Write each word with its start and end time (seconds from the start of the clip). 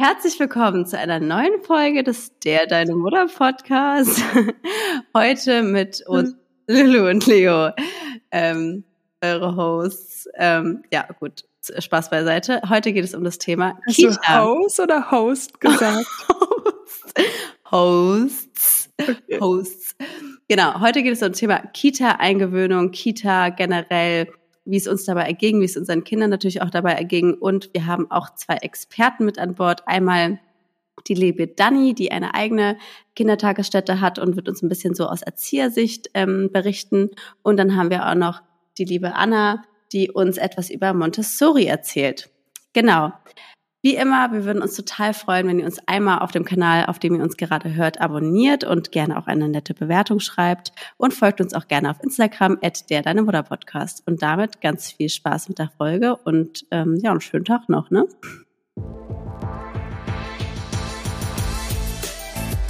Herzlich 0.00 0.40
willkommen 0.40 0.86
zu 0.86 0.96
einer 0.98 1.20
neuen 1.20 1.62
Folge 1.62 2.02
des 2.02 2.32
Der 2.38 2.66
Deine 2.66 2.94
Mutter 2.94 3.26
Podcast. 3.26 4.22
Heute 5.14 5.62
mit 5.62 6.02
uns 6.06 6.34
Lulu 6.66 7.10
und 7.10 7.26
Leo, 7.26 7.68
ähm, 8.30 8.84
eure 9.20 9.56
Hosts. 9.56 10.26
Ähm, 10.38 10.84
ja, 10.90 11.06
gut, 11.18 11.44
Spaß 11.78 12.08
beiseite. 12.08 12.62
Heute 12.70 12.94
geht 12.94 13.04
es 13.04 13.14
um 13.14 13.24
das 13.24 13.36
Thema 13.36 13.78
Hast 13.86 13.96
Kita. 13.96 14.42
Du 14.42 14.62
Host 14.62 14.80
oder 14.80 15.10
Host 15.10 15.60
gesagt? 15.60 16.06
Hosts. 17.70 18.88
Okay. 18.98 19.38
Hosts. 19.38 19.96
Genau, 20.48 20.80
heute 20.80 21.02
geht 21.02 21.12
es 21.12 21.20
um 21.20 21.28
das 21.28 21.38
Thema 21.38 21.58
Kita-Eingewöhnung, 21.74 22.90
Kita 22.90 23.50
generell, 23.50 24.32
wie 24.70 24.76
es 24.76 24.86
uns 24.86 25.04
dabei 25.04 25.24
erging, 25.24 25.60
wie 25.60 25.64
es 25.64 25.76
unseren 25.76 26.04
Kindern 26.04 26.30
natürlich 26.30 26.62
auch 26.62 26.70
dabei 26.70 26.92
erging. 26.92 27.34
Und 27.34 27.70
wir 27.72 27.86
haben 27.86 28.10
auch 28.10 28.34
zwei 28.34 28.56
Experten 28.56 29.24
mit 29.24 29.38
an 29.38 29.54
Bord. 29.54 29.86
Einmal 29.86 30.38
die 31.06 31.14
liebe 31.14 31.46
Dani, 31.46 31.94
die 31.94 32.12
eine 32.12 32.34
eigene 32.34 32.76
Kindertagesstätte 33.16 34.00
hat 34.00 34.18
und 34.18 34.36
wird 34.36 34.48
uns 34.48 34.62
ein 34.62 34.68
bisschen 34.68 34.94
so 34.94 35.06
aus 35.06 35.22
Erziehersicht 35.22 36.10
ähm, 36.14 36.50
berichten. 36.52 37.10
Und 37.42 37.56
dann 37.56 37.76
haben 37.76 37.90
wir 37.90 38.08
auch 38.08 38.14
noch 38.14 38.42
die 38.78 38.84
liebe 38.84 39.14
Anna, 39.14 39.64
die 39.92 40.10
uns 40.10 40.38
etwas 40.38 40.70
über 40.70 40.94
Montessori 40.94 41.66
erzählt. 41.66 42.30
Genau. 42.72 43.12
Wie 43.82 43.96
immer, 43.96 44.30
wir 44.30 44.44
würden 44.44 44.60
uns 44.60 44.76
total 44.76 45.14
freuen, 45.14 45.48
wenn 45.48 45.58
ihr 45.58 45.64
uns 45.64 45.78
einmal 45.86 46.18
auf 46.18 46.32
dem 46.32 46.44
Kanal, 46.44 46.84
auf 46.84 46.98
dem 46.98 47.14
ihr 47.14 47.22
uns 47.22 47.38
gerade 47.38 47.74
hört, 47.74 47.98
abonniert 47.98 48.62
und 48.62 48.92
gerne 48.92 49.16
auch 49.16 49.26
eine 49.26 49.48
nette 49.48 49.72
Bewertung 49.72 50.20
schreibt 50.20 50.72
und 50.98 51.14
folgt 51.14 51.40
uns 51.40 51.54
auch 51.54 51.66
gerne 51.66 51.90
auf 51.90 51.96
Instagram 52.02 52.58
at 52.60 52.90
der 52.90 53.00
Deine 53.00 53.22
Mutter 53.22 53.42
Podcast. 53.42 54.02
Und 54.06 54.20
damit 54.20 54.60
ganz 54.60 54.92
viel 54.92 55.08
Spaß 55.08 55.48
mit 55.48 55.58
der 55.58 55.70
Folge 55.78 56.14
und 56.14 56.66
ähm, 56.70 56.98
ja, 57.02 57.10
einen 57.10 57.22
schönen 57.22 57.46
Tag 57.46 57.70
noch, 57.70 57.90
ne? 57.90 58.04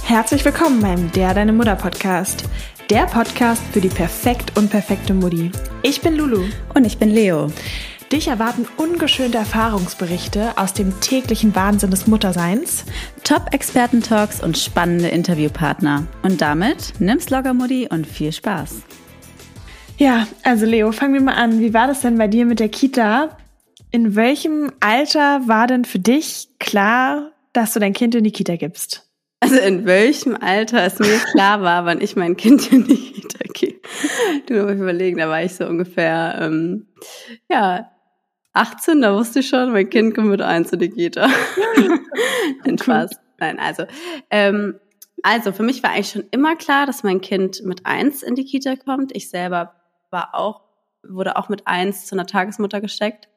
Herzlich 0.05 0.45
willkommen 0.45 0.79
beim 0.79 1.11
Der 1.11 1.33
Deine 1.33 1.51
Mutter 1.51 1.75
Podcast. 1.75 2.45
Der 2.89 3.05
Podcast 3.05 3.63
für 3.73 3.81
die 3.81 3.89
perfekt 3.89 4.57
und 4.57 4.69
perfekte 4.69 5.13
Mutti. 5.13 5.51
Ich 5.83 5.99
bin 5.99 6.15
Lulu. 6.15 6.45
Und 6.73 6.85
ich 6.85 6.97
bin 6.97 7.09
Leo. 7.09 7.49
Dich 8.11 8.27
erwarten 8.27 8.67
ungeschönte 8.75 9.37
Erfahrungsberichte 9.37 10.57
aus 10.57 10.73
dem 10.73 10.99
täglichen 10.99 11.55
Wahnsinn 11.55 11.91
des 11.91 12.07
Mutterseins, 12.07 12.83
Top-Experten-Talks 13.23 14.43
und 14.43 14.57
spannende 14.57 15.07
Interviewpartner. 15.07 16.07
Und 16.21 16.41
damit 16.41 16.99
nimm's 16.99 17.29
locker, 17.29 17.53
Mutti, 17.53 17.87
und 17.89 18.05
viel 18.05 18.33
Spaß. 18.33 18.81
Ja, 19.97 20.27
also 20.43 20.65
Leo, 20.65 20.91
fangen 20.91 21.13
wir 21.13 21.21
mal 21.21 21.35
an. 21.35 21.61
Wie 21.61 21.73
war 21.73 21.87
das 21.87 22.01
denn 22.01 22.17
bei 22.17 22.27
dir 22.27 22.45
mit 22.45 22.59
der 22.59 22.67
Kita? 22.67 23.37
In 23.91 24.13
welchem 24.13 24.73
Alter 24.81 25.47
war 25.47 25.67
denn 25.67 25.85
für 25.85 25.99
dich 25.99 26.49
klar, 26.59 27.31
dass 27.53 27.73
du 27.73 27.79
dein 27.79 27.93
Kind 27.93 28.13
in 28.13 28.25
die 28.25 28.31
Kita 28.31 28.57
gibst? 28.57 29.09
Also 29.39 29.55
in 29.55 29.85
welchem 29.85 30.35
Alter 30.35 30.83
es 30.83 30.99
mir 30.99 31.17
klar 31.31 31.61
war, 31.61 31.85
wann 31.85 32.01
ich 32.01 32.17
mein 32.17 32.35
Kind 32.35 32.73
in 32.73 32.85
die 32.85 33.13
Kita 33.13 33.45
gehe. 33.53 33.79
Du 34.47 34.63
musst 34.63 34.75
überlegen, 34.81 35.17
da 35.17 35.29
war 35.29 35.41
ich 35.43 35.55
so 35.55 35.65
ungefähr, 35.65 36.37
ähm, 36.41 36.87
ja, 37.49 37.89
18, 38.53 39.01
da 39.01 39.15
wusste 39.15 39.39
ich 39.39 39.47
schon, 39.47 39.71
mein 39.71 39.89
Kind 39.89 40.13
kommt 40.13 40.27
mit 40.27 40.41
eins 40.41 40.71
in 40.71 40.79
die 40.79 40.89
Kita. 40.89 41.29
Den 42.65 42.77
Spaß. 42.77 43.11
Nein, 43.39 43.59
also, 43.59 43.85
ähm, 44.29 44.79
also 45.23 45.51
für 45.51 45.63
mich 45.63 45.83
war 45.83 45.91
eigentlich 45.91 46.09
schon 46.09 46.25
immer 46.31 46.55
klar, 46.55 46.85
dass 46.85 47.03
mein 47.03 47.21
Kind 47.21 47.63
mit 47.63 47.85
eins 47.85 48.23
in 48.23 48.35
die 48.35 48.45
Kita 48.45 48.75
kommt. 48.75 49.15
Ich 49.15 49.29
selber 49.29 49.73
war 50.09 50.35
auch, 50.35 50.61
wurde 51.07 51.37
auch 51.37 51.49
mit 51.49 51.67
eins 51.67 52.05
zu 52.05 52.15
einer 52.15 52.25
Tagesmutter 52.25 52.81
gesteckt, 52.81 53.29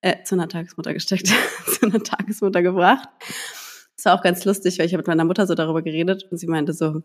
äh, 0.00 0.22
zu 0.24 0.34
einer 0.34 0.48
Tagesmutter 0.48 0.92
gesteckt, 0.92 1.28
zu 1.66 1.86
einer 1.86 2.02
Tagesmutter 2.02 2.62
gebracht. 2.62 3.08
Das 3.96 4.04
war 4.04 4.14
auch 4.14 4.22
ganz 4.22 4.44
lustig, 4.44 4.78
weil 4.78 4.86
ich 4.86 4.92
habe 4.92 5.00
mit 5.00 5.08
meiner 5.08 5.24
Mutter 5.24 5.46
so 5.46 5.54
darüber 5.54 5.82
geredet 5.82 6.26
und 6.30 6.38
sie 6.38 6.46
meinte 6.46 6.72
so, 6.72 7.02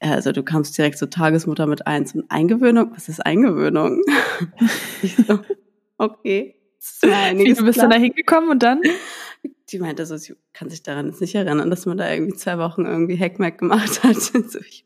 also 0.00 0.32
du 0.32 0.42
kamst 0.42 0.76
direkt 0.78 0.98
zur 0.98 1.10
Tagesmutter 1.10 1.66
mit 1.66 1.86
eins 1.86 2.14
und 2.14 2.30
Eingewöhnung. 2.30 2.92
Was 2.94 3.08
ist 3.08 3.24
Eingewöhnung? 3.24 4.02
ich 5.02 5.16
so, 5.16 5.40
okay. 5.96 6.57
Wie, 7.02 7.54
du 7.54 7.64
bist 7.64 7.78
dann 7.78 7.90
da 7.90 7.96
hingekommen 7.96 8.50
und 8.50 8.62
dann? 8.62 8.80
Die 9.70 9.78
meinte 9.78 10.06
so, 10.06 10.16
sie 10.16 10.34
kann 10.52 10.70
sich 10.70 10.82
daran 10.82 11.06
jetzt 11.06 11.20
nicht 11.20 11.34
erinnern, 11.34 11.70
dass 11.70 11.86
man 11.86 11.98
da 11.98 12.10
irgendwie 12.10 12.34
zwei 12.34 12.58
Wochen 12.58 12.86
irgendwie 12.86 13.18
Hackmack 13.18 13.58
gemacht 13.58 14.02
hat. 14.02 14.16
so, 14.16 14.58
ich, 14.58 14.84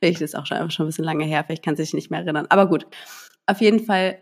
vielleicht 0.00 0.20
ist 0.20 0.36
auch 0.36 0.46
schon 0.46 0.58
einfach 0.58 0.70
schon 0.70 0.86
ein 0.86 0.88
bisschen 0.88 1.04
lange 1.04 1.24
her, 1.24 1.44
vielleicht 1.44 1.64
kann 1.64 1.76
sie 1.76 1.84
sich 1.84 1.94
nicht 1.94 2.10
mehr 2.10 2.20
erinnern. 2.20 2.46
Aber 2.48 2.68
gut, 2.68 2.86
auf 3.46 3.60
jeden 3.60 3.80
Fall 3.80 4.18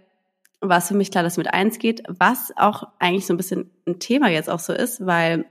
war 0.60 0.78
es 0.78 0.88
für 0.88 0.94
mich 0.94 1.10
klar, 1.10 1.24
dass 1.24 1.36
mit 1.36 1.52
eins 1.52 1.78
geht, 1.78 2.02
was 2.08 2.52
auch 2.56 2.84
eigentlich 2.98 3.26
so 3.26 3.34
ein 3.34 3.36
bisschen 3.36 3.70
ein 3.86 3.98
Thema 3.98 4.28
jetzt 4.28 4.48
auch 4.48 4.60
so 4.60 4.72
ist, 4.72 5.04
weil 5.04 5.44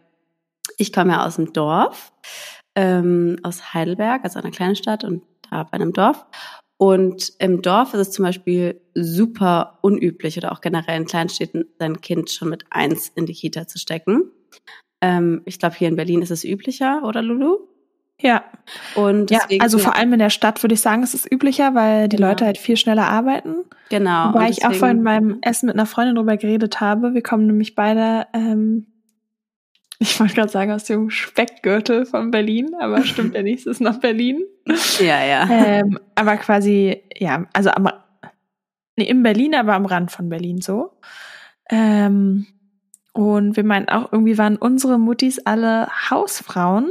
ich 0.78 0.94
komme 0.94 1.12
ja 1.14 1.26
aus 1.26 1.36
dem 1.36 1.52
Dorf, 1.54 2.14
ähm, 2.76 3.38
aus 3.44 3.74
Heidelberg, 3.74 4.24
also 4.24 4.40
einer 4.40 4.52
kleinen 4.52 4.76
Stadt 4.76 5.04
und 5.04 5.24
da 5.50 5.64
bei 5.64 5.74
einem 5.74 5.92
Dorf. 5.94 6.26
Und 6.82 7.34
im 7.38 7.62
Dorf 7.62 7.94
ist 7.94 8.00
es 8.00 8.10
zum 8.10 8.26
Beispiel 8.26 8.82
super 8.96 9.78
unüblich 9.82 10.36
oder 10.40 10.52
auch 10.52 10.62
generell 10.62 10.98
in 11.00 11.06
Kleinstädten, 11.06 11.66
sein 11.78 12.02
Kind 12.02 12.32
schon 12.32 12.50
mit 12.50 12.66
eins 12.72 13.12
in 13.14 13.28
die 13.28 13.36
Kita 13.36 13.68
zu 13.68 13.78
stecken. 13.78 14.32
Ähm, 15.00 15.44
ich 15.46 15.60
glaube, 15.60 15.76
hier 15.76 15.90
in 15.90 15.96
Berlin 15.96 16.24
ist 16.24 16.32
es 16.32 16.44
üblicher, 16.44 17.04
oder 17.04 17.22
Lulu? 17.22 17.60
Ja. 18.20 18.46
Und 18.96 19.30
ja, 19.30 19.42
also 19.60 19.78
vor 19.78 19.96
allem 19.96 20.14
in 20.14 20.18
der 20.18 20.32
Stadt 20.32 20.64
würde 20.64 20.74
ich 20.74 20.82
sagen, 20.82 21.04
ist 21.04 21.14
es 21.14 21.32
üblicher, 21.32 21.76
weil 21.76 22.10
die 22.10 22.16
genau. 22.16 22.30
Leute 22.30 22.46
halt 22.46 22.58
viel 22.58 22.78
schneller 22.78 23.08
arbeiten. 23.08 23.58
Genau. 23.90 24.30
Wobei 24.30 24.50
ich 24.50 24.66
auch 24.66 24.74
vorhin 24.74 25.04
beim 25.04 25.38
Essen 25.44 25.68
mit 25.68 25.76
einer 25.76 25.86
Freundin 25.86 26.16
drüber 26.16 26.36
geredet 26.38 26.82
habe. 26.82 27.14
Wir 27.14 27.22
kommen 27.22 27.46
nämlich 27.46 27.76
beide 27.76 28.26
ähm, 28.34 28.88
ich 30.02 30.20
wollte 30.20 30.34
gerade 30.34 30.50
sagen, 30.50 30.72
aus 30.72 30.86
dem 30.86 31.12
Speckgürtel 31.12 32.08
von 32.08 32.32
Berlin, 32.32 32.72
aber 32.80 33.04
stimmt 33.06 33.36
ja 33.36 33.44
nicht, 33.44 33.60
es 33.60 33.66
ist 33.68 33.82
nach 33.82 34.00
Berlin. 34.00 34.44
Ja, 35.00 35.24
ja. 35.24 35.48
Ähm, 35.50 36.00
aber 36.16 36.38
quasi, 36.38 37.04
ja, 37.16 37.46
also 37.54 37.70
am, 37.70 37.88
nee, 38.96 39.06
in 39.06 39.22
Berlin, 39.22 39.54
aber 39.54 39.76
am 39.76 39.86
Rand 39.86 40.12
von 40.12 40.28
Berlin 40.28 40.60
so. 40.60 40.94
Ähm, 41.70 42.48
und 43.14 43.56
wir 43.56 43.64
meinen 43.64 43.90
auch, 43.90 44.12
irgendwie 44.12 44.40
waren 44.40 44.58
unsere 44.58 44.98
Muttis 44.98 45.38
alle 45.46 45.88
Hausfrauen. 46.10 46.90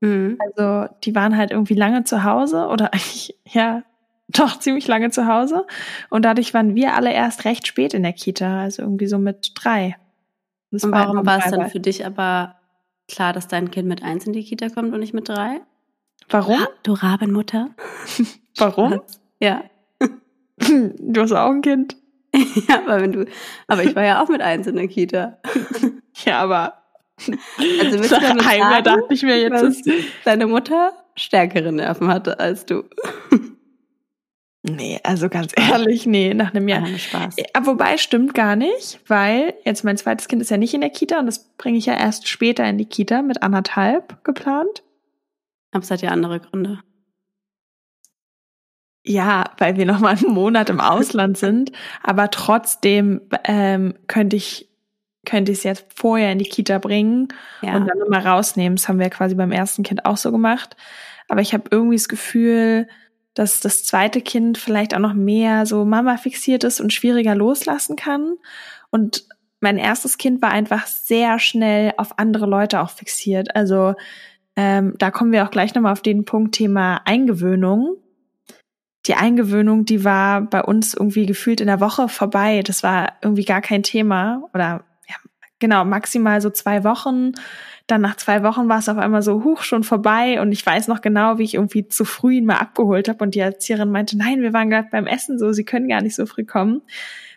Mhm. 0.00 0.36
Also 0.40 0.92
die 1.04 1.14
waren 1.14 1.36
halt 1.36 1.52
irgendwie 1.52 1.74
lange 1.74 2.02
zu 2.02 2.24
Hause 2.24 2.66
oder 2.66 2.92
eigentlich, 2.92 3.36
ja, 3.46 3.84
doch 4.26 4.58
ziemlich 4.58 4.88
lange 4.88 5.10
zu 5.10 5.28
Hause. 5.28 5.66
Und 6.08 6.24
dadurch 6.24 6.52
waren 6.52 6.74
wir 6.74 6.94
alle 6.94 7.12
erst 7.12 7.44
recht 7.44 7.68
spät 7.68 7.94
in 7.94 8.02
der 8.02 8.12
Kita, 8.12 8.62
also 8.62 8.82
irgendwie 8.82 9.06
so 9.06 9.18
mit 9.18 9.52
drei. 9.54 9.96
Das 10.70 10.84
und 10.84 10.92
warum 10.92 11.26
war 11.26 11.38
es 11.38 11.50
dann 11.50 11.68
für 11.68 11.80
dich 11.80 12.06
aber 12.06 12.56
klar, 13.08 13.32
dass 13.32 13.48
dein 13.48 13.70
Kind 13.70 13.88
mit 13.88 14.02
eins 14.02 14.26
in 14.26 14.32
die 14.32 14.44
Kita 14.44 14.68
kommt 14.68 14.92
und 14.92 15.00
nicht 15.00 15.14
mit 15.14 15.28
drei? 15.28 15.60
Warum? 16.28 16.58
du 16.82 16.92
Rabenmutter. 16.92 17.70
warum? 18.56 19.00
Ja. 19.38 19.64
Du 20.62 21.22
hast 21.22 21.32
auch 21.32 21.50
ein 21.50 21.62
Kind. 21.62 21.96
ja, 22.68 22.80
aber 22.84 23.00
wenn 23.00 23.12
du, 23.12 23.24
aber 23.66 23.82
ich 23.82 23.96
war 23.96 24.04
ja 24.04 24.22
auch 24.22 24.28
mit 24.28 24.42
eins 24.42 24.66
in 24.66 24.76
der 24.76 24.88
Kita. 24.88 25.38
ja, 26.26 26.38
aber 26.40 26.74
also 27.16 27.98
willst 27.98 28.12
du 28.12 28.20
damit 28.20 28.42
sagen, 28.42 28.84
dachte 28.84 29.14
ich 29.14 29.22
mir 29.22 29.40
jetzt, 29.40 29.62
dass 29.62 29.82
deine 30.24 30.46
Mutter 30.46 30.92
stärkere 31.16 31.72
Nerven 31.72 32.08
hatte 32.08 32.38
als 32.38 32.66
du. 32.66 32.84
Nee, 34.62 35.00
also 35.04 35.28
ganz 35.30 35.52
ehrlich, 35.56 36.06
nee, 36.06 36.34
nach 36.34 36.54
einem 36.54 36.68
Jahr. 36.68 36.86
Spaß. 36.86 37.38
Äh, 37.38 37.44
wobei 37.62 37.96
stimmt 37.96 38.34
gar 38.34 38.56
nicht, 38.56 39.00
weil 39.06 39.54
jetzt 39.64 39.84
mein 39.84 39.96
zweites 39.96 40.28
Kind 40.28 40.42
ist 40.42 40.50
ja 40.50 40.58
nicht 40.58 40.74
in 40.74 40.82
der 40.82 40.90
Kita 40.90 41.18
und 41.18 41.26
das 41.26 41.50
bringe 41.56 41.78
ich 41.78 41.86
ja 41.86 41.94
erst 41.94 42.28
später 42.28 42.68
in 42.68 42.76
die 42.76 42.86
Kita 42.86 43.22
mit 43.22 43.42
anderthalb 43.42 44.22
geplant. 44.22 44.82
Aber 45.72 45.82
es 45.82 45.90
hat 45.90 46.02
ja 46.02 46.10
andere 46.10 46.40
Gründe. 46.40 46.80
Ja, 49.02 49.52
weil 49.56 49.76
wir 49.76 49.86
noch 49.86 50.00
mal 50.00 50.16
einen 50.16 50.34
Monat 50.34 50.68
im 50.68 50.80
Ausland 50.80 51.38
sind, 51.38 51.72
aber 52.02 52.30
trotzdem 52.30 53.22
ähm, 53.44 53.94
könnte 54.08 54.36
ich 54.36 54.68
könnte 55.26 55.52
ich 55.52 55.58
es 55.58 55.64
jetzt 55.64 55.86
vorher 55.94 56.32
in 56.32 56.38
die 56.38 56.48
Kita 56.48 56.78
bringen 56.78 57.28
ja. 57.62 57.76
und 57.76 57.86
dann 57.86 57.98
nochmal 57.98 58.26
rausnehmen. 58.26 58.76
Das 58.76 58.88
haben 58.88 58.98
wir 58.98 59.10
quasi 59.10 59.34
beim 59.34 59.52
ersten 59.52 59.82
Kind 59.82 60.06
auch 60.06 60.16
so 60.16 60.32
gemacht. 60.32 60.76
Aber 61.28 61.42
ich 61.42 61.52
habe 61.52 61.64
irgendwie 61.70 61.96
das 61.96 62.08
Gefühl, 62.08 62.88
dass 63.34 63.60
das 63.60 63.84
zweite 63.84 64.20
Kind 64.20 64.58
vielleicht 64.58 64.94
auch 64.94 64.98
noch 64.98 65.14
mehr 65.14 65.66
so 65.66 65.84
Mama 65.84 66.16
fixiert 66.16 66.64
ist 66.64 66.80
und 66.80 66.92
schwieriger 66.92 67.34
loslassen 67.34 67.96
kann. 67.96 68.36
Und 68.90 69.24
mein 69.60 69.78
erstes 69.78 70.18
Kind 70.18 70.42
war 70.42 70.50
einfach 70.50 70.86
sehr 70.86 71.38
schnell 71.38 71.92
auf 71.96 72.18
andere 72.18 72.46
Leute 72.46 72.80
auch 72.80 72.90
fixiert. 72.90 73.54
Also 73.54 73.94
ähm, 74.56 74.94
da 74.98 75.10
kommen 75.10 75.32
wir 75.32 75.44
auch 75.44 75.50
gleich 75.50 75.74
nochmal 75.74 75.92
auf 75.92 76.02
den 76.02 76.24
Punkt 76.24 76.54
Thema 76.54 77.02
Eingewöhnung. 77.04 77.96
Die 79.06 79.14
Eingewöhnung, 79.14 79.84
die 79.84 80.04
war 80.04 80.42
bei 80.42 80.62
uns 80.62 80.94
irgendwie 80.94 81.26
gefühlt 81.26 81.60
in 81.60 81.66
der 81.66 81.80
Woche 81.80 82.08
vorbei. 82.08 82.62
Das 82.62 82.82
war 82.82 83.14
irgendwie 83.22 83.44
gar 83.44 83.60
kein 83.60 83.82
Thema. 83.82 84.42
Oder 84.52 84.84
ja, 85.08 85.16
genau, 85.58 85.84
maximal 85.84 86.40
so 86.40 86.50
zwei 86.50 86.84
Wochen. 86.84 87.32
Dann 87.90 88.00
nach 88.02 88.16
zwei 88.16 88.42
Wochen 88.42 88.68
war 88.68 88.78
es 88.78 88.88
auf 88.88 88.98
einmal 88.98 89.22
so, 89.22 89.42
huch, 89.42 89.62
schon 89.62 89.82
vorbei. 89.82 90.40
Und 90.40 90.52
ich 90.52 90.64
weiß 90.64 90.86
noch 90.88 91.00
genau, 91.00 91.38
wie 91.38 91.42
ich 91.44 91.54
irgendwie 91.54 91.88
zu 91.88 92.04
früh 92.04 92.34
ihn 92.34 92.46
mal 92.46 92.58
abgeholt 92.58 93.08
habe. 93.08 93.24
Und 93.24 93.34
die 93.34 93.40
Erzieherin 93.40 93.90
meinte, 93.90 94.16
nein, 94.16 94.42
wir 94.42 94.52
waren 94.52 94.70
gerade 94.70 94.88
beim 94.90 95.06
Essen 95.06 95.38
so, 95.38 95.52
sie 95.52 95.64
können 95.64 95.88
gar 95.88 96.00
nicht 96.02 96.14
so 96.14 96.26
früh 96.26 96.44
kommen. 96.44 96.82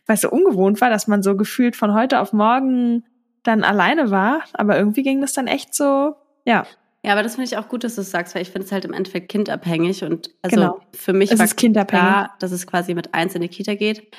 Weil 0.06 0.16
es 0.16 0.22
so 0.22 0.30
ungewohnt 0.30 0.82
war, 0.82 0.90
dass 0.90 1.08
man 1.08 1.24
so 1.24 1.36
gefühlt 1.36 1.76
von 1.76 1.94
heute 1.94 2.20
auf 2.20 2.34
morgen 2.34 3.04
dann 3.44 3.64
alleine 3.64 4.12
war. 4.12 4.42
Aber 4.54 4.78
irgendwie 4.78 5.02
ging 5.04 5.22
das 5.22 5.34
dann 5.34 5.48
echt 5.48 5.74
so, 5.74 6.16
ja. 6.46 6.66
Ja, 7.06 7.12
aber 7.14 7.24
das 7.24 7.36
finde 7.36 7.46
ich 7.46 7.58
auch 7.58 7.68
gut, 7.68 7.84
dass 7.84 7.96
du 7.96 8.02
es 8.02 8.12
sagst, 8.12 8.34
weil 8.36 8.42
ich 8.44 8.52
finde 8.52 8.66
es 8.66 8.72
halt 8.72 8.86
im 8.86 8.94
Endeffekt 8.94 9.30
kindabhängig 9.30 10.04
und 10.06 10.30
also 10.42 10.56
Genau. 10.56 10.80
für 10.94 11.12
mich 11.14 11.32
Es 11.32 11.40
war 11.40 11.46
ist 11.46 11.58
kindabhängig. 11.58 12.06
klar, 12.06 12.36
dass 12.40 12.52
es 12.52 12.68
quasi 12.68 12.94
mit 12.94 13.14
eins 13.14 13.36
in 13.36 13.42
die 13.42 13.50
Kita 13.50 13.76
geht. 13.76 14.16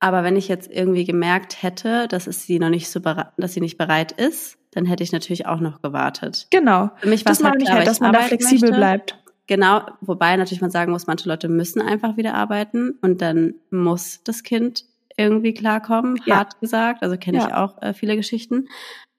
Aber 0.00 0.22
wenn 0.22 0.36
ich 0.36 0.46
jetzt 0.48 0.70
irgendwie 0.70 1.04
gemerkt 1.04 1.62
hätte, 1.62 2.06
dass 2.08 2.26
es 2.28 2.44
sie 2.44 2.58
noch 2.60 2.68
nicht 2.68 2.88
so 2.90 3.00
dass 3.00 3.54
sie 3.54 3.60
nicht 3.60 3.78
bereit 3.78 4.12
ist, 4.12 4.57
dann 4.72 4.84
hätte 4.84 5.02
ich 5.02 5.12
natürlich 5.12 5.46
auch 5.46 5.60
noch 5.60 5.80
gewartet. 5.82 6.46
Genau. 6.50 6.90
Für 6.98 7.08
mich 7.08 7.24
war 7.24 7.30
Das 7.30 7.40
es 7.40 7.44
halt 7.44 7.56
ich 7.58 7.64
klar, 7.64 7.78
halt, 7.78 7.86
dass 7.88 8.00
man 8.00 8.12
da 8.12 8.20
flexibel 8.20 8.68
möchte. 8.70 8.76
bleibt. 8.76 9.18
Genau, 9.46 9.80
wobei 10.02 10.36
natürlich 10.36 10.60
man 10.60 10.70
sagen 10.70 10.92
muss, 10.92 11.06
manche 11.06 11.26
Leute 11.28 11.48
müssen 11.48 11.80
einfach 11.80 12.16
wieder 12.18 12.34
arbeiten 12.34 12.98
und 13.00 13.22
dann 13.22 13.54
muss 13.70 14.20
das 14.24 14.42
Kind 14.42 14.84
irgendwie 15.16 15.54
klarkommen, 15.54 16.20
Ja. 16.26 16.36
hart 16.36 16.60
gesagt. 16.60 17.02
Also 17.02 17.16
kenne 17.16 17.38
ich 17.38 17.44
Ja. 17.44 17.64
auch 17.64 17.80
äh, 17.82 17.94
viele 17.94 18.14
Geschichten. 18.14 18.68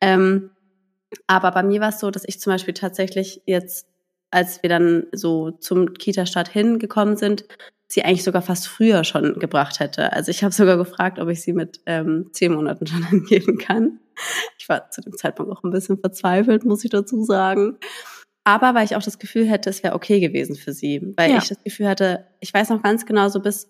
Ähm, 0.01 0.51
aber 1.25 1.51
bei 1.51 1.63
mir 1.63 1.81
war 1.81 1.89
es 1.89 1.99
so, 1.99 2.11
dass 2.11 2.23
ich 2.27 2.39
zum 2.39 2.53
Beispiel 2.53 2.75
tatsächlich 2.75 3.41
jetzt, 3.47 3.87
als 4.29 4.61
wir 4.61 4.69
dann 4.69 5.07
so 5.11 5.49
zum 5.51 5.93
Kita-Start 5.95 6.47
hingekommen 6.47 7.17
sind, 7.17 7.45
sie 7.87 8.05
eigentlich 8.05 8.23
sogar 8.23 8.43
fast 8.43 8.67
früher 8.67 9.03
schon 9.03 9.39
gebracht 9.39 9.79
hätte. 9.79 10.13
Also 10.13 10.29
ich 10.29 10.43
habe 10.43 10.53
sogar 10.53 10.77
gefragt, 10.77 11.17
ob 11.17 11.27
ich 11.29 11.41
sie 11.41 11.53
mit 11.53 11.81
ähm, 11.87 12.27
zehn 12.33 12.53
Monaten 12.53 12.85
schon 12.85 13.03
hingeben 13.09 13.57
kann. 13.57 13.99
Ich 14.57 14.68
war 14.69 14.89
zu 14.92 15.01
dem 15.01 15.16
Zeitpunkt 15.18 15.51
auch 15.51 15.63
ein 15.63 15.71
bisschen 15.71 15.98
verzweifelt, 16.00 16.66
muss 16.66 16.83
ich 16.83 16.89
dazu 16.89 17.24
sagen. 17.24 17.77
Aber 18.44 18.74
weil 18.74 18.86
ich 18.86 18.95
auch 18.95 19.04
das 19.04 19.19
Gefühl 19.19 19.45
hätte, 19.45 19.69
es 19.69 19.83
wäre 19.83 19.95
okay 19.95 20.19
gewesen 20.19 20.56
für 20.56 20.74
sie. 20.74 21.13
Weil 21.18 21.31
Ja. 21.31 21.38
ich 21.38 21.50
das 21.50 21.63
Gefühl 21.63 21.88
hatte, 21.88 22.25
ich 22.39 22.54
weiß 22.54 22.69
noch 22.69 22.81
ganz 22.81 23.06
genau, 23.06 23.30
so 23.30 23.39
bis 23.42 23.69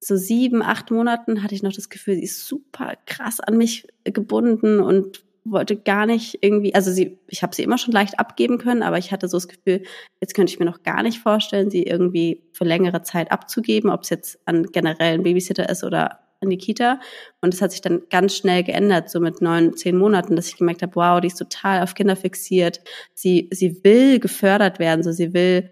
so 0.00 0.16
sieben, 0.16 0.62
acht 0.62 0.90
Monaten 0.90 1.42
hatte 1.42 1.54
ich 1.54 1.62
noch 1.62 1.72
das 1.72 1.88
Gefühl, 1.88 2.16
sie 2.16 2.24
ist 2.24 2.46
super 2.46 2.94
krass 3.06 3.40
an 3.40 3.56
mich 3.56 3.86
gebunden 4.04 4.80
und 4.80 5.24
wollte 5.44 5.76
gar 5.76 6.06
nicht 6.06 6.38
irgendwie, 6.42 6.74
also 6.74 6.90
sie, 6.90 7.18
ich 7.28 7.42
habe 7.42 7.54
sie 7.54 7.62
immer 7.62 7.78
schon 7.78 7.92
leicht 7.92 8.18
abgeben 8.18 8.58
können, 8.58 8.82
aber 8.82 8.98
ich 8.98 9.12
hatte 9.12 9.28
so 9.28 9.36
das 9.36 9.48
Gefühl, 9.48 9.84
jetzt 10.20 10.34
könnte 10.34 10.52
ich 10.52 10.58
mir 10.58 10.66
noch 10.66 10.82
gar 10.82 11.02
nicht 11.02 11.20
vorstellen, 11.20 11.70
sie 11.70 11.84
irgendwie 11.84 12.42
für 12.52 12.64
längere 12.64 13.02
Zeit 13.02 13.30
abzugeben, 13.30 13.90
ob 13.90 14.02
es 14.02 14.10
jetzt 14.10 14.38
an 14.44 14.64
generellen 14.66 15.22
Babysitter 15.22 15.68
ist 15.68 15.84
oder 15.84 16.18
an 16.40 16.50
die 16.50 16.58
Kita. 16.58 17.00
Und 17.40 17.54
das 17.54 17.62
hat 17.62 17.72
sich 17.72 17.80
dann 17.80 18.02
ganz 18.10 18.36
schnell 18.36 18.62
geändert, 18.62 19.10
so 19.10 19.20
mit 19.20 19.40
neun, 19.40 19.76
zehn 19.76 19.96
Monaten, 19.96 20.36
dass 20.36 20.48
ich 20.48 20.56
gemerkt 20.56 20.82
habe, 20.82 20.94
wow, 20.96 21.20
die 21.20 21.28
ist 21.28 21.38
total 21.38 21.82
auf 21.82 21.94
Kinder 21.94 22.16
fixiert. 22.16 22.80
Sie, 23.14 23.48
sie 23.52 23.82
will 23.84 24.20
gefördert 24.20 24.78
werden, 24.78 25.02
so 25.02 25.12
sie 25.12 25.32
will 25.34 25.70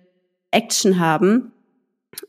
Action 0.50 0.98
haben. 0.98 1.52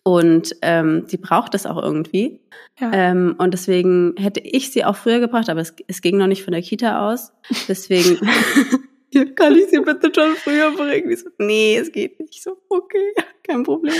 Und 0.04 0.56
ähm, 0.64 1.04
sie 1.08 1.18
braucht 1.18 1.54
das 1.54 1.66
auch 1.66 1.82
irgendwie. 1.82 2.42
Ja. 2.80 2.92
Ähm, 2.92 3.36
und 3.38 3.54
deswegen 3.54 4.16
hätte 4.18 4.40
ich 4.40 4.72
sie 4.72 4.84
auch 4.84 4.96
früher 4.96 5.20
gebracht, 5.20 5.50
aber 5.50 5.62
es, 5.62 5.76
es 5.88 6.02
ging 6.02 6.18
noch 6.18 6.28
nicht 6.28 6.44
von 6.44 6.54
der 6.54 6.64
Kita 6.64 7.12
aus. 7.12 7.32
Deswegen 7.68 8.18
kann 9.36 9.56
ich 9.56 9.70
sie 9.70 9.80
bitte 9.80 10.12
schon 10.14 10.36
früher 10.36 10.72
bringen. 10.72 11.10
Die 11.10 11.16
so, 11.16 11.30
nee, 11.38 11.78
es 11.78 11.92
geht 11.92 12.20
nicht. 12.20 12.36
Ich 12.36 12.44
So, 12.44 12.58
okay, 12.70 13.14
kein 13.44 13.64
Problem. 13.64 13.94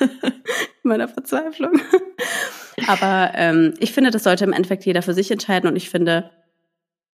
In 0.00 0.08
meiner 0.82 1.08
Verzweiflung. 1.08 1.80
Aber 2.86 3.32
ähm, 3.34 3.74
ich 3.80 3.92
finde, 3.92 4.10
das 4.10 4.24
sollte 4.24 4.44
im 4.44 4.52
Endeffekt 4.52 4.84
jeder 4.84 5.02
für 5.02 5.14
sich 5.14 5.30
entscheiden. 5.30 5.68
Und 5.68 5.76
ich 5.76 5.90
finde, 5.90 6.30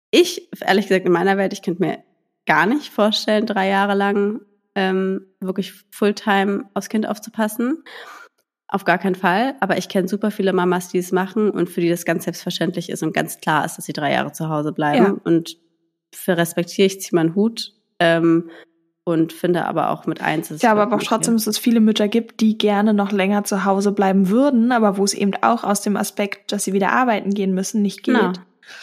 ich, 0.09 0.49
ehrlich 0.61 0.87
gesagt, 0.87 1.05
in 1.05 1.11
meiner 1.11 1.37
Welt, 1.37 1.53
ich 1.53 1.61
könnte 1.61 1.81
mir 1.81 2.03
gar 2.45 2.65
nicht 2.65 2.91
vorstellen, 2.91 3.45
drei 3.45 3.69
Jahre 3.69 3.93
lang 3.93 4.41
ähm, 4.75 5.27
wirklich 5.39 5.73
Fulltime 5.91 6.69
aufs 6.73 6.89
Kind 6.89 7.07
aufzupassen. 7.07 7.83
Auf 8.67 8.85
gar 8.85 8.97
keinen 8.97 9.15
Fall. 9.15 9.55
Aber 9.59 9.77
ich 9.77 9.89
kenne 9.89 10.07
super 10.07 10.31
viele 10.31 10.53
Mamas, 10.53 10.89
die 10.89 10.97
es 10.97 11.11
machen 11.11 11.49
und 11.49 11.69
für 11.69 11.81
die 11.81 11.89
das 11.89 12.05
ganz 12.05 12.23
selbstverständlich 12.23 12.89
ist 12.89 13.03
und 13.03 13.13
ganz 13.13 13.39
klar 13.39 13.65
ist, 13.65 13.77
dass 13.77 13.85
sie 13.85 13.93
drei 13.93 14.13
Jahre 14.13 14.31
zu 14.31 14.49
Hause 14.49 14.71
bleiben. 14.71 15.05
Ja. 15.05 15.15
Und 15.23 15.57
für 16.13 16.37
respektiere 16.37 16.87
ich, 16.87 17.01
ziehe 17.01 17.15
meinen 17.15 17.35
Hut. 17.35 17.73
Ähm, 17.99 18.49
und 19.03 19.33
finde 19.33 19.65
aber 19.65 19.89
auch 19.89 20.05
mit 20.05 20.21
eins 20.21 20.51
ist 20.51 20.57
es 20.57 20.61
Ja, 20.61 20.73
aber 20.73 20.95
auch 20.95 21.01
trotzdem, 21.01 21.33
dass 21.33 21.47
es 21.47 21.57
viele 21.57 21.79
Mütter 21.79 22.07
gibt, 22.07 22.39
die 22.39 22.57
gerne 22.57 22.93
noch 22.93 23.11
länger 23.11 23.43
zu 23.43 23.65
Hause 23.65 23.91
bleiben 23.91 24.29
würden, 24.29 24.71
aber 24.71 24.97
wo 24.97 25.03
es 25.03 25.15
eben 25.15 25.33
auch 25.41 25.63
aus 25.63 25.81
dem 25.81 25.97
Aspekt, 25.97 26.51
dass 26.51 26.63
sie 26.65 26.73
wieder 26.73 26.91
arbeiten 26.91 27.33
gehen 27.33 27.53
müssen, 27.53 27.81
nicht 27.81 28.03
geht. 28.03 28.15
Genau. 28.15 28.31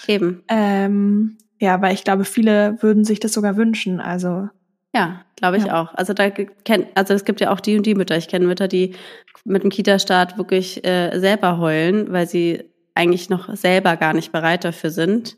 Eben. 0.08 0.42
Ähm, 0.48 1.38
ja, 1.60 1.80
weil 1.80 1.94
ich 1.94 2.04
glaube, 2.04 2.25
viele 2.25 2.76
würden 2.82 3.04
sich 3.04 3.20
das 3.20 3.32
sogar 3.32 3.56
wünschen. 3.56 4.00
Also 4.00 4.48
Ja, 4.94 5.24
glaube 5.36 5.58
ich 5.58 5.66
Ja. 5.66 5.82
auch. 5.82 5.94
Also 5.94 6.14
da 6.14 6.31
kennt, 6.31 6.86
also 6.94 7.14
es 7.14 7.24
gibt 7.24 7.40
ja 7.40 7.52
auch 7.52 7.60
die 7.60 7.76
und 7.76 7.86
die 7.86 7.94
Mütter. 7.94 8.16
Ich 8.16 8.26
kenne 8.28 8.46
Mütter, 8.46 8.69
die 8.69 8.94
mit 9.44 9.62
dem 9.62 9.70
Kita-Start 9.70 10.36
wirklich 10.36 10.84
äh, 10.84 11.16
selber 11.19 11.58
heulen, 11.58 12.12
weil 12.12 12.26
sie 12.28 12.64
eigentlich 12.94 13.31
noch 13.31 13.54
selber 13.54 13.96
gar 13.96 14.14
nicht 14.14 14.32
bereit 14.32 14.64
dafür 14.64 14.90
sind. 14.90 15.36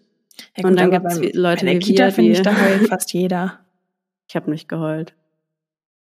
Ja 0.56 0.65
Und 0.69 0.77
dann 0.79 0.91
beim- 0.91 1.21
wie- 1.21 1.32
Leute 1.32 1.65
bei 1.67 1.73
der 1.73 1.81
wie 1.81 1.85
Kita 1.85 2.05
wir, 2.06 2.12
finde 2.12 2.31
ich, 2.32 2.38
die- 2.38 2.43
da 2.44 2.53
heult 2.61 2.88
fast 2.88 3.12
jeder. 3.12 3.59
Ich 4.29 4.37
habe 4.37 4.50
nicht 4.50 4.69
geheult. 4.69 5.12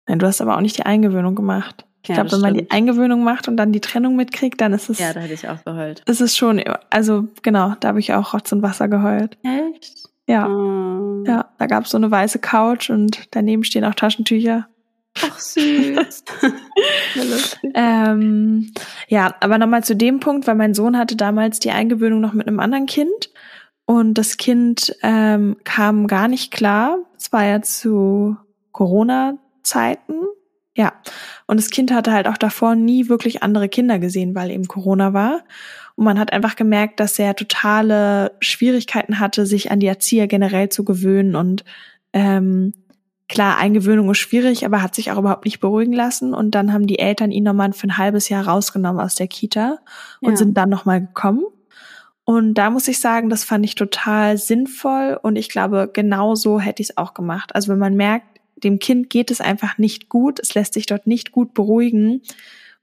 Nein, 0.08 0.20
du 0.20 0.26
hast 0.28 0.42
aber 0.42 0.58
auch 0.58 0.62
nicht 0.62 0.78
die 0.78 0.86
Eingewöhnung 0.86 1.36
gemacht. 1.36 1.86
Ich 2.02 2.10
Ja, 2.10 2.16
glaube, 2.16 2.32
wenn 2.32 2.42
man 2.42 2.54
die 2.54 2.60
stimmt. 2.60 2.72
Eingewöhnung 2.72 3.24
macht 3.24 3.48
und 3.48 3.58
dann 3.58 3.72
die 3.74 3.82
Trennung 3.82 4.16
mitkriegt, 4.16 4.60
dann 4.62 4.74
ist 4.74 4.90
es, 4.90 5.00
Ja, 5.00 5.14
da 5.14 5.20
hätte 5.20 5.34
ich 5.34 5.48
auch 5.48 5.64
geheult. 5.66 6.02
ist 6.08 6.22
es 6.22 6.36
schon, 6.38 6.62
also 6.90 7.28
genau, 7.44 7.76
da 7.80 7.90
habe 7.90 8.00
ich 8.00 8.14
auch 8.14 8.34
Rotz 8.34 8.52
und 8.52 8.62
Wasser 8.62 8.88
geheult. 8.88 9.38
Echt? 9.44 10.10
Ja, 10.28 10.48
Oh. 10.48 11.24
ja, 11.28 11.50
da 11.58 11.66
gab 11.68 11.86
es 11.86 11.92
so 11.92 11.98
eine 11.98 12.10
weiße 12.10 12.40
Couch 12.40 12.90
und 12.90 13.28
daneben 13.32 13.64
stehen 13.64 13.84
auch 13.84 13.96
Taschentücher. 13.96 14.68
Ach 15.22 15.38
süß. 15.40 16.24
Ähm, 17.74 18.72
ja, 19.08 19.36
aber 19.42 19.58
nochmal 19.58 19.84
zu 19.84 19.96
dem 19.96 20.20
Punkt, 20.20 20.48
weil 20.48 20.56
mein 20.56 20.74
Sohn 20.74 20.98
hatte 20.98 21.16
damals 21.16 21.60
die 21.60 21.72
Eingewöhnung 21.72 22.22
noch 22.22 22.34
mit 22.34 22.48
einem 22.48 22.60
anderen 22.60 22.86
Kind 22.86 23.30
und 23.90 24.14
das 24.20 24.38
Kind 24.38 24.96
ähm, 25.02 25.58
kam 25.64 26.06
gar 26.06 26.28
nicht 26.28 26.52
klar. 26.52 27.00
Es 27.18 27.34
war 27.34 27.44
ja 27.44 27.60
zu 27.64 28.38
Corona-Zeiten. 28.72 30.14
Ja, 30.78 30.94
und 31.48 31.60
das 31.60 31.72
Kind 31.72 31.92
hatte 31.92 32.12
halt 32.12 32.28
auch 32.28 32.38
davor 32.38 32.76
nie 32.76 33.10
wirklich 33.10 33.42
andere 33.42 33.68
Kinder 33.68 33.98
gesehen, 33.98 34.36
weil 34.36 34.52
eben 34.52 34.68
Corona 34.68 35.14
war. 35.14 35.44
Und 35.96 36.06
man 36.06 36.20
hat 36.20 36.32
einfach 36.32 36.56
gemerkt, 36.56 37.00
dass 37.00 37.18
er 37.18 37.36
totale 37.36 38.34
Schwierigkeiten 38.42 39.20
hatte, 39.20 39.48
sich 39.48 39.72
an 39.72 39.80
die 39.80 39.88
Erzieher 39.88 40.28
generell 40.28 40.70
zu 40.70 40.86
gewöhnen 40.86 41.36
und 41.36 41.66
ähm, 42.14 42.76
Klar, 43.28 43.58
Eingewöhnung 43.58 44.10
ist 44.10 44.18
schwierig, 44.18 44.66
aber 44.66 44.82
hat 44.84 44.96
sich 44.96 45.12
auch 45.12 45.18
überhaupt 45.20 45.46
nicht 45.46 45.60
beruhigen 45.60 45.94
lassen. 45.94 46.34
Und 46.34 46.56
dann 46.56 46.74
haben 46.74 46.88
die 46.88 46.98
Eltern 46.98 47.30
ihn 47.30 47.44
nochmal 47.44 47.74
für 47.74 47.86
ein 47.88 47.98
halbes 47.98 48.28
Jahr 48.28 48.48
rausgenommen 48.48 49.00
aus 49.00 49.14
der 49.14 49.28
Kita 49.28 49.78
und 50.20 50.32
Ja. 50.32 50.38
sind 50.38 50.58
dann 50.58 50.70
nochmal 50.70 51.02
gekommen. 51.02 51.44
Und 52.30 52.54
da 52.54 52.70
muss 52.70 52.88
ich 52.88 53.00
sagen, 53.00 53.32
das 53.32 53.44
fand 53.44 53.66
ich 53.66 53.74
total 53.74 54.38
sinnvoll 54.38 55.20
und 55.20 55.36
ich 55.36 55.50
glaube, 55.50 55.90
genau 55.92 56.36
so 56.36 56.60
hätte 56.60 56.84
ich 56.84 56.92
es 56.92 56.98
auch 56.98 57.16
gemacht. 57.16 57.56
Also 57.56 57.72
wenn 57.72 57.80
man 57.80 57.96
merkt, 57.96 58.40
dem 58.56 58.78
Kind 58.78 59.10
geht 59.10 59.32
es 59.32 59.42
einfach 59.42 59.80
nicht 59.80 60.10
gut, 60.10 60.40
es 60.40 60.54
lässt 60.54 60.76
sich 60.76 60.86
dort 60.86 61.08
nicht 61.08 61.32
gut 61.32 61.56
beruhigen 61.56 62.22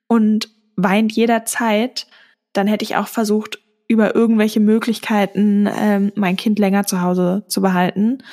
und 0.09 0.49
weint 0.75 1.13
jederzeit, 1.13 2.09
dann 2.55 2.67
hätte 2.67 2.83
ich 2.83 2.97
auch 2.97 3.07
versucht, 3.07 3.61
über 3.87 4.17
irgendwelche 4.17 4.59
Möglichkeiten 4.59 5.69
ähm, 5.79 6.11
mein 6.17 6.37
Kind 6.37 6.59
länger 6.59 6.85
zu 6.85 7.01
Hause 7.01 7.45
zu 7.47 7.63
behalten. 7.63 8.25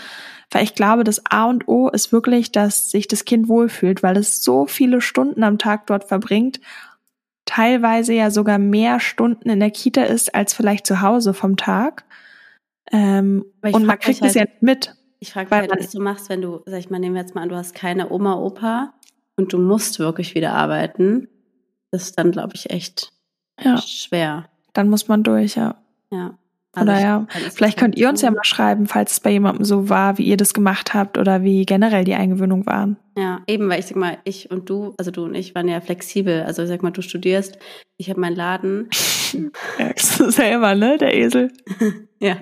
Weil 0.50 0.64
ich 0.64 0.74
glaube, 0.74 1.04
das 1.04 1.22
A 1.30 1.46
und 1.46 1.68
O 1.68 1.90
ist 1.90 2.12
wirklich, 2.12 2.52
dass 2.52 2.90
sich 2.90 3.08
das 3.08 3.24
Kind 3.24 3.48
wohlfühlt, 3.48 4.02
weil 4.02 4.18
es 4.18 4.44
so 4.44 4.66
viele 4.66 5.00
Stunden 5.00 5.44
am 5.44 5.60
Tag 5.60 5.86
dort 5.86 6.06
verbringt, 6.06 6.60
teilweise 7.46 8.14
ja 8.14 8.32
sogar 8.32 8.58
mehr 8.58 9.00
Stunden 9.00 9.50
in 9.50 9.60
der 9.60 9.72
Kita 9.72 10.04
ist 10.04 10.34
als 10.34 10.54
vielleicht 10.54 10.88
zu 10.88 11.02
Hause 11.02 11.34
vom 11.34 11.58
Tag. 11.58 12.06
Ähm, 12.92 13.46
und 13.62 13.86
man 13.86 14.00
kriegt 14.00 14.22
es 14.22 14.34
ja 14.36 14.42
halt- 14.42 14.52
nicht 14.52 14.62
mit. 14.64 14.96
Ich 15.20 15.32
frage 15.32 15.50
mich, 15.56 15.70
halt, 15.70 15.80
was 15.80 15.92
du 15.92 16.02
machst, 16.02 16.30
wenn 16.30 16.42
du, 16.42 16.62
sag 16.66 16.80
ich 16.80 16.90
mal, 16.90 17.00
nehmen 17.00 17.16
wir 17.16 17.22
jetzt 17.22 17.34
mal 17.34 17.42
an, 17.44 17.50
du 17.50 17.56
hast 17.56 17.74
keine 17.74 18.12
Oma, 18.12 18.36
Opa 18.36 18.94
und 19.38 19.54
du 19.54 19.58
musst 19.58 19.98
wirklich 20.00 20.36
wieder 20.36 20.52
arbeiten. 20.54 21.30
Das 21.92 22.04
ist 22.04 22.18
dann, 22.18 22.32
glaube 22.32 22.52
ich, 22.56 22.70
echt 22.72 23.14
Ja, 23.62 23.78
schwer. 23.78 24.50
dann 24.74 24.90
muss 24.90 25.08
man 25.08 25.24
durch, 25.24 25.56
ja. 25.56 25.76
Ja. 26.12 26.38
Oder 26.76 26.96
ich- 26.98 27.02
ja, 27.04 27.28
es 27.46 27.54
Vielleicht 27.56 27.78
könnt 27.78 27.96
halt 27.96 28.00
ihr 28.02 28.10
uns 28.10 28.22
ja 28.22 28.32
mal 28.32 28.44
schreiben, 28.44 28.88
falls 28.88 29.12
es 29.14 29.20
bei 29.20 29.30
jemandem 29.30 29.64
so 29.64 29.90
war, 29.90 30.18
wie 30.18 30.24
ihr 30.24 30.38
das 30.38 30.54
gemacht 30.56 30.94
habt 30.94 31.18
oder 31.20 31.44
wie 31.44 31.66
generell 31.66 32.04
die 32.04 32.16
Eingewöhnung 32.16 32.66
waren. 32.66 32.98
Ja, 33.16 33.42
eben, 33.46 33.70
weil 33.70 33.80
ich 33.80 33.86
sag 33.86 33.96
mal, 33.98 34.18
ich 34.24 34.50
und 34.50 34.70
du, 34.70 34.96
also 34.98 35.12
du 35.12 35.26
und 35.26 35.36
ich 35.36 35.54
waren 35.54 35.68
ja 35.68 35.82
flexibel. 35.82 36.42
Also 36.44 36.64
ich 36.64 36.70
sag 36.70 36.82
mal, 36.82 36.90
du 36.92 37.02
studierst, 37.04 37.60
ich 37.98 38.10
habe 38.10 38.20
meinen 38.20 38.36
Laden. 38.36 38.90
Merkst 39.78 40.20
du 40.20 40.32
selber, 40.32 40.74
ne, 40.76 40.98
der 40.98 41.14
Esel? 41.16 41.52
Ja. 42.20 42.38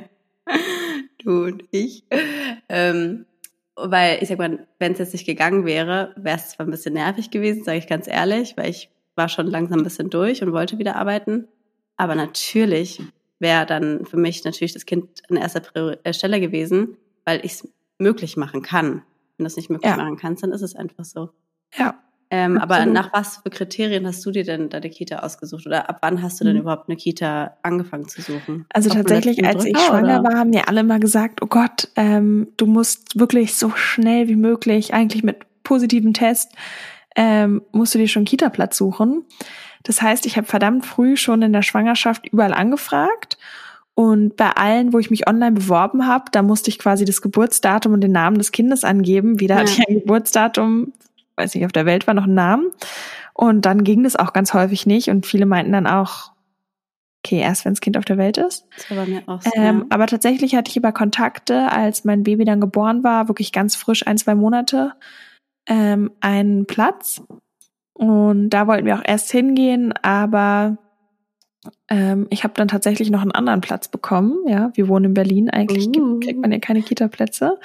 Du 1.24 1.46
und 1.46 1.64
ich. 1.72 2.04
Ähm, 2.70 3.26
weil 3.76 4.20
ich 4.22 4.30
sag 4.30 4.38
mal, 4.38 4.68
wenn 4.80 4.92
es 4.94 5.00
jetzt 5.00 5.14
nicht 5.14 5.26
gegangen 5.26 5.66
wäre, 5.66 6.14
wäre 6.16 6.38
es 6.38 6.50
zwar 6.50 6.66
ein 6.68 6.72
bisschen 6.72 6.94
nervig 6.94 7.32
gewesen, 7.32 7.64
sage 7.64 7.80
ich 7.80 7.88
ganz 7.88 8.08
ehrlich, 8.08 8.56
weil 8.58 8.70
ich 8.70 8.90
war 9.16 9.28
schon 9.28 9.48
langsam 9.48 9.80
ein 9.80 9.84
bisschen 9.84 10.10
durch 10.10 10.42
und 10.44 10.52
wollte 10.54 10.78
wieder 10.78 10.96
arbeiten. 10.96 11.48
Aber 11.98 12.16
natürlich 12.16 13.02
wäre 13.42 13.66
dann 13.66 14.06
für 14.06 14.18
mich 14.18 14.44
natürlich 14.46 14.74
das 14.74 14.86
Kind 14.86 15.10
an 15.30 15.38
erster 15.38 15.62
äh, 16.06 16.14
Stelle 16.14 16.40
gewesen, 16.40 16.98
weil 17.26 17.44
ich 17.44 17.54
es 17.54 17.68
möglich 17.98 18.38
machen 18.38 18.62
kann. 18.62 19.04
Wenn 19.38 19.44
du 19.44 19.48
es 19.48 19.58
nicht 19.58 19.70
möglich 19.70 19.90
Ja. 19.90 19.98
machen 19.98 20.18
kannst, 20.18 20.44
dann 20.44 20.52
ist 20.52 20.62
es 20.62 20.76
einfach 20.76 21.04
so. 21.04 21.30
Ja. 21.76 21.96
Ähm, 22.34 22.58
aber 22.60 22.86
nach 22.86 23.12
was 23.12 23.38
für 23.38 23.50
Kriterien 23.50 24.08
hast 24.08 24.26
du 24.26 24.32
dir 24.32 24.46
denn 24.46 24.70
deine 24.70 24.90
Kita 24.90 25.18
ausgesucht 25.20 25.68
oder 25.68 25.90
ab 25.90 25.98
wann 26.02 26.22
hast 26.22 26.40
du 26.40 26.46
denn 26.46 26.54
mhm. 26.54 26.62
überhaupt 26.62 26.88
eine 26.88 26.96
Kita 26.96 27.58
angefangen 27.62 28.08
zu 28.08 28.22
suchen? 28.22 28.66
Also 28.70 28.90
Ob 28.90 28.96
tatsächlich, 28.96 29.46
als 29.46 29.66
ich 29.66 29.78
schwanger 29.78 30.22
oder? 30.22 30.30
war, 30.30 30.40
haben 30.40 30.54
ja 30.54 30.64
alle 30.68 30.80
immer 30.80 31.00
gesagt, 31.00 31.42
oh 31.42 31.48
Gott, 31.48 31.90
ähm, 31.98 32.48
du 32.56 32.68
musst 32.68 33.20
wirklich 33.20 33.56
so 33.56 33.72
schnell 33.72 34.30
wie 34.30 34.38
möglich, 34.38 34.94
eigentlich 34.94 35.24
mit 35.24 35.40
positivem 35.64 36.14
Test, 36.14 36.54
ähm, 37.18 37.64
musst 37.74 37.96
du 37.96 38.00
dir 38.00 38.08
schon 38.08 38.24
Kita-Platz 38.24 38.78
suchen. 38.78 39.26
Das 39.84 40.02
heißt, 40.02 40.26
ich 40.26 40.38
habe 40.38 40.48
verdammt 40.48 40.86
früh 40.86 41.18
schon 41.18 41.42
in 41.42 41.54
der 41.54 41.62
Schwangerschaft 41.62 42.28
überall 42.28 42.54
angefragt 42.54 43.38
und 43.94 44.38
bei 44.38 44.50
allen, 44.52 44.94
wo 44.94 45.00
ich 45.00 45.12
mich 45.12 45.28
online 45.28 45.52
beworben 45.52 46.08
habe, 46.08 46.26
da 46.32 46.42
musste 46.42 46.70
ich 46.70 46.80
quasi 46.80 47.06
das 47.06 47.22
Geburtsdatum 47.22 47.94
und 47.94 48.02
den 48.02 48.14
Namen 48.14 48.38
des 48.38 48.52
Kindes 48.52 48.84
angeben. 48.84 49.40
Wieder 49.40 49.56
ja. 49.56 49.62
hatte 49.62 49.74
ich 49.74 49.88
ein 49.88 50.00
Geburtsdatum, 50.00 50.94
weiß 51.36 51.56
nicht, 51.56 51.66
auf 51.66 51.72
der 51.72 51.86
Welt 51.86 52.08
war 52.08 52.14
noch 52.14 52.26
ein 52.26 52.34
Namen. 52.34 52.72
Und 53.34 53.66
dann 53.66 53.84
ging 53.84 54.04
das 54.04 54.16
auch 54.16 54.34
ganz 54.34 54.54
häufig 54.54 54.86
nicht. 54.86 55.10
Und 55.10 55.26
viele 55.26 55.46
meinten 55.46 55.74
dann 55.74 55.88
auch, 55.88 56.32
okay, 57.24 57.40
erst 57.40 57.66
wenn 57.66 57.74
das 57.74 57.82
Kind 57.82 57.98
auf 57.98 58.06
der 58.06 58.18
Welt 58.18 58.38
ist. 58.38 58.66
Das 58.76 58.90
war 58.90 59.06
bei 59.06 59.12
mir 59.12 59.24
auch 59.28 59.42
so, 59.42 59.52
ähm, 59.56 59.86
Aber 59.90 60.08
tatsächlich 60.08 60.56
hatte 60.56 60.70
ich 60.70 60.78
über 60.78 60.94
Kontakte, 60.94 61.72
als 61.72 62.06
mein 62.06 62.24
Baby 62.24 62.46
dann 62.46 62.62
geboren 62.62 63.04
war, 63.04 63.28
wirklich 63.28 63.52
ganz 63.52 63.76
frisch, 63.76 64.08
ein, 64.08 64.18
zwei 64.18 64.36
Monate, 64.36 64.94
ähm, 65.68 66.12
einen 66.22 66.66
Platz. 66.66 67.22
Und 67.94 68.50
da 68.50 68.68
wollten 68.68 68.86
wir 68.86 68.96
auch 68.96 69.06
erst 69.06 69.32
hingehen, 69.32 69.94
aber 70.02 70.78
ähm, 71.90 72.28
ich 72.30 72.44
habe 72.44 72.54
dann 72.56 72.68
tatsächlich 72.68 73.12
noch 73.12 73.22
einen 73.22 73.32
anderen 73.32 73.62
Platz 73.62 73.88
bekommen. 73.88 74.48
Ja, 74.48 74.72
wir 74.74 74.88
wohnen 74.88 75.06
in 75.06 75.14
Berlin. 75.14 75.50
Eigentlich 75.50 75.88
uh. 75.88 76.20
kriegt 76.20 76.40
man 76.40 76.52
ja 76.52 76.60
keine 76.60 76.82
Kita-Plätze. 76.82 77.60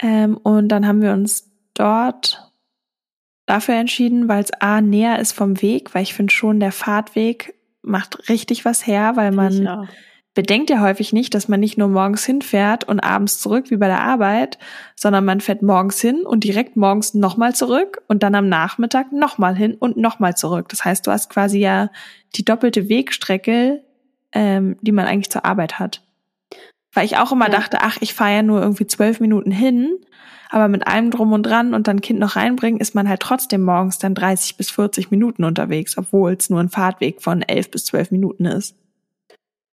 Ähm, 0.00 0.36
und 0.36 0.68
dann 0.68 0.86
haben 0.86 1.02
wir 1.02 1.12
uns 1.12 1.50
dort 1.74 2.52
dafür 3.46 3.76
entschieden, 3.76 4.28
weil 4.28 4.42
es 4.42 4.52
a 4.60 4.80
näher 4.80 5.18
ist 5.18 5.32
vom 5.32 5.62
Weg, 5.62 5.94
weil 5.94 6.02
ich 6.02 6.14
finde 6.14 6.32
schon 6.32 6.60
der 6.60 6.72
Fahrtweg 6.72 7.54
macht 7.82 8.28
richtig 8.28 8.64
was 8.64 8.86
her, 8.86 9.12
weil 9.14 9.30
man 9.30 9.88
bedenkt 10.36 10.68
ja 10.68 10.82
häufig 10.82 11.14
nicht, 11.14 11.34
dass 11.34 11.48
man 11.48 11.60
nicht 11.60 11.78
nur 11.78 11.88
morgens 11.88 12.24
hinfährt 12.26 12.84
und 12.84 13.00
abends 13.00 13.40
zurück 13.40 13.70
wie 13.70 13.78
bei 13.78 13.86
der 13.86 14.02
Arbeit, 14.02 14.58
sondern 14.94 15.24
man 15.24 15.40
fährt 15.40 15.62
morgens 15.62 15.98
hin 15.98 16.26
und 16.26 16.44
direkt 16.44 16.76
morgens 16.76 17.14
nochmal 17.14 17.54
zurück 17.54 18.02
und 18.06 18.22
dann 18.22 18.34
am 18.34 18.48
Nachmittag 18.50 19.12
nochmal 19.12 19.56
hin 19.56 19.74
und 19.74 19.96
nochmal 19.96 20.36
zurück. 20.36 20.68
Das 20.68 20.84
heißt, 20.84 21.06
du 21.06 21.10
hast 21.10 21.30
quasi 21.30 21.58
ja 21.58 21.88
die 22.34 22.44
doppelte 22.44 22.90
Wegstrecke, 22.90 23.82
ähm, 24.32 24.76
die 24.82 24.92
man 24.92 25.06
eigentlich 25.06 25.30
zur 25.30 25.46
Arbeit 25.46 25.78
hat. 25.78 26.02
Weil 26.92 27.06
ich 27.06 27.16
auch 27.16 27.32
immer 27.32 27.46
ja. 27.46 27.52
dachte, 27.52 27.78
ach, 27.80 27.96
ich 28.00 28.12
fahre 28.12 28.34
ja 28.34 28.42
nur 28.42 28.60
irgendwie 28.60 28.86
zwölf 28.86 29.20
Minuten 29.20 29.50
hin, 29.50 29.96
aber 30.50 30.68
mit 30.68 30.86
allem 30.86 31.10
drum 31.10 31.32
und 31.32 31.44
dran 31.44 31.72
und 31.72 31.88
dann 31.88 32.02
Kind 32.02 32.20
noch 32.20 32.36
reinbringen, 32.36 32.78
ist 32.78 32.94
man 32.94 33.08
halt 33.08 33.20
trotzdem 33.20 33.62
morgens 33.62 33.98
dann 33.98 34.14
30 34.14 34.58
bis 34.58 34.70
40 34.70 35.10
Minuten 35.10 35.44
unterwegs, 35.44 35.96
obwohl 35.96 36.34
es 36.34 36.50
nur 36.50 36.60
ein 36.60 36.68
Fahrtweg 36.68 37.22
von 37.22 37.40
elf 37.40 37.70
bis 37.70 37.86
zwölf 37.86 38.10
Minuten 38.10 38.44
ist. 38.44 38.76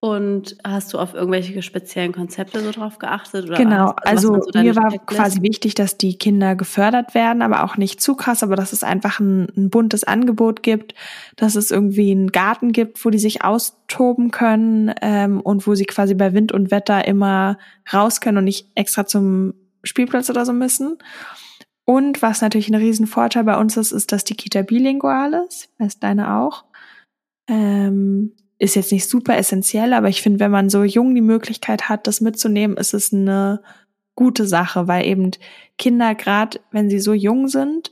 Und 0.03 0.57
hast 0.65 0.91
du 0.91 0.99
auf 0.99 1.13
irgendwelche 1.13 1.61
speziellen 1.61 2.11
Konzepte 2.11 2.61
so 2.61 2.71
drauf 2.71 2.99
geachtet? 2.99 3.45
Oder 3.45 3.55
genau, 3.55 3.93
also, 4.01 4.33
also 4.33 4.51
so 4.51 4.59
mir 4.59 4.75
war 4.75 4.91
quasi 5.05 5.41
wichtig, 5.41 5.75
dass 5.75 5.97
die 5.97 6.17
Kinder 6.17 6.57
gefördert 6.57 7.15
werden, 7.15 7.41
aber 7.41 7.63
auch 7.63 7.77
nicht 7.77 8.01
zu 8.01 8.13
krass, 8.15 8.43
aber 8.43 8.57
dass 8.57 8.73
es 8.73 8.83
einfach 8.83 9.21
ein, 9.21 9.47
ein, 9.55 9.69
buntes 9.69 10.03
Angebot 10.03 10.61
gibt, 10.61 10.93
dass 11.37 11.55
es 11.55 11.71
irgendwie 11.71 12.11
einen 12.11 12.33
Garten 12.33 12.73
gibt, 12.73 13.05
wo 13.05 13.11
die 13.11 13.17
sich 13.17 13.45
austoben 13.45 14.31
können 14.31 14.93
ähm, 15.01 15.39
und 15.39 15.65
wo 15.67 15.73
sie 15.73 15.85
quasi 15.85 16.15
bei 16.15 16.33
Wind 16.33 16.51
und 16.51 16.69
Wetter 16.69 17.07
immer 17.07 17.57
raus 17.93 18.19
können 18.19 18.39
und 18.39 18.43
nicht 18.43 18.71
extra 18.75 19.05
zum 19.05 19.53
Spielplatz 19.85 20.29
oder 20.29 20.45
so 20.45 20.51
müssen. 20.51 20.97
Und 21.85 22.21
was 22.21 22.41
natürlich 22.41 22.67
ein 22.67 22.75
Riesenvorteil 22.75 23.45
bei 23.45 23.57
uns 23.57 23.77
ist, 23.77 23.93
ist, 23.93 24.11
dass 24.11 24.25
die 24.25 24.35
Kita 24.35 24.63
bilingual 24.63 25.45
ist, 25.47 25.69
weiß 25.79 25.99
deine 25.99 26.41
auch. 26.41 26.65
Ähm, 27.47 28.33
ist 28.63 28.75
jetzt 28.75 28.91
nicht 28.93 29.09
super 29.09 29.37
essentiell, 29.37 29.93
aber 29.93 30.07
ich 30.07 30.21
finde, 30.21 30.39
wenn 30.39 30.51
man 30.51 30.69
so 30.69 30.83
jung 30.83 31.13
die 31.13 31.21
Möglichkeit 31.21 31.89
hat, 31.89 32.07
das 32.07 32.21
mitzunehmen, 32.21 32.77
ist 32.77 32.93
es 32.93 33.13
eine 33.13 33.61
gute 34.15 34.47
Sache, 34.47 34.87
weil 34.87 35.05
eben 35.05 35.31
Kinder, 35.77 36.15
gerade 36.15 36.59
wenn 36.71 36.89
sie 36.89 36.99
so 36.99 37.13
jung 37.13 37.49
sind, 37.49 37.91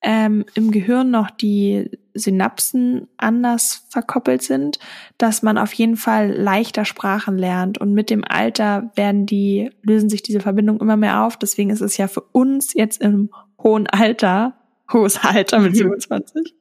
ähm, 0.00 0.46
im 0.54 0.70
Gehirn 0.70 1.10
noch 1.10 1.30
die 1.30 1.90
Synapsen 2.14 3.08
anders 3.16 3.86
verkoppelt 3.90 4.42
sind, 4.42 4.78
dass 5.18 5.42
man 5.42 5.58
auf 5.58 5.72
jeden 5.72 5.96
Fall 5.96 6.32
leichter 6.32 6.84
Sprachen 6.84 7.36
lernt 7.36 7.78
und 7.78 7.92
mit 7.92 8.08
dem 8.08 8.24
Alter 8.24 8.90
werden 8.94 9.26
die, 9.26 9.70
lösen 9.82 10.08
sich 10.08 10.22
diese 10.22 10.40
Verbindungen 10.40 10.80
immer 10.80 10.96
mehr 10.96 11.24
auf. 11.24 11.36
Deswegen 11.36 11.70
ist 11.70 11.80
es 11.80 11.96
ja 11.96 12.08
für 12.08 12.22
uns 12.22 12.72
jetzt 12.74 13.02
im 13.02 13.30
hohen 13.62 13.88
Alter, 13.88 14.54
hohes 14.90 15.22
Alter 15.22 15.58
mit 15.58 15.76
27, 15.76 16.54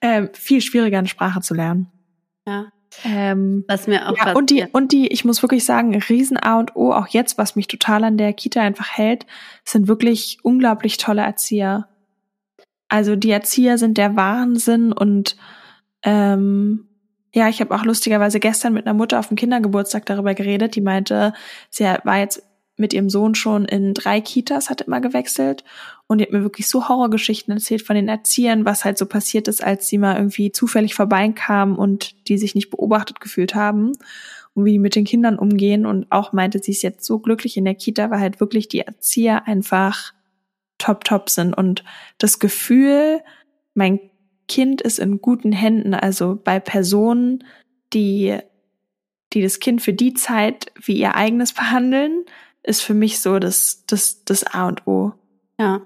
äh, 0.00 0.26
viel 0.34 0.60
schwieriger 0.60 0.98
eine 0.98 1.08
Sprache 1.08 1.40
zu 1.40 1.54
lernen. 1.54 1.90
Ja. 2.46 2.66
Ähm, 3.04 3.64
was 3.68 3.86
mir 3.88 4.08
auch 4.08 4.16
ja, 4.16 4.32
und 4.32 4.48
die 4.48 4.64
und 4.72 4.92
die 4.92 5.08
ich 5.08 5.24
muss 5.24 5.42
wirklich 5.42 5.64
sagen 5.64 5.94
Riesen 5.94 6.38
A 6.38 6.58
und 6.58 6.76
O 6.76 6.92
auch 6.92 7.08
jetzt 7.08 7.36
was 7.36 7.56
mich 7.56 7.66
total 7.66 8.04
an 8.04 8.16
der 8.16 8.32
Kita 8.32 8.62
einfach 8.62 8.96
hält 8.96 9.26
sind 9.64 9.86
wirklich 9.86 10.38
unglaublich 10.42 10.96
tolle 10.96 11.22
Erzieher 11.22 11.88
also 12.88 13.14
die 13.16 13.30
Erzieher 13.30 13.76
sind 13.76 13.98
der 13.98 14.16
Wahnsinn 14.16 14.92
und 14.92 15.36
ähm, 16.04 16.88
ja 17.34 17.48
ich 17.48 17.60
habe 17.60 17.74
auch 17.74 17.84
lustigerweise 17.84 18.40
gestern 18.40 18.72
mit 18.72 18.86
einer 18.86 18.94
Mutter 18.94 19.18
auf 19.18 19.28
dem 19.28 19.36
Kindergeburtstag 19.36 20.06
darüber 20.06 20.34
geredet 20.34 20.74
die 20.74 20.80
meinte 20.80 21.34
sie 21.68 21.84
war 22.04 22.18
jetzt 22.18 22.45
mit 22.76 22.92
ihrem 22.92 23.08
Sohn 23.08 23.34
schon 23.34 23.64
in 23.64 23.94
drei 23.94 24.20
Kitas, 24.20 24.70
hat 24.70 24.82
immer 24.82 25.00
gewechselt. 25.00 25.64
Und 26.06 26.18
die 26.18 26.24
hat 26.24 26.32
mir 26.32 26.42
wirklich 26.42 26.68
so 26.68 26.88
Horrorgeschichten 26.88 27.54
erzählt 27.54 27.82
von 27.82 27.96
den 27.96 28.08
Erziehern, 28.08 28.64
was 28.64 28.84
halt 28.84 28.98
so 28.98 29.06
passiert 29.06 29.48
ist, 29.48 29.62
als 29.62 29.88
sie 29.88 29.98
mal 29.98 30.16
irgendwie 30.16 30.52
zufällig 30.52 30.94
vorbeikamen 30.94 31.76
und 31.76 32.28
die 32.28 32.38
sich 32.38 32.54
nicht 32.54 32.70
beobachtet 32.70 33.20
gefühlt 33.20 33.54
haben 33.54 33.92
und 34.54 34.64
wie 34.64 34.72
die 34.72 34.78
mit 34.78 34.94
den 34.94 35.04
Kindern 35.04 35.38
umgehen. 35.38 35.86
Und 35.86 36.06
auch 36.10 36.32
meinte, 36.32 36.60
sie 36.62 36.72
ist 36.72 36.82
jetzt 36.82 37.04
so 37.04 37.18
glücklich 37.18 37.56
in 37.56 37.64
der 37.64 37.74
Kita, 37.74 38.10
weil 38.10 38.20
halt 38.20 38.40
wirklich 38.40 38.68
die 38.68 38.80
Erzieher 38.80 39.46
einfach 39.46 40.12
top, 40.78 41.04
top 41.04 41.30
sind. 41.30 41.56
Und 41.56 41.82
das 42.18 42.38
Gefühl, 42.38 43.20
mein 43.74 44.00
Kind 44.48 44.80
ist 44.82 44.98
in 44.98 45.20
guten 45.20 45.52
Händen, 45.52 45.94
also 45.94 46.38
bei 46.42 46.60
Personen, 46.60 47.42
die 47.92 48.38
die 49.32 49.42
das 49.42 49.60
Kind 49.60 49.82
für 49.82 49.92
die 49.92 50.14
Zeit 50.14 50.72
wie 50.82 50.96
ihr 50.96 51.14
eigenes 51.14 51.52
behandeln, 51.54 52.24
ist 52.66 52.82
für 52.82 52.94
mich 52.94 53.20
so 53.20 53.38
das, 53.38 53.84
das, 53.86 54.24
das 54.24 54.44
A 54.44 54.68
und 54.68 54.86
O. 54.86 55.12
Ja. 55.58 55.82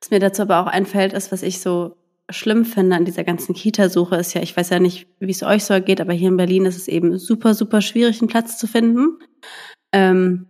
Was 0.00 0.10
mir 0.10 0.18
dazu 0.18 0.42
aber 0.42 0.60
auch 0.60 0.66
einfällt, 0.66 1.12
ist, 1.12 1.30
was 1.30 1.42
ich 1.42 1.60
so 1.60 1.96
schlimm 2.30 2.64
finde 2.64 2.96
an 2.96 3.04
dieser 3.04 3.24
ganzen 3.24 3.54
Kita-Suche, 3.54 4.16
ist 4.16 4.34
ja, 4.34 4.42
ich 4.42 4.56
weiß 4.56 4.70
ja 4.70 4.80
nicht, 4.80 5.06
wie 5.18 5.30
es 5.30 5.42
euch 5.42 5.64
so 5.64 5.80
geht, 5.80 6.00
aber 6.00 6.12
hier 6.12 6.28
in 6.28 6.36
Berlin 6.36 6.64
ist 6.64 6.76
es 6.76 6.88
eben 6.88 7.18
super, 7.18 7.54
super 7.54 7.80
schwierig, 7.80 8.20
einen 8.20 8.28
Platz 8.28 8.56
zu 8.56 8.66
finden. 8.66 9.18
Ähm, 9.92 10.46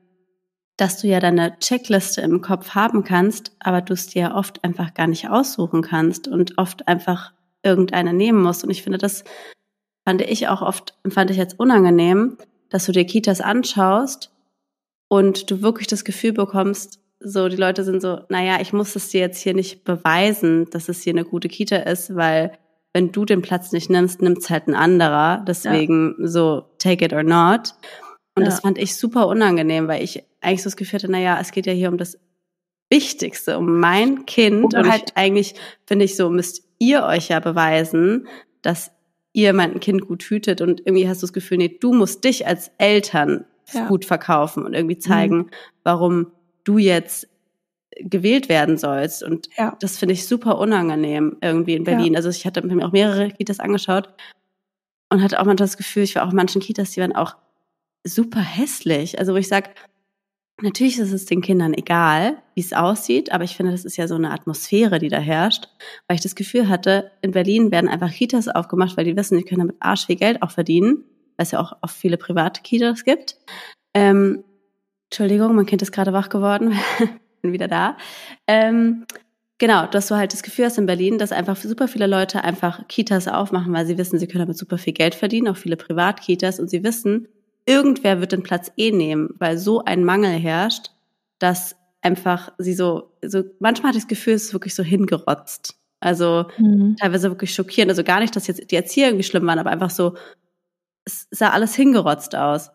dass 0.76 1.00
du 1.00 1.09
ja 1.09 1.21
deine 1.21 1.59
Checkliste 1.59 2.23
im 2.23 2.40
Kopf 2.40 2.71
haben 2.71 3.04
kannst, 3.04 3.54
aber 3.59 3.83
du 3.83 3.92
es 3.92 4.07
dir 4.07 4.33
oft 4.35 4.64
einfach 4.64 4.95
gar 4.95 5.07
nicht 5.07 5.28
aussuchen 5.28 5.83
kannst 5.83 6.26
und 6.26 6.57
oft 6.57 6.88
einfach 6.88 7.35
irgendeine 7.62 8.14
nehmen 8.14 8.40
musst. 8.42 8.64
Und 8.64 8.71
ich 8.71 8.83
finde, 8.83 8.97
das 8.97 9.25
fand 10.07 10.23
ich 10.23 10.49
auch 10.49 10.62
oft, 10.62 10.95
fand 11.09 11.30
ich 11.30 11.37
jetzt 11.37 11.59
unangenehm, 11.59 12.38
dass 12.71 12.87
du 12.87 12.92
dir 12.92 13.04
Kitas 13.04 13.42
anschaust 13.42 14.30
und 15.11 15.50
du 15.50 15.61
wirklich 15.61 15.88
das 15.88 16.05
Gefühl 16.05 16.33
bekommst, 16.33 17.00
so 17.19 17.49
die 17.49 17.57
Leute 17.57 17.83
sind 17.83 18.00
so, 18.00 18.21
naja, 18.29 18.59
ich 18.61 18.73
muss 18.73 18.95
es 18.95 19.09
dir 19.09 19.21
jetzt 19.21 19.43
hier 19.43 19.55
nicht 19.55 19.83
beweisen, 19.83 20.71
dass 20.71 20.88
es 20.88 21.02
hier 21.02 21.12
eine 21.12 21.25
gute 21.25 21.49
Kita 21.49 21.76
ist, 21.76 22.14
weil 22.14 22.52
wenn 22.93 23.11
du 23.11 23.25
den 23.25 23.43
Platz 23.43 23.73
nicht 23.73 23.90
nimmst, 23.90 24.23
nimmt 24.23 24.38
es 24.38 24.50
halt 24.50 24.69
ein 24.69 24.75
anderer. 24.75 25.45
Deswegen 25.47 26.14
ja. 26.19 26.29
so 26.29 26.62
take 26.79 27.05
it 27.05 27.12
or 27.12 27.25
not. 27.25 27.75
Und 28.37 28.45
ja. 28.45 28.50
das 28.50 28.61
fand 28.61 28.79
ich 28.79 28.97
super 28.97 29.26
unangenehm, 29.26 29.88
weil 29.88 30.02
ich 30.02 30.23
eigentlich 30.40 30.62
so 30.62 30.69
das 30.69 30.76
Gefühl 30.76 31.00
hatte, 31.00 31.11
naja, 31.11 31.38
es 31.40 31.50
geht 31.50 31.67
ja 31.67 31.73
hier 31.73 31.88
um 31.88 31.99
das 31.99 32.17
Wichtigste, 32.88 33.59
um 33.59 33.81
mein 33.81 34.26
Kind. 34.26 34.64
Oder 34.64 34.81
und 34.81 34.90
halt 34.90 35.02
ich, 35.09 35.17
eigentlich 35.17 35.55
finde 35.87 36.05
ich 36.05 36.17
so, 36.17 36.31
müsst 36.31 36.62
ihr 36.79 37.02
euch 37.02 37.29
ja 37.29 37.40
beweisen, 37.40 38.29
dass 38.62 38.93
ihr 39.33 39.52
mein 39.55 39.81
Kind 39.81 40.07
gut 40.07 40.23
hütet. 40.23 40.61
Und 40.61 40.81
irgendwie 40.87 41.09
hast 41.09 41.21
du 41.21 41.26
das 41.26 41.33
Gefühl, 41.33 41.59
nee, 41.59 41.79
du 41.81 41.93
musst 41.93 42.23
dich 42.23 42.47
als 42.47 42.71
Eltern 42.79 43.45
ja. 43.73 43.89
gut 43.89 44.05
verkaufen 44.05 44.65
und 44.65 44.75
irgendwie 44.75 44.99
zeigen, 44.99 45.37
mhm. 45.37 45.50
warum 45.83 46.27
du 46.65 46.79
jetzt 46.79 47.29
gewählt 47.99 48.49
werden 48.49 48.79
sollst. 48.79 49.23
Und 49.23 49.49
ja. 49.57 49.77
das 49.81 49.99
finde 49.99 50.15
ich 50.15 50.27
super 50.27 50.59
unangenehm 50.59 51.37
irgendwie 51.41 51.75
in 51.75 51.85
Berlin. 51.85 52.12
Ja. 52.12 52.19
Also 52.19 52.29
ich 52.31 52.47
hatte 52.47 52.65
mir 52.67 52.87
auch 52.87 52.93
mehrere 52.93 53.31
Kitas 53.31 53.61
angeschaut 53.61 54.09
und 55.11 55.23
hatte 55.23 55.41
auch 55.41 55.45
manchmal 55.45 55.67
das 55.67 55.77
Gefühl, 55.77 56.05
ich 56.05 56.15
war 56.15 56.25
auch 56.25 56.31
in 56.31 56.37
manchen 56.37 56.61
Kitas, 56.61 56.93
die 56.93 57.00
waren 57.00 57.15
auch 57.15 57.37
super 58.05 58.41
hässlich. 58.41 59.19
Also 59.19 59.33
wo 59.33 59.37
ich 59.37 59.49
sage, 59.49 59.71
natürlich 60.62 60.99
ist 60.99 61.12
es 61.12 61.27
den 61.27 61.43
Kindern 61.43 61.75
egal, 61.75 62.39
wie 62.55 62.61
es 62.61 62.73
aussieht, 62.73 63.33
aber 63.33 63.45
ich 63.45 63.57
finde, 63.57 63.73
das 63.73 63.85
ist 63.85 63.97
ja 63.97 64.07
so 64.07 64.15
eine 64.15 64.31
Atmosphäre, 64.31 64.99
die 64.99 65.09
da 65.09 65.19
herrscht, 65.19 65.69
weil 66.07 66.17
ich 66.17 66.23
das 66.23 66.35
Gefühl 66.35 66.69
hatte, 66.69 67.11
in 67.23 67.33
Berlin 67.33 67.71
werden 67.71 67.91
einfach 67.91 68.12
Kitas 68.12 68.49
aufgemacht, 68.49 68.97
weil 68.97 69.05
die 69.05 69.17
wissen, 69.17 69.37
die 69.37 69.45
können 69.45 69.61
damit 69.61 69.77
arsch 69.81 70.07
viel 70.07 70.17
Geld 70.17 70.43
auch 70.43 70.50
verdienen 70.50 71.05
weil 71.41 71.45
es 71.45 71.53
ja 71.53 71.61
auch 71.61 71.73
oft 71.81 71.97
viele 71.97 72.19
private 72.19 72.61
Kitas 72.61 73.03
gibt. 73.03 73.39
Ähm, 73.95 74.45
Entschuldigung, 75.09 75.57
mein 75.57 75.65
Kind 75.65 75.81
ist 75.81 75.91
gerade 75.91 76.13
wach 76.13 76.29
geworden, 76.29 76.79
bin 77.43 77.53
wieder 77.53 77.67
da. 77.67 77.97
Ähm, 78.47 79.07
Genau, 79.57 79.87
dass 79.87 80.09
du 80.09 80.17
halt 80.17 80.33
das 80.33 80.43
Gefühl 80.43 80.65
hast 80.65 80.79
in 80.79 80.87
Berlin, 80.87 81.19
dass 81.19 81.33
einfach 81.33 81.55
super 81.55 81.87
viele 81.87 82.07
Leute 82.07 82.43
einfach 82.43 82.89
Kitas 82.89 83.29
aufmachen, 83.29 83.75
weil 83.75 83.85
sie 83.85 83.99
wissen, 83.99 84.19
sie 84.19 84.27
können 84.27 84.47
damit 84.47 84.57
super 84.57 84.79
viel 84.79 84.95
Geld 84.95 85.15
verdienen, 85.15 85.49
auch 85.49 85.57
viele 85.59 85.77
Privatkitas 85.77 86.59
und 86.59 86.71
sie 86.71 86.83
wissen, 86.83 87.29
irgendwer 87.67 88.21
wird 88.21 88.33
den 88.33 88.43
Platz 88.43 88.73
eh 88.79 88.91
nehmen, 88.91 89.29
weil 89.39 89.59
so 89.59 89.85
ein 89.85 90.03
Mangel 90.03 90.31
herrscht, 90.31 90.93
dass 91.41 91.77
einfach 92.01 92.53
sie 92.57 92.73
so, 92.73 93.13
so 93.23 93.43
manchmal 93.59 93.91
hatte 93.91 93.99
ich 93.99 94.05
das 94.05 94.09
Gefühl, 94.09 94.33
es 94.33 94.45
ist 94.45 94.55
wirklich 94.55 94.75
so 94.75 94.83
hingerotzt. 94.83 95.77
Also 96.01 96.47
mhm. 96.57 96.97
teilweise 96.99 97.29
wirklich 97.29 97.53
schockierend. 97.53 97.91
Also 97.91 98.03
gar 98.03 98.21
nicht, 98.21 98.35
dass 98.35 98.47
jetzt 98.47 98.71
die 98.71 98.77
Erzieher 98.77 99.09
irgendwie 99.09 99.25
schlimm 99.25 99.47
waren, 99.47 99.59
aber 99.59 99.71
einfach 99.71 99.91
so, 99.91 100.15
es 101.04 101.28
sah 101.30 101.50
alles 101.50 101.75
hingerotzt 101.75 102.35
aus. 102.35 102.71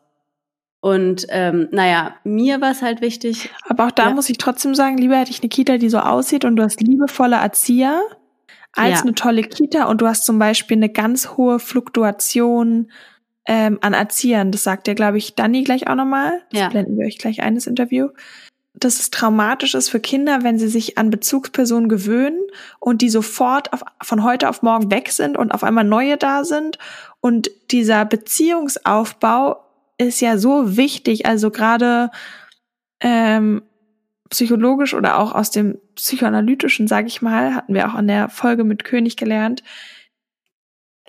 Und 0.82 1.26
ähm, 1.30 1.68
naja, 1.72 2.16
mir 2.24 2.62
war 2.62 2.72
es 2.72 2.84
halt 2.84 3.02
wichtig. 3.02 3.50
Aber 3.68 3.88
auch 3.88 3.92
da 3.92 4.10
ja. 4.10 4.14
muss 4.14 4.30
ich 4.30 4.38
trotzdem 4.38 4.76
sagen, 4.76 4.98
lieber 4.98 5.18
hätte 5.18 5.32
ich 5.32 5.42
eine 5.42 5.50
Kita, 5.50 5.78
die 5.78 5.90
so 5.90 5.98
aussieht 5.98 6.46
und 6.46 6.58
du 6.58 6.64
hast 6.64 6.80
liebevolle 6.80 7.38
Erzieher 7.38 8.04
als 8.74 9.00
ja. 9.00 9.02
eine 9.02 9.16
tolle 9.16 9.42
Kita 9.42 9.86
und 9.86 10.02
du 10.02 10.08
hast 10.08 10.26
zum 10.26 10.38
Beispiel 10.38 10.78
eine 10.78 10.90
ganz 10.90 11.38
hohe 11.38 11.60
Fluktuation 11.60 12.92
ähm, 13.48 13.80
an 13.82 13.94
Erziehern. 13.94 14.52
Das 14.52 14.64
sagt 14.64 14.88
ja, 14.88 14.94
glaube 14.94 15.18
ich, 15.18 15.34
Dani 15.36 15.64
gleich 15.64 15.88
auch 15.88 15.96
nochmal. 15.96 16.44
Das 16.52 16.62
ja. 16.62 16.70
blenden 16.70 16.98
wir 16.98 17.08
euch 17.08 17.18
gleich 17.18 17.42
ein, 17.42 17.56
das 17.56 17.68
Interview. 17.68 18.10
Dass 18.78 19.00
es 19.00 19.10
traumatisch 19.10 19.74
ist 19.74 19.90
für 19.90 20.00
Kinder, 20.00 20.44
wenn 20.44 20.60
sie 20.60 20.68
sich 20.68 20.98
an 20.98 21.10
Bezugspersonen 21.10 21.90
gewöhnen 21.90 22.40
und 22.80 23.02
die 23.02 23.10
sofort 23.10 23.72
auf, 23.74 23.84
von 24.04 24.24
heute 24.24 24.50
auf 24.50 24.62
morgen 24.62 24.92
weg 24.92 25.12
sind 25.12 25.38
und 25.38 25.52
auf 25.52 25.64
einmal 25.64 25.86
neue 25.86 26.18
da 26.18 26.44
sind. 26.44 26.78
Und 27.22 27.50
dieser 27.72 28.06
Beziehungsaufbau 28.06 29.64
ist 29.98 30.20
ja 30.22 30.38
so 30.38 30.78
wichtig. 30.78 31.26
Also 31.26 31.52
gerade 31.52 32.12
ähm, 33.00 33.62
psychologisch 34.30 34.94
oder 34.94 35.18
auch 35.18 35.34
aus 35.34 35.52
dem 35.52 35.78
psychoanalytischen, 35.96 36.88
sage 36.88 37.08
ich 37.08 37.22
mal, 37.22 37.56
hatten 37.56 37.74
wir 37.74 37.88
auch 37.88 37.94
an 37.94 38.08
der 38.08 38.30
Folge 38.30 38.64
mit 38.64 38.84
König 38.84 39.18
gelernt, 39.18 39.64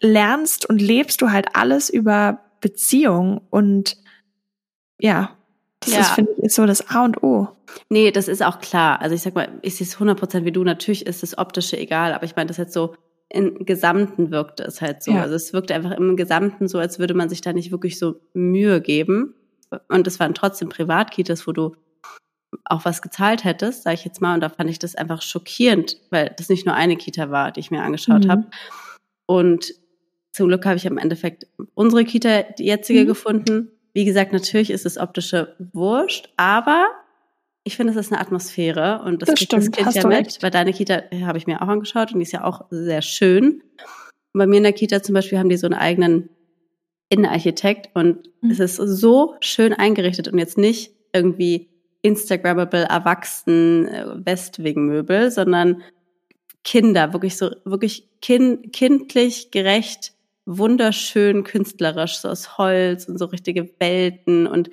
lernst 0.01 0.69
und 0.69 0.81
lebst 0.81 1.23
du 1.23 1.31
halt 1.31 1.55
alles 1.55 1.91
über 1.91 2.41
Beziehung 2.61 3.41
und 3.51 3.97
ja, 4.99 5.36
das 5.87 5.95
ja. 5.95 6.01
ist, 6.01 6.11
finde 6.11 6.33
ich, 6.33 6.45
ist 6.45 6.55
so 6.57 6.67
das 6.67 6.89
A 6.91 7.05
und 7.05 7.23
O. 7.23 7.49
Nee, 7.89 8.11
das 8.11 8.29
ist 8.29 8.43
auch 8.43 8.61
klar. 8.61 9.01
Also 9.01 9.15
ich 9.15 9.23
sag 9.23 9.35
mal, 9.35 9.49
ich 9.63 9.77
sehe 9.77 9.87
es 9.87 9.97
100% 9.97 10.45
wie 10.45 10.53
du. 10.53 10.65
Natürlich 10.65 11.07
ist 11.07 11.23
das 11.23 11.39
Optische 11.39 11.79
egal, 11.79 12.13
aber 12.13 12.25
ich 12.25 12.37
meine, 12.37 12.49
das 12.49 12.57
jetzt 12.57 12.73
so 12.73 12.95
im 13.29 13.65
Gesamten 13.65 14.31
wirkte 14.31 14.65
es 14.65 14.81
halt 14.81 15.03
so. 15.03 15.13
Ja. 15.13 15.23
Also 15.23 15.35
es 15.35 15.53
wirkte 15.53 15.75
einfach 15.75 15.93
im 15.93 16.17
Gesamten 16.17 16.69
so, 16.69 16.79
als 16.79 16.99
würde 16.99 17.15
man 17.15 17.29
sich 17.29 17.41
da 17.41 17.53
nicht 17.53 17.71
wirklich 17.71 17.99
so 17.99 18.21
Mühe 18.35 18.81
geben. 18.81 19.35
Und 19.89 20.07
es 20.07 20.21
waren 20.21 20.35
trotzdem 20.35 20.69
Privatkitas, 20.69 21.47
wo 21.47 21.53
du 21.53 21.75
auch 22.65 22.85
was 22.85 23.03
gezahlt 23.03 23.45
hättest, 23.45 23.83
sage 23.83 23.95
ich 23.95 24.05
jetzt 24.05 24.21
mal. 24.21 24.35
Und 24.35 24.41
da 24.41 24.49
fand 24.49 24.71
ich 24.71 24.79
das 24.79 24.95
einfach 24.95 25.23
schockierend, 25.23 25.99
weil 26.11 26.35
das 26.37 26.49
nicht 26.49 26.67
nur 26.67 26.75
eine 26.75 26.97
Kita 26.97 27.31
war, 27.31 27.53
die 27.53 27.61
ich 27.61 27.71
mir 27.71 27.83
angeschaut 27.83 28.25
mhm. 28.25 28.31
habe. 28.31 28.45
Und 29.27 29.75
zum 30.33 30.49
Glück 30.49 30.65
habe 30.67 30.77
ich 30.77 30.85
im 30.85 30.99
Endeffekt 30.99 31.47
unsere 31.75 32.05
Kita, 32.05 32.43
die 32.59 32.67
jetzige, 32.67 33.03
mhm. 33.03 33.07
gefunden. 33.07 33.71
Wie 33.97 34.05
gesagt, 34.05 34.35
natürlich 34.35 34.69
ist 34.69 34.85
das 34.85 34.99
optische 34.99 35.57
wurscht, 35.73 36.29
aber 36.37 36.87
ich 37.65 37.77
finde, 37.77 37.95
es 37.95 37.99
ist 37.99 38.13
eine 38.13 38.21
Atmosphäre 38.21 39.01
und 39.03 39.23
das, 39.23 39.31
das 39.31 39.41
stimmt, 39.41 39.63
das 39.63 39.71
Kind 39.71 39.95
ja 39.95 40.07
mit, 40.07 40.19
recht. 40.19 40.43
weil 40.43 40.51
deine 40.51 40.75
Kita 40.75 41.05
habe 41.23 41.39
ich 41.39 41.47
mir 41.47 41.63
auch 41.63 41.69
angeschaut 41.69 42.13
und 42.13 42.19
die 42.19 42.25
ist 42.25 42.33
ja 42.33 42.45
auch 42.45 42.67
sehr 42.69 43.01
schön. 43.01 43.63
Und 44.35 44.39
bei 44.39 44.47
mir 44.47 44.59
in 44.59 44.65
der 44.65 44.75
Kita 44.75 45.03
zum 45.03 45.15
Beispiel 45.15 45.39
haben 45.39 45.49
die 45.49 45.57
so 45.57 45.67
einen 45.67 45.81
eigenen 45.81 46.29
Innenarchitekt 47.09 47.89
und 47.95 48.29
mhm. 48.43 48.51
es 48.51 48.61
ist 48.61 48.77
so 48.77 49.35
schön 49.41 49.73
eingerichtet 49.73 50.29
und 50.29 50.37
jetzt 50.39 50.59
nicht 50.59 50.93
irgendwie 51.15 51.71
Instagrammable 52.03 52.85
erwachsen 52.85 53.89
äh, 53.89 54.05
Westwing-Möbel, 54.27 55.31
sondern 55.31 55.83
Kinder, 56.65 57.15
wirklich 57.15 57.39
so, 57.39 57.49
wirklich 57.65 58.11
kind, 58.21 58.75
kindlich 58.75 59.53
gerecht, 59.53 60.13
wunderschön 60.47 61.45
künstlerisch, 61.45 62.19
so 62.19 62.29
aus 62.29 62.57
Holz 62.57 63.05
und 63.07 63.19
so 63.19 63.27
richtige 63.27 63.69
Welten 63.79 64.47
und 64.47 64.71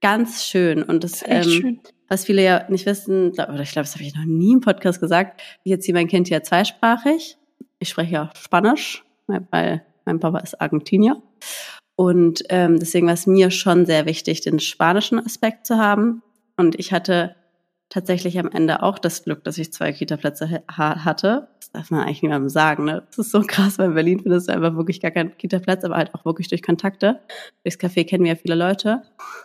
ganz 0.00 0.44
schön. 0.44 0.82
Und 0.82 1.04
das, 1.04 1.22
ähm, 1.26 1.42
schön 1.42 1.80
was 2.08 2.24
viele 2.24 2.42
ja 2.42 2.66
nicht 2.68 2.86
wissen, 2.86 3.30
oder 3.32 3.60
ich 3.60 3.72
glaube, 3.72 3.86
das 3.86 3.94
habe 3.94 4.04
ich 4.04 4.14
noch 4.14 4.24
nie 4.24 4.52
im 4.52 4.60
Podcast 4.60 5.00
gesagt. 5.00 5.40
Ich 5.64 5.72
erziehe 5.72 5.94
mein 5.94 6.08
Kind 6.08 6.28
ja 6.28 6.42
zweisprachig. 6.42 7.36
Ich 7.78 7.88
spreche 7.88 8.12
ja 8.12 8.30
Spanisch, 8.38 9.04
weil 9.26 9.84
mein 10.04 10.20
Papa 10.20 10.38
ist 10.38 10.60
Argentinier. 10.60 11.20
Und 11.96 12.44
ähm, 12.50 12.78
deswegen 12.78 13.06
war 13.06 13.14
es 13.14 13.26
mir 13.26 13.50
schon 13.50 13.86
sehr 13.86 14.06
wichtig, 14.06 14.42
den 14.42 14.60
spanischen 14.60 15.18
Aspekt 15.18 15.66
zu 15.66 15.78
haben. 15.78 16.22
Und 16.56 16.78
ich 16.78 16.92
hatte 16.92 17.34
tatsächlich 17.88 18.38
am 18.38 18.50
Ende 18.50 18.82
auch 18.82 18.98
das 18.98 19.24
Glück, 19.24 19.44
dass 19.44 19.58
ich 19.58 19.72
zwei 19.72 19.92
Kita-Plätze 19.92 20.62
ha 20.68 21.04
hatte. 21.04 21.48
Das 21.60 21.70
darf 21.72 21.90
man 21.90 22.00
eigentlich 22.00 22.22
niemandem 22.22 22.48
sagen. 22.48 22.84
Ne? 22.84 23.04
Das 23.08 23.18
ist 23.18 23.30
so 23.30 23.42
krass, 23.46 23.78
weil 23.78 23.88
in 23.88 23.94
Berlin 23.94 24.20
findest 24.20 24.48
du 24.48 24.52
einfach 24.52 24.76
wirklich 24.76 25.00
gar 25.00 25.12
keinen 25.12 25.36
Kita-Platz, 25.36 25.84
aber 25.84 25.96
halt 25.96 26.14
auch 26.14 26.24
wirklich 26.24 26.48
durch 26.48 26.62
Kontakte. 26.62 27.20
Durchs 27.62 27.78
Café 27.78 28.04
kennen 28.04 28.24
wir 28.24 28.32
ja 28.32 28.36
viele 28.36 28.56
Leute. 28.56 29.02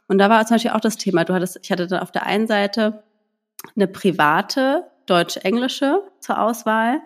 Und 0.07 0.17
da 0.17 0.29
war 0.29 0.45
zum 0.45 0.55
Beispiel 0.55 0.71
auch 0.71 0.81
das 0.81 0.97
Thema. 0.97 1.23
Du 1.23 1.33
hattest, 1.33 1.59
ich 1.61 1.71
hatte 1.71 1.87
dann 1.87 1.99
auf 1.99 2.11
der 2.11 2.25
einen 2.25 2.47
Seite 2.47 3.03
eine 3.75 3.87
private 3.87 4.85
deutsch-englische 5.05 6.01
zur 6.19 6.41
Auswahl, 6.41 7.01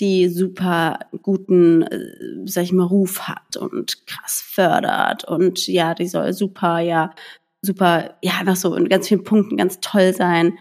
die 0.00 0.28
super 0.28 1.00
guten, 1.22 1.82
äh, 1.82 2.46
sag 2.46 2.64
ich 2.64 2.72
mal, 2.72 2.86
Ruf 2.86 3.28
hat 3.28 3.56
und 3.56 4.06
krass 4.06 4.42
fördert 4.44 5.24
und 5.24 5.66
ja, 5.66 5.94
die 5.94 6.08
soll 6.08 6.32
super, 6.32 6.78
ja, 6.80 7.14
super, 7.62 8.16
ja, 8.22 8.32
einfach 8.40 8.56
so 8.56 8.74
in 8.74 8.88
ganz 8.88 9.08
vielen 9.08 9.24
Punkten 9.24 9.56
ganz 9.56 9.80
toll 9.80 10.12
sein. 10.14 10.58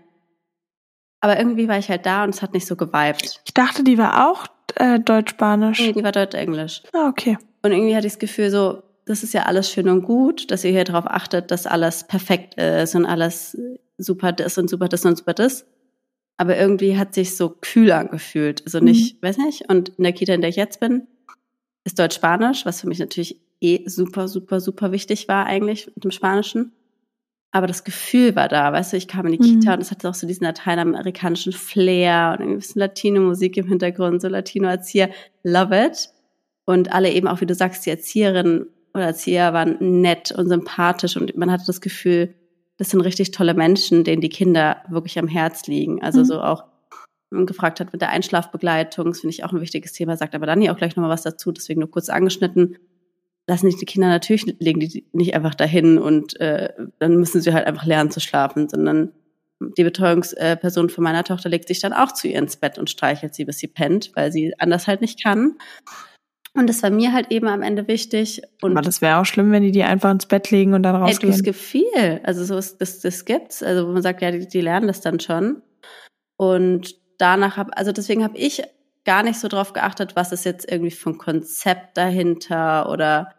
Aber 1.19 1.37
irgendwie 1.37 1.67
war 1.67 1.77
ich 1.77 1.89
halt 1.89 2.05
da 2.05 2.23
und 2.23 2.29
es 2.29 2.41
hat 2.41 2.53
nicht 2.53 2.65
so 2.65 2.75
geweibt. 2.75 3.41
Ich 3.45 3.53
dachte, 3.53 3.83
die 3.83 3.97
war 3.97 4.29
auch 4.29 4.47
äh, 4.75 4.99
Deutsch-Spanisch. 4.99 5.79
Nee, 5.79 5.93
die 5.93 6.03
war 6.03 6.11
Deutsch-Englisch. 6.11 6.83
Ah, 6.93 7.09
okay. 7.09 7.37
Und 7.61 7.71
irgendwie 7.71 7.95
hatte 7.95 8.07
ich 8.07 8.13
das 8.13 8.19
Gefühl 8.19 8.49
so, 8.49 8.83
das 9.05 9.23
ist 9.23 9.33
ja 9.33 9.43
alles 9.43 9.69
schön 9.69 9.89
und 9.89 10.03
gut, 10.03 10.51
dass 10.51 10.63
ihr 10.63 10.71
hier 10.71 10.83
darauf 10.83 11.05
achtet, 11.05 11.51
dass 11.51 11.67
alles 11.67 12.07
perfekt 12.07 12.55
ist 12.55 12.95
und 12.95 13.05
alles 13.05 13.57
super 13.97 14.31
das 14.31 14.57
und 14.57 14.69
super 14.69 14.87
das 14.87 15.05
und 15.05 15.17
super 15.17 15.33
das. 15.33 15.65
Aber 16.37 16.57
irgendwie 16.57 16.97
hat 16.97 17.13
sich 17.13 17.35
so 17.35 17.49
kühl 17.49 17.91
angefühlt. 17.91 18.63
Also 18.65 18.79
nicht, 18.79 19.21
mhm. 19.21 19.27
weiß 19.27 19.37
nicht. 19.37 19.69
Und 19.69 19.89
in 19.89 20.03
der 20.03 20.13
Kita, 20.13 20.33
in 20.33 20.41
der 20.41 20.49
ich 20.49 20.55
jetzt 20.55 20.79
bin, 20.79 21.07
ist 21.83 21.99
Deutsch-Spanisch, 21.99 22.65
was 22.65 22.81
für 22.81 22.87
mich 22.87 22.99
natürlich 22.99 23.39
eh 23.59 23.87
super, 23.87 24.27
super, 24.27 24.59
super 24.59 24.91
wichtig 24.91 25.27
war 25.27 25.45
eigentlich 25.45 25.87
mit 25.87 26.03
dem 26.03 26.11
Spanischen. 26.11 26.71
Aber 27.51 27.67
das 27.67 27.83
Gefühl 27.83 28.35
war 28.35 28.47
da, 28.47 28.71
weißt 28.71 28.93
du, 28.93 28.97
ich 28.97 29.09
kam 29.09 29.25
in 29.25 29.33
die 29.33 29.37
Kita 29.37 29.71
mhm. 29.71 29.75
und 29.75 29.81
es 29.81 29.91
hatte 29.91 30.07
auch 30.09 30.13
so 30.13 30.25
diesen 30.25 30.45
lateinamerikanischen 30.45 31.51
Flair 31.51 32.31
und 32.31 32.39
irgendwie 32.39 32.55
ein 32.55 32.59
bisschen 32.59 32.79
Latino-Musik 32.79 33.57
im 33.57 33.67
Hintergrund, 33.67 34.21
so 34.21 34.29
Latino-Erzieher, 34.29 35.09
love 35.43 35.77
it. 35.77 36.09
Und 36.65 36.93
alle 36.93 37.11
eben 37.11 37.27
auch, 37.27 37.41
wie 37.41 37.45
du 37.45 37.53
sagst, 37.53 37.85
die 37.85 37.89
Erzieherinnen 37.89 38.67
oder 38.93 39.05
Erzieher 39.05 39.51
waren 39.53 39.77
nett 39.79 40.31
und 40.31 40.47
sympathisch 40.47 41.17
und 41.17 41.35
man 41.35 41.51
hatte 41.51 41.65
das 41.67 41.81
Gefühl, 41.81 42.33
das 42.77 42.89
sind 42.89 43.01
richtig 43.01 43.31
tolle 43.31 43.53
Menschen, 43.53 44.05
denen 44.05 44.21
die 44.21 44.29
Kinder 44.29 44.77
wirklich 44.89 45.19
am 45.19 45.27
Herz 45.27 45.67
liegen. 45.67 46.01
Also 46.01 46.21
mhm. 46.21 46.25
so 46.25 46.41
auch 46.41 46.63
man 47.31 47.45
gefragt 47.45 47.79
hat 47.79 47.91
mit 47.93 48.01
der 48.01 48.09
Einschlafbegleitung, 48.09 49.07
das 49.07 49.21
finde 49.21 49.33
ich 49.33 49.43
auch 49.43 49.53
ein 49.53 49.61
wichtiges 49.61 49.93
Thema, 49.93 50.17
sagt 50.17 50.35
aber 50.35 50.45
dann 50.45 50.61
ja 50.61 50.73
auch 50.73 50.77
gleich 50.77 50.95
nochmal 50.95 51.11
was 51.11 51.23
dazu, 51.23 51.51
deswegen 51.51 51.79
nur 51.79 51.91
kurz 51.91 52.09
angeschnitten 52.09 52.77
lassen 53.51 53.69
sich 53.69 53.79
die 53.79 53.85
Kinder 53.85 54.07
natürlich 54.07 54.45
legen 54.59 54.79
die 54.79 55.05
nicht 55.11 55.35
einfach 55.35 55.53
dahin 55.53 55.97
und 55.97 56.39
äh, 56.39 56.69
dann 56.99 57.17
müssen 57.17 57.41
sie 57.41 57.53
halt 57.53 57.67
einfach 57.67 57.85
lernen 57.85 58.09
zu 58.09 58.21
schlafen, 58.21 58.69
sondern 58.69 59.11
die 59.77 59.83
Betreuungsperson 59.83 60.89
von 60.89 61.03
meiner 61.03 61.25
Tochter 61.25 61.49
legt 61.49 61.67
sich 61.67 61.81
dann 61.81 61.91
auch 61.93 62.13
zu 62.13 62.29
ihr 62.29 62.39
ins 62.39 62.55
Bett 62.55 62.79
und 62.79 62.89
streichelt 62.89 63.35
sie, 63.35 63.43
bis 63.43 63.59
sie 63.59 63.67
pennt, 63.67 64.11
weil 64.15 64.31
sie 64.31 64.53
anders 64.57 64.87
halt 64.87 65.01
nicht 65.01 65.21
kann. 65.21 65.57
Und 66.53 66.67
das 66.67 66.81
war 66.81 66.89
mir 66.89 67.13
halt 67.13 67.29
eben 67.29 67.47
am 67.47 67.61
Ende 67.61 67.87
wichtig. 67.87 68.41
Und 68.61 68.71
Aber 68.71 68.81
das 68.81 69.01
wäre 69.01 69.19
auch 69.19 69.25
schlimm, 69.25 69.51
wenn 69.51 69.63
die 69.63 69.71
die 69.71 69.83
einfach 69.83 70.11
ins 70.11 70.25
Bett 70.25 70.49
legen 70.49 70.73
und 70.73 70.83
dann 70.83 70.95
rausgehen. 70.95 71.31
Es 71.31 71.43
gibt 71.43 71.57
viel. 71.57 72.21
Also 72.23 72.43
so 72.43 72.57
ist, 72.57 72.79
das, 72.79 72.99
das 73.01 73.25
gibt's. 73.25 73.61
Also 73.61 73.87
wo 73.87 73.91
man 73.91 74.01
sagt, 74.01 74.21
ja, 74.21 74.31
die, 74.31 74.47
die 74.47 74.61
lernen 74.61 74.87
das 74.87 75.01
dann 75.01 75.19
schon. 75.19 75.61
Und 76.37 76.95
danach 77.17 77.57
habe, 77.57 77.77
also 77.77 77.91
deswegen 77.91 78.23
habe 78.23 78.37
ich 78.37 78.63
gar 79.05 79.23
nicht 79.23 79.39
so 79.39 79.47
drauf 79.47 79.73
geachtet, 79.73 80.15
was 80.15 80.31
ist 80.31 80.45
jetzt 80.45 80.69
irgendwie 80.71 80.95
ein 81.05 81.17
Konzept 81.17 81.97
dahinter 81.97 82.89
oder, 82.89 83.33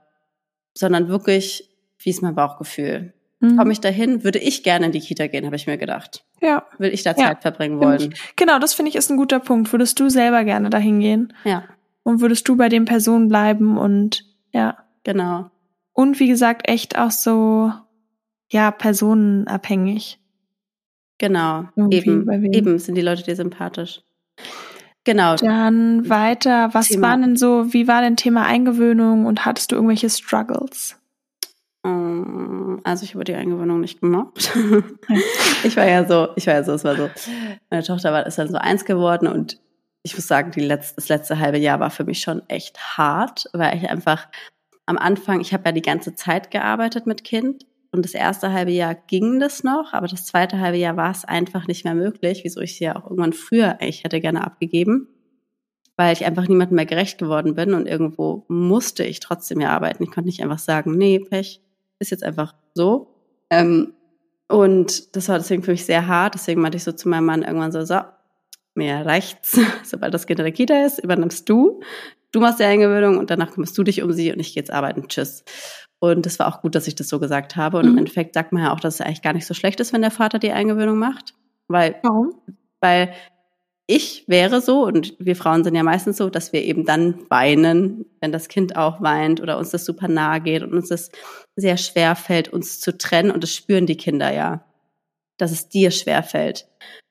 sondern 0.75 1.09
wirklich, 1.09 1.69
wie 1.99 2.11
ist 2.11 2.23
mein 2.23 2.35
Bauchgefühl? 2.35 3.13
Mhm. 3.41 3.57
Komme 3.57 3.73
ich 3.73 3.81
dahin? 3.81 4.25
Würde 4.25 4.39
ich 4.39 4.63
gerne 4.63 4.87
in 4.87 4.93
die 4.93 5.01
Kita 5.01 5.27
gehen, 5.27 5.47
habe 5.47 5.57
ich 5.57 5.67
mir 5.67 5.79
gedacht. 5.79 6.25
Ja. 6.41 6.67
Will 6.79 6.93
ich 6.93 7.03
da 7.03 7.17
Zeit 7.17 7.37
ja. 7.37 7.41
verbringen 7.41 7.81
wollen? 7.81 8.15
Genau, 8.37 8.59
das 8.59 8.75
finde 8.75 8.91
ich 8.91 8.97
ist 8.97 9.11
ein 9.11 9.17
guter 9.17 9.41
Punkt. 9.41 9.73
Würdest 9.73 9.99
du 10.01 10.09
selber 10.09 10.45
gerne 10.45 10.71
dahin 10.71 11.01
gehen? 11.01 11.33
Ja. 11.45 11.65
Und 12.05 12.21
würdest 12.21 12.49
du 12.49 12.57
bei 12.57 12.69
den 12.69 12.85
Personen 12.85 13.29
bleiben 13.29 13.79
und 13.79 14.25
ja. 14.53 14.79
Genau. 15.05 15.51
Und 15.93 16.21
wie 16.21 16.29
gesagt, 16.29 16.69
echt 16.69 16.97
auch 16.99 17.11
so, 17.11 17.73
ja, 18.51 18.71
personenabhängig. 18.71 20.21
Genau. 21.19 21.69
Irgendwie 21.77 21.97
eben, 21.97 22.53
eben 22.53 22.79
sind 22.79 22.95
die 22.95 23.03
Leute 23.03 23.23
dir 23.23 23.37
sympathisch. 23.37 24.03
Genau. 25.05 25.37
Dann 25.37 26.09
weiter. 26.09 26.73
Was 26.73 26.89
Thema. 26.89 27.09
war 27.09 27.17
denn 27.19 27.37
so, 27.37 27.73
wie 27.73 27.89
war 27.89 28.03
denn 28.03 28.17
Thema 28.17 28.45
Eingewöhnung 28.47 29.27
und 29.27 29.45
hattest 29.45 29.73
du 29.73 29.77
irgendwelche 29.77 30.09
Struggles? 30.09 30.97
Ähm, 31.85 32.81
also 32.85 33.05
ich 33.05 33.15
habe 33.15 33.25
die 33.25 33.35
Eingewöhnung 33.35 33.81
nicht 33.81 34.01
gemacht. 34.01 34.53
ich 35.65 35.77
war 35.77 35.87
ja 35.87 36.07
so, 36.07 36.29
ich 36.37 36.47
war 36.47 36.55
ja 36.55 36.65
so, 36.65 36.73
es 36.73 36.85
war 36.85 36.97
so, 36.97 37.11
meine 37.71 37.83
Tochter 37.83 38.13
war, 38.13 38.27
ist 38.27 38.39
dann 38.39 38.49
so 38.49 38.59
eins 38.59 38.85
geworden 38.85 39.27
und 39.27 39.59
ich 40.05 40.17
muss 40.17 40.27
sagen, 40.27 40.51
die 40.51 40.61
letzte, 40.61 40.97
das 40.97 41.09
letzte 41.09 41.39
halbe 41.39 41.59
Jahr 41.59 41.81
war 41.81 41.91
für 41.91 42.05
mich 42.05 42.21
schon 42.21 42.43
echt 42.49 42.79
hart, 42.97 43.47
weil 43.53 43.77
ich 43.77 43.89
einfach 43.89 44.29
am 44.87 44.99
Anfang, 44.99 45.41
ich 45.41 45.53
habe 45.53 45.65
ja 45.67 45.73
die 45.73 45.83
ganze 45.83 46.15
Zeit 46.15 46.51
gearbeitet 46.51 47.07
mit 47.07 47.25
Kind 47.25 47.65
und 47.93 48.05
das 48.05 48.15
erste 48.15 48.53
halbe 48.53 48.73
Jahr 48.73 48.95
ging 48.95 49.39
das 49.39 49.63
noch, 49.63 49.93
aber 49.93 50.09
das 50.09 50.27
zweite 50.27 50.59
halbe 50.59 50.79
Jahr 50.79 50.97
war 50.97 51.11
es 51.11 51.25
einfach 51.25 51.67
nicht 51.67 51.85
mehr 51.85 51.95
möglich, 51.95 52.41
wieso 52.43 52.61
ich 52.61 52.77
sie 52.77 52.85
ja 52.85 52.97
auch 52.97 53.05
irgendwann 53.05 53.33
früher 53.33 53.79
ich 53.81 54.03
hätte 54.03 54.21
gerne 54.21 54.45
abgegeben, 54.45 55.09
weil 55.97 56.13
ich 56.13 56.25
einfach 56.25 56.49
niemandem 56.49 56.77
mehr 56.77 56.87
gerecht 56.87 57.19
geworden 57.19 57.55
bin 57.55 57.75
und 57.75 57.87
irgendwo 57.87 58.45
musste 58.49 59.05
ich 59.05 59.21
trotzdem 59.21 59.61
ja 59.61 59.71
arbeiten. 59.71 60.03
Ich 60.03 60.11
konnte 60.11 60.29
nicht 60.29 60.43
einfach 60.43 60.59
sagen, 60.59 60.97
nee, 60.97 61.19
Pech, 61.19 61.61
ist 61.99 62.11
jetzt 62.11 62.25
einfach 62.25 62.55
so. 62.75 63.15
Ähm, 63.51 63.93
und 64.49 65.15
das 65.17 65.29
war 65.29 65.39
deswegen 65.39 65.63
für 65.63 65.71
mich 65.71 65.87
sehr 65.87 66.07
hart. 66.07 66.35
Deswegen 66.35 66.61
meinte 66.61 66.77
ich 66.77 66.85
so 66.85 66.93
zu 66.93 67.09
meinem 67.09 67.27
Mann 67.27 67.43
irgendwann 67.43 67.73
so, 67.73 67.85
so, 67.85 68.01
mehr 68.75 69.07
rechts, 69.07 69.59
sobald 69.85 70.15
das 70.15 70.27
Kind 70.27 70.41
in 70.41 70.45
der 70.45 70.53
Kita 70.53 70.85
ist, 70.85 70.99
übernimmst 70.99 71.49
du. 71.49 71.81
Du 72.33 72.41
machst 72.41 72.61
die 72.61 72.65
Eingewöhnung 72.65 73.19
und 73.19 73.31
danach 73.31 73.53
kümmerst 73.53 73.77
du 73.77 73.83
dich 73.83 74.03
um 74.03 74.13
sie 74.13 74.33
und 74.33 74.41
ich 74.41 74.55
gehe 74.55 74.63
jetzt 74.63 74.71
arbeiten. 74.71 75.09
Tschüss. 75.09 75.45
Und 76.03 76.27
das 76.27 76.41
war 76.41 76.49
auch 76.49 76.63
gut, 76.63 76.75
dass 76.75 76.89
ich 76.89 76.97
das 76.97 77.07
so 77.07 77.21
gesagt 77.21 77.55
habe. 77.55 77.79
Und 77.79 77.85
mhm. 77.85 77.93
im 77.93 77.99
Endeffekt 77.99 78.35
sagt 78.35 78.51
man 78.51 78.65
ja 78.65 78.73
auch, 78.73 78.81
dass 78.81 78.95
es 78.95 79.01
eigentlich 79.01 79.23
gar 79.23 79.35
nicht 79.35 79.47
so 79.47 79.55
schlecht 79.55 79.79
ist, 79.79 79.93
wenn 79.93 80.03
der 80.03 80.11
Vater 80.11 80.41
die 80.41 80.51
Eingewöhnung 80.51 80.99
macht. 80.99 81.35
Weil, 81.69 81.95
Warum? 82.03 82.35
Weil 82.81 83.15
ich 83.87 84.25
wäre 84.27 84.61
so, 84.61 84.85
und 84.85 85.15
wir 85.21 85.37
Frauen 85.37 85.63
sind 85.63 85.77
ja 85.77 85.85
meistens 85.85 86.17
so, 86.17 86.29
dass 86.29 86.53
wir 86.53 86.65
eben 86.65 86.85
dann 86.85 87.31
weinen, 87.31 88.05
wenn 88.21 88.33
das 88.33 88.49
Kind 88.49 88.75
auch 88.75 89.01
weint 89.01 89.41
oder 89.41 89.59
uns 89.59 89.71
das 89.71 89.85
super 89.85 90.09
nahe 90.09 90.41
geht 90.41 90.65
und 90.65 90.75
uns 90.75 90.89
das 90.89 91.13
sehr 91.55 91.77
schwer 91.77 92.17
fällt, 92.17 92.49
uns 92.49 92.81
zu 92.81 92.99
trennen. 92.99 93.31
Und 93.31 93.45
das 93.45 93.55
spüren 93.55 93.87
die 93.87 93.97
Kinder 93.97 94.33
ja, 94.35 94.65
dass 95.37 95.53
es 95.53 95.69
dir 95.69 95.93
schwer 95.93 96.25
fällt. 96.25 96.67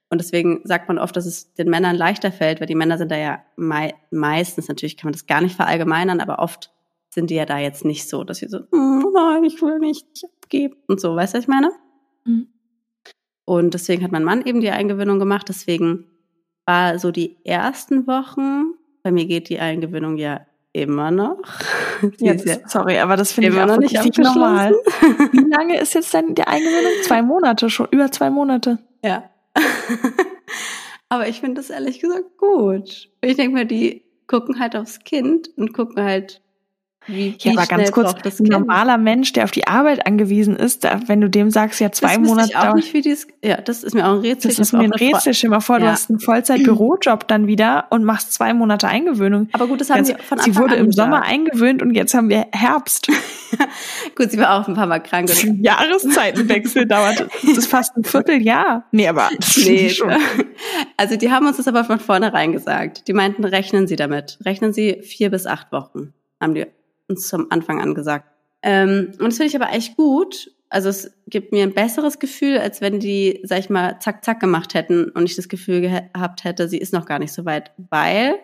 Und 0.10 0.20
deswegen 0.20 0.60
sagt 0.66 0.90
man 0.90 1.00
oft, 1.00 1.16
dass 1.16 1.26
es 1.26 1.54
den 1.54 1.70
Männern 1.70 1.96
leichter 1.96 2.34
fällt, 2.34 2.60
weil 2.60 2.68
die 2.68 2.76
Männer 2.76 2.98
sind 2.98 3.10
da 3.10 3.18
ja 3.18 3.42
mei 3.56 3.94
meistens, 4.10 4.68
natürlich 4.68 4.98
kann 4.98 5.08
man 5.08 5.14
das 5.14 5.28
gar 5.28 5.40
nicht 5.40 5.56
verallgemeinern, 5.56 6.20
aber 6.20 6.40
oft 6.40 6.72
sind 7.14 7.30
die 7.30 7.36
ja 7.36 7.46
da 7.46 7.60
jetzt 7.60 7.86
nicht 7.86 8.10
so, 8.10 8.24
dass 8.24 8.38
sie 8.38 8.48
so, 8.48 8.60
oh 8.72 9.12
nein, 9.14 9.44
ich 9.44 9.62
will 9.62 9.80
nicht 9.80 10.08
abgeben 10.42 10.76
und 10.88 11.00
so, 11.00 11.16
weißt 11.16 11.34
du, 11.34 11.38
was 11.38 11.44
ich 11.44 11.50
meine? 11.50 11.72
Mhm. 12.26 12.48
Und 13.46 13.74
deswegen 13.74 14.04
hat 14.04 14.12
mein 14.12 14.24
Mann 14.24 14.46
eben 14.46 14.62
die 14.62 14.72
Eingewöhnung 14.72 15.20
gemacht, 15.20 15.50
deswegen 15.50 16.08
war 16.66 17.00
so 17.00 17.12
die 17.12 17.38
ersten 17.46 18.08
Wochen, 18.08 18.74
bei 19.04 19.12
mir 19.12 19.26
geht 19.26 19.50
die 19.50 19.60
Eingewöhnung 19.60 20.18
ja 20.18 20.46
immer 20.74 21.12
noch. 21.12 21.42
Jetzt, 22.20 22.46
ja, 22.46 22.58
sorry, 22.66 22.98
aber 23.00 23.18
das 23.18 23.34
finde 23.34 23.50
ich 23.50 23.60
auch 23.60 23.66
noch 23.66 23.78
nicht 23.78 24.18
normal. 24.18 24.72
Wie 25.32 25.50
lange 25.50 25.80
ist 25.80 25.94
jetzt 25.94 26.14
denn 26.14 26.34
die 26.34 26.44
Eingewöhnung? 26.44 26.92
Zwei 27.04 27.22
Monate 27.22 27.70
schon, 27.70 27.88
über 27.92 28.10
zwei 28.12 28.30
Monate. 28.30 28.80
Ja. 29.04 29.30
aber 31.10 31.28
ich 31.28 31.42
finde 31.42 31.56
das 31.56 31.70
ehrlich 31.70 32.00
gesagt 32.00 32.38
gut. 32.38 33.10
Ich 33.22 33.36
denke 33.36 33.54
mal, 33.54 33.66
die 33.66 34.06
gucken 34.28 34.60
halt 34.60 34.76
aufs 34.76 35.00
Kind 35.00 35.50
und 35.58 35.74
gucken 35.74 36.02
halt, 36.02 36.42
wie, 37.08 37.36
ja, 37.40 37.54
aber 37.54 37.66
ganz 37.66 37.92
kurz, 37.92 38.40
ein 38.40 38.46
normaler 38.46 39.00
Mensch, 39.00 39.34
der 39.34 39.46
auf 39.46 39.52
die 39.52 39.66
Arbeit 39.66 40.06
angewiesen 40.06 40.56
ist, 40.56 40.84
da, 40.84 41.00
wenn 41.08 41.20
du 41.20 41.30
dem 41.30 41.50
sagst, 41.50 41.80
ja 41.80 41.92
zwei 41.92 42.18
das 42.18 42.28
Monate. 42.28 42.50
Ich 42.50 42.58
auch 42.58 42.76
nicht, 42.76 42.94
wie 42.94 43.02
dies, 43.02 43.28
ja, 43.44 43.58
das 43.58 43.84
ist 43.84 43.96
mir 43.96 44.08
auch 44.08 44.14
ein 44.14 44.20
Rätsel. 44.20 44.50
Das 44.50 44.60
ist 44.60 44.72
mir 44.72 44.82
ein 44.82 44.94
Rätsel. 44.94 45.34
Stell 45.34 45.50
mal 45.50 45.62
vor, 45.62 45.80
ja. 45.80 45.86
du 45.86 45.92
hast 45.92 46.12
einen 46.12 46.20
Vollzeit-Bürojob 46.20 47.28
dann 47.28 47.48
wieder 47.48 47.88
und 47.90 48.04
machst 48.04 48.34
zwei 48.34 48.54
Monate 48.54 48.88
Eingewöhnung. 48.88 49.50
Aber 49.54 49.66
gut, 49.66 49.82
das 49.82 49.90
haben 49.90 50.06
sie 50.06 50.14
von 50.14 50.38
Anfang 50.38 50.54
Sie 50.54 50.60
wurde 50.60 50.76
im 50.76 50.92
Sommer 50.92 51.24
eingewöhnt 51.24 51.82
und 51.82 51.96
jetzt 51.96 52.14
haben 52.14 52.30
wir 52.30 52.46
Herbst. 52.52 53.08
gut, 54.16 54.30
sie 54.30 54.38
war 54.38 54.62
auch 54.62 54.68
ein 54.68 54.76
paar 54.76 54.88
Mal 54.88 55.00
krank. 55.00 55.32
Jahreszeitenwechsel 55.62 56.86
dauert. 56.88 57.26
Das 57.42 57.58
ist 57.58 57.68
fast 57.68 57.98
ein 57.98 58.04
Vierteljahr. 58.04 58.86
Nee, 58.92 59.08
aber 59.08 59.30
nee, 59.58 59.90
schon. 59.90 60.12
Also 60.98 61.16
die 61.16 61.32
haben 61.32 61.48
uns 61.48 61.58
das 61.58 61.68
aber 61.68 61.84
von 61.84 62.00
vornherein 62.00 62.52
gesagt. 62.52 63.08
Die 63.08 63.14
meinten, 63.14 63.44
rechnen 63.44 63.88
Sie 63.88 63.96
damit. 63.96 64.38
Rechnen 64.46 64.72
Sie 64.72 65.02
vier 65.02 65.32
bis 65.32 65.48
acht 65.48 65.72
Wochen. 65.72 66.14
Haben 66.40 66.54
die 66.54 66.68
uns 67.12 67.28
zum 67.28 67.52
Anfang 67.52 67.82
an 67.82 67.94
gesagt. 67.94 68.26
Ähm, 68.64 69.12
und 69.20 69.28
das 69.28 69.38
finde 69.38 69.50
ich 69.50 69.56
aber 69.56 69.72
echt 69.72 69.98
gut. 69.98 70.52
Also 70.70 70.90
es 70.90 71.12
gibt 71.28 71.52
mir 71.52 71.64
ein 71.64 71.74
besseres 71.74 72.20
Gefühl, 72.20 72.58
als 72.58 72.80
wenn 72.80 73.00
die, 73.00 73.42
sag 73.44 73.60
ich 73.60 73.70
mal, 73.70 74.00
zack, 74.00 74.24
zack 74.24 74.40
gemacht 74.40 74.74
hätten 74.74 75.10
und 75.10 75.26
ich 75.26 75.36
das 75.36 75.50
Gefühl 75.50 75.82
gehabt 75.82 76.44
hätte, 76.44 76.68
sie 76.70 76.78
ist 76.78 76.94
noch 76.94 77.06
gar 77.06 77.20
nicht 77.20 77.34
so 77.34 77.46
weit, 77.46 77.72
weil 77.90 78.36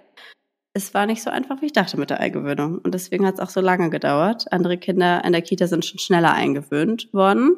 es 0.74 0.94
war 0.94 1.06
nicht 1.06 1.24
so 1.24 1.30
einfach, 1.30 1.62
wie 1.62 1.68
ich 1.68 1.74
dachte 1.74 1.98
mit 1.98 2.10
der 2.10 2.20
Eingewöhnung. 2.20 2.80
Und 2.80 2.94
deswegen 2.94 3.26
hat 3.26 3.36
es 3.36 3.40
auch 3.40 3.50
so 3.50 3.62
lange 3.62 3.90
gedauert. 3.90 4.52
Andere 4.52 4.78
Kinder 4.78 5.24
in 5.24 5.32
der 5.32 5.42
Kita 5.42 5.68
sind 5.68 5.86
schon 5.86 6.00
schneller 6.00 6.34
eingewöhnt 6.34 7.14
worden. 7.14 7.58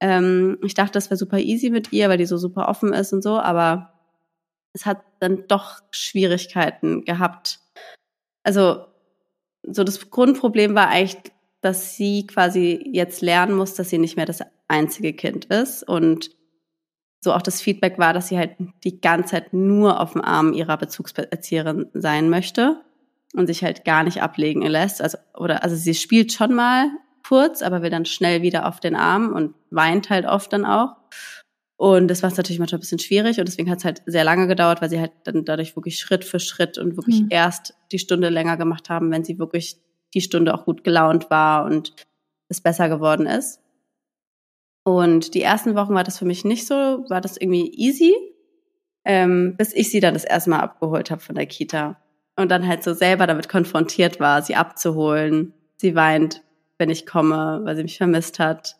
Ähm, 0.00 0.58
ich 0.62 0.74
dachte, 0.74 0.92
das 0.92 1.10
wäre 1.10 1.18
super 1.18 1.38
easy 1.38 1.70
mit 1.70 1.92
ihr, 1.92 2.08
weil 2.08 2.18
die 2.18 2.26
so 2.26 2.36
super 2.36 2.68
offen 2.68 2.92
ist 2.92 3.12
und 3.12 3.22
so, 3.22 3.38
aber 3.38 3.92
es 4.72 4.86
hat 4.86 5.02
dann 5.20 5.48
doch 5.48 5.80
Schwierigkeiten 5.90 7.04
gehabt. 7.04 7.60
Also 8.42 8.86
so 9.70 9.84
das 9.84 10.10
Grundproblem 10.10 10.74
war 10.74 10.88
eigentlich, 10.88 11.32
dass 11.60 11.96
sie 11.96 12.26
quasi 12.26 12.90
jetzt 12.92 13.22
lernen 13.22 13.56
muss, 13.56 13.74
dass 13.74 13.90
sie 13.90 13.98
nicht 13.98 14.16
mehr 14.16 14.26
das 14.26 14.40
einzige 14.68 15.12
Kind 15.12 15.46
ist 15.46 15.82
und 15.82 16.30
so 17.20 17.32
auch 17.32 17.42
das 17.42 17.60
Feedback 17.60 17.98
war, 17.98 18.12
dass 18.12 18.28
sie 18.28 18.38
halt 18.38 18.52
die 18.84 19.00
ganze 19.00 19.32
Zeit 19.32 19.52
nur 19.52 20.00
auf 20.00 20.12
dem 20.12 20.22
Arm 20.22 20.52
ihrer 20.52 20.76
Bezugserzieherin 20.76 21.86
sein 21.92 22.30
möchte 22.30 22.82
und 23.34 23.48
sich 23.48 23.64
halt 23.64 23.84
gar 23.84 24.04
nicht 24.04 24.22
ablegen 24.22 24.62
lässt. 24.62 25.02
Also, 25.02 25.18
oder, 25.34 25.64
also 25.64 25.74
sie 25.74 25.94
spielt 25.94 26.32
schon 26.32 26.54
mal 26.54 26.88
kurz, 27.26 27.62
aber 27.62 27.82
will 27.82 27.90
dann 27.90 28.04
schnell 28.04 28.42
wieder 28.42 28.68
auf 28.68 28.78
den 28.78 28.94
Arm 28.94 29.32
und 29.32 29.54
weint 29.70 30.10
halt 30.10 30.26
oft 30.26 30.52
dann 30.52 30.64
auch. 30.64 30.94
Und 31.76 32.08
das 32.08 32.22
war 32.22 32.30
natürlich 32.30 32.58
manchmal 32.58 32.78
ein 32.78 32.80
bisschen 32.80 32.98
schwierig 32.98 33.38
und 33.38 33.46
deswegen 33.46 33.70
hat 33.70 33.78
es 33.78 33.84
halt 33.84 34.02
sehr 34.06 34.24
lange 34.24 34.46
gedauert, 34.46 34.80
weil 34.80 34.88
sie 34.88 34.98
halt 34.98 35.12
dann 35.24 35.44
dadurch 35.44 35.76
wirklich 35.76 35.98
Schritt 35.98 36.24
für 36.24 36.40
Schritt 36.40 36.78
und 36.78 36.96
wirklich 36.96 37.20
mhm. 37.22 37.28
erst 37.30 37.74
die 37.92 37.98
Stunde 37.98 38.30
länger 38.30 38.56
gemacht 38.56 38.88
haben, 38.88 39.10
wenn 39.10 39.24
sie 39.24 39.38
wirklich 39.38 39.76
die 40.14 40.22
Stunde 40.22 40.54
auch 40.54 40.64
gut 40.64 40.84
gelaunt 40.84 41.28
war 41.28 41.66
und 41.66 41.94
es 42.48 42.62
besser 42.62 42.88
geworden 42.88 43.26
ist. 43.26 43.60
Und 44.84 45.34
die 45.34 45.42
ersten 45.42 45.74
Wochen 45.74 45.94
war 45.94 46.04
das 46.04 46.18
für 46.18 46.24
mich 46.24 46.44
nicht 46.44 46.66
so, 46.66 46.74
war 46.74 47.20
das 47.20 47.36
irgendwie 47.36 47.70
easy, 47.74 48.14
ähm, 49.04 49.54
bis 49.58 49.74
ich 49.74 49.90
sie 49.90 50.00
dann 50.00 50.14
das 50.14 50.24
erste 50.24 50.50
Mal 50.50 50.60
abgeholt 50.60 51.10
habe 51.10 51.20
von 51.20 51.34
der 51.34 51.46
Kita. 51.46 52.00
Und 52.36 52.50
dann 52.50 52.66
halt 52.66 52.84
so 52.84 52.94
selber 52.94 53.26
damit 53.26 53.48
konfrontiert 53.48 54.20
war, 54.20 54.40
sie 54.42 54.54
abzuholen. 54.54 55.52
Sie 55.76 55.94
weint, 55.94 56.42
wenn 56.78 56.88
ich 56.88 57.04
komme, 57.04 57.60
weil 57.64 57.76
sie 57.76 57.82
mich 57.82 57.98
vermisst 57.98 58.38
hat 58.38 58.76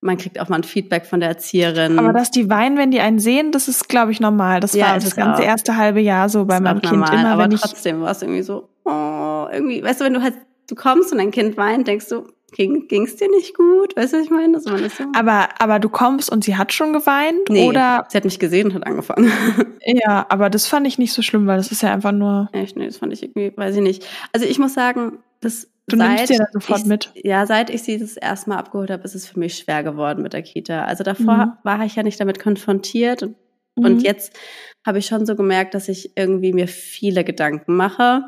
man 0.00 0.16
kriegt 0.18 0.38
auch 0.40 0.48
mal 0.48 0.56
ein 0.56 0.64
Feedback 0.64 1.06
von 1.06 1.20
der 1.20 1.30
Erzieherin. 1.30 1.98
Aber 1.98 2.12
dass 2.12 2.30
die 2.30 2.48
weinen, 2.48 2.76
wenn 2.76 2.90
die 2.90 3.00
einen 3.00 3.18
sehen, 3.18 3.50
das 3.52 3.68
ist, 3.68 3.88
glaube 3.88 4.12
ich, 4.12 4.20
normal. 4.20 4.60
Das 4.60 4.74
ja, 4.74 4.86
war 4.86 4.94
das 4.94 5.16
ganze 5.16 5.42
auch. 5.42 5.46
erste 5.46 5.76
halbe 5.76 6.00
Jahr 6.00 6.28
so 6.28 6.44
bei 6.44 6.60
meinem 6.60 6.80
Kind 6.80 6.92
normal, 6.92 7.14
immer. 7.14 7.28
Aber 7.28 7.50
trotzdem 7.50 8.00
war 8.00 8.10
es 8.10 8.22
irgendwie 8.22 8.42
so, 8.42 8.68
oh, 8.84 9.46
irgendwie, 9.52 9.82
weißt 9.82 10.00
du, 10.00 10.04
wenn 10.04 10.14
du 10.14 10.22
halt, 10.22 10.34
du 10.68 10.74
kommst 10.74 11.12
und 11.12 11.18
dein 11.18 11.30
Kind 11.30 11.56
weint, 11.56 11.88
denkst 11.88 12.08
du, 12.08 12.26
ging 12.52 12.86
es 13.04 13.16
dir 13.16 13.28
nicht 13.30 13.54
gut? 13.54 13.96
Weißt 13.96 14.12
du, 14.12 14.18
was 14.18 14.24
ich 14.24 14.30
meine? 14.30 14.56
Also 14.56 14.76
so. 14.76 15.04
Aber, 15.14 15.48
aber 15.58 15.78
du 15.78 15.88
kommst 15.88 16.30
und 16.30 16.44
sie 16.44 16.56
hat 16.56 16.72
schon 16.72 16.92
geweint? 16.92 17.48
Nee, 17.48 17.68
oder? 17.68 18.06
sie 18.08 18.16
hat 18.16 18.24
mich 18.24 18.38
gesehen 18.38 18.68
und 18.68 18.74
hat 18.74 18.86
angefangen. 18.86 19.30
ja, 19.84 20.26
aber 20.28 20.48
das 20.48 20.66
fand 20.66 20.86
ich 20.86 20.98
nicht 20.98 21.12
so 21.12 21.22
schlimm, 21.22 21.46
weil 21.46 21.58
das 21.58 21.72
ist 21.72 21.82
ja 21.82 21.92
einfach 21.92 22.12
nur. 22.12 22.48
Echt, 22.52 22.76
nee, 22.76 22.86
das 22.86 22.98
fand 22.98 23.12
ich 23.12 23.22
irgendwie, 23.22 23.52
weiß 23.56 23.76
ich 23.76 23.82
nicht. 23.82 24.06
Also 24.32 24.46
ich 24.46 24.58
muss 24.58 24.74
sagen, 24.74 25.18
das 25.40 25.68
Du 25.88 25.96
seit 25.96 26.16
nimmst 26.16 26.30
dir 26.30 26.38
das 26.38 26.52
sofort 26.52 26.80
ich, 26.80 26.86
mit. 26.86 27.10
Ja, 27.14 27.46
seit 27.46 27.70
ich 27.70 27.82
sie 27.82 27.98
das 27.98 28.16
erste 28.16 28.50
Mal 28.50 28.58
abgeholt 28.58 28.90
habe, 28.90 29.04
ist 29.04 29.14
es 29.14 29.26
für 29.26 29.38
mich 29.38 29.58
schwer 29.58 29.82
geworden 29.82 30.22
mit 30.22 30.32
der 30.32 30.42
Kita. 30.42 30.84
Also 30.84 31.04
davor 31.04 31.36
mhm. 31.36 31.52
war 31.62 31.84
ich 31.84 31.94
ja 31.94 32.02
nicht 32.02 32.20
damit 32.20 32.40
konfrontiert 32.40 33.22
und, 33.22 33.36
mhm. 33.76 33.84
und 33.84 34.02
jetzt 34.02 34.36
habe 34.84 34.98
ich 34.98 35.06
schon 35.06 35.26
so 35.26 35.36
gemerkt, 35.36 35.74
dass 35.74 35.88
ich 35.88 36.16
irgendwie 36.16 36.52
mir 36.52 36.68
viele 36.68 37.22
Gedanken 37.24 37.76
mache 37.76 38.22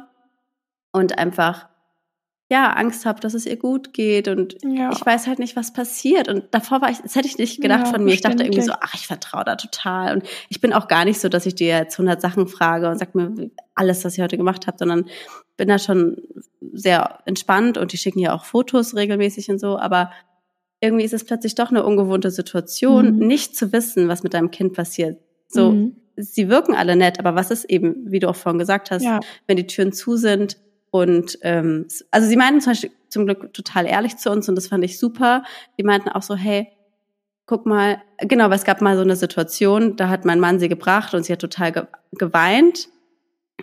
und 0.93 1.19
einfach 1.19 1.69
ja, 2.51 2.73
Angst 2.73 3.05
habe, 3.05 3.21
dass 3.21 3.35
es 3.35 3.45
ihr 3.45 3.59
gut 3.59 3.93
geht 3.93 4.27
und 4.27 4.57
ja. 4.65 4.91
ich 4.91 5.05
weiß 5.05 5.27
halt 5.27 5.39
nicht, 5.39 5.55
was 5.55 5.75
passiert. 5.75 6.29
Und 6.29 6.47
davor 6.53 6.81
war 6.81 6.91
ich, 6.91 6.99
das 6.99 7.15
hätte 7.15 7.29
ich 7.29 7.37
nicht 7.37 7.61
gedacht 7.61 7.87
ja, 7.87 7.93
von 7.93 8.05
mir. 8.05 8.15
Ich 8.15 8.23
dachte 8.23 8.43
irgendwie 8.43 8.63
so, 8.63 8.73
ach, 8.81 8.95
ich 8.95 9.07
vertraue 9.07 9.45
da 9.45 9.57
total. 9.57 10.15
Und 10.15 10.27
ich 10.49 10.59
bin 10.61 10.73
auch 10.73 10.89
gar 10.89 11.05
nicht 11.05 11.21
so, 11.21 11.29
dass 11.29 11.45
ich 11.45 11.55
dir 11.55 11.67
jetzt 11.67 11.99
100 11.99 12.23
Sachen 12.23 12.49
frage 12.49 12.89
und 12.89 12.99
sag 12.99 13.15
mir 13.15 13.51
alles, 13.75 14.03
was 14.05 14.17
ihr 14.17 14.25
heute 14.25 14.39
gemacht 14.39 14.67
habt, 14.67 14.79
sondern 14.79 15.05
bin 15.59 15.69
da 15.69 15.79
schon 15.79 16.17
sehr 16.73 17.19
entspannt 17.27 17.77
und 17.77 17.93
die 17.93 17.99
schicken 17.99 18.21
ja 18.21 18.33
auch 18.33 18.47
Fotos 18.47 18.97
regelmäßig 18.97 19.51
und 19.51 19.59
so. 19.59 19.79
Aber 19.79 20.11
irgendwie 20.81 21.05
ist 21.05 21.13
es 21.13 21.25
plötzlich 21.25 21.55
doch 21.55 21.69
eine 21.69 21.85
ungewohnte 21.85 22.31
Situation, 22.31 23.17
mhm. 23.17 23.27
nicht 23.27 23.55
zu 23.55 23.73
wissen, 23.73 24.09
was 24.09 24.23
mit 24.23 24.33
deinem 24.33 24.51
Kind 24.51 24.73
passiert. 24.73 25.21
So, 25.49 25.73
mhm. 25.73 25.97
sie 26.17 26.49
wirken 26.49 26.75
alle 26.75 26.97
nett, 26.97 27.19
aber 27.19 27.35
was 27.35 27.51
ist 27.51 27.65
eben, 27.65 28.11
wie 28.11 28.21
du 28.21 28.29
auch 28.31 28.37
vorhin 28.37 28.59
gesagt 28.59 28.91
hast, 28.91 29.03
ja. 29.03 29.21
wenn 29.47 29.59
die 29.59 29.67
Türen 29.67 29.93
zu 29.93 30.17
sind, 30.17 30.57
und 30.91 31.39
ähm, 31.43 31.87
also 32.11 32.29
sie 32.29 32.37
meinten 32.37 32.61
zum 32.61 32.73
Beispiel 32.73 32.91
zum 33.09 33.27
Glück 33.27 33.53
total 33.53 33.87
ehrlich 33.87 34.17
zu 34.17 34.31
uns 34.31 34.49
und 34.49 34.55
das 34.55 34.69
fand 34.69 34.85
ich 34.85 34.99
super. 34.99 35.45
Die 35.79 35.83
meinten 35.83 36.09
auch 36.09 36.23
so, 36.23 36.35
hey, 36.35 36.69
guck 37.47 37.67
mal, 37.67 38.03
genau, 38.19 38.49
weil 38.49 38.57
es 38.57 38.65
gab 38.65 38.81
mal 38.81 38.97
so 38.97 39.03
eine 39.03 39.17
Situation, 39.17 39.97
da 39.97 40.09
hat 40.09 40.25
mein 40.25 40.41
Mann 40.41 40.59
sie 40.59 40.69
gebracht 40.69 41.15
und 41.15 41.25
sie 41.25 41.33
hat 41.33 41.41
total 41.41 41.73
ge 41.73 41.83
geweint. 42.13 42.89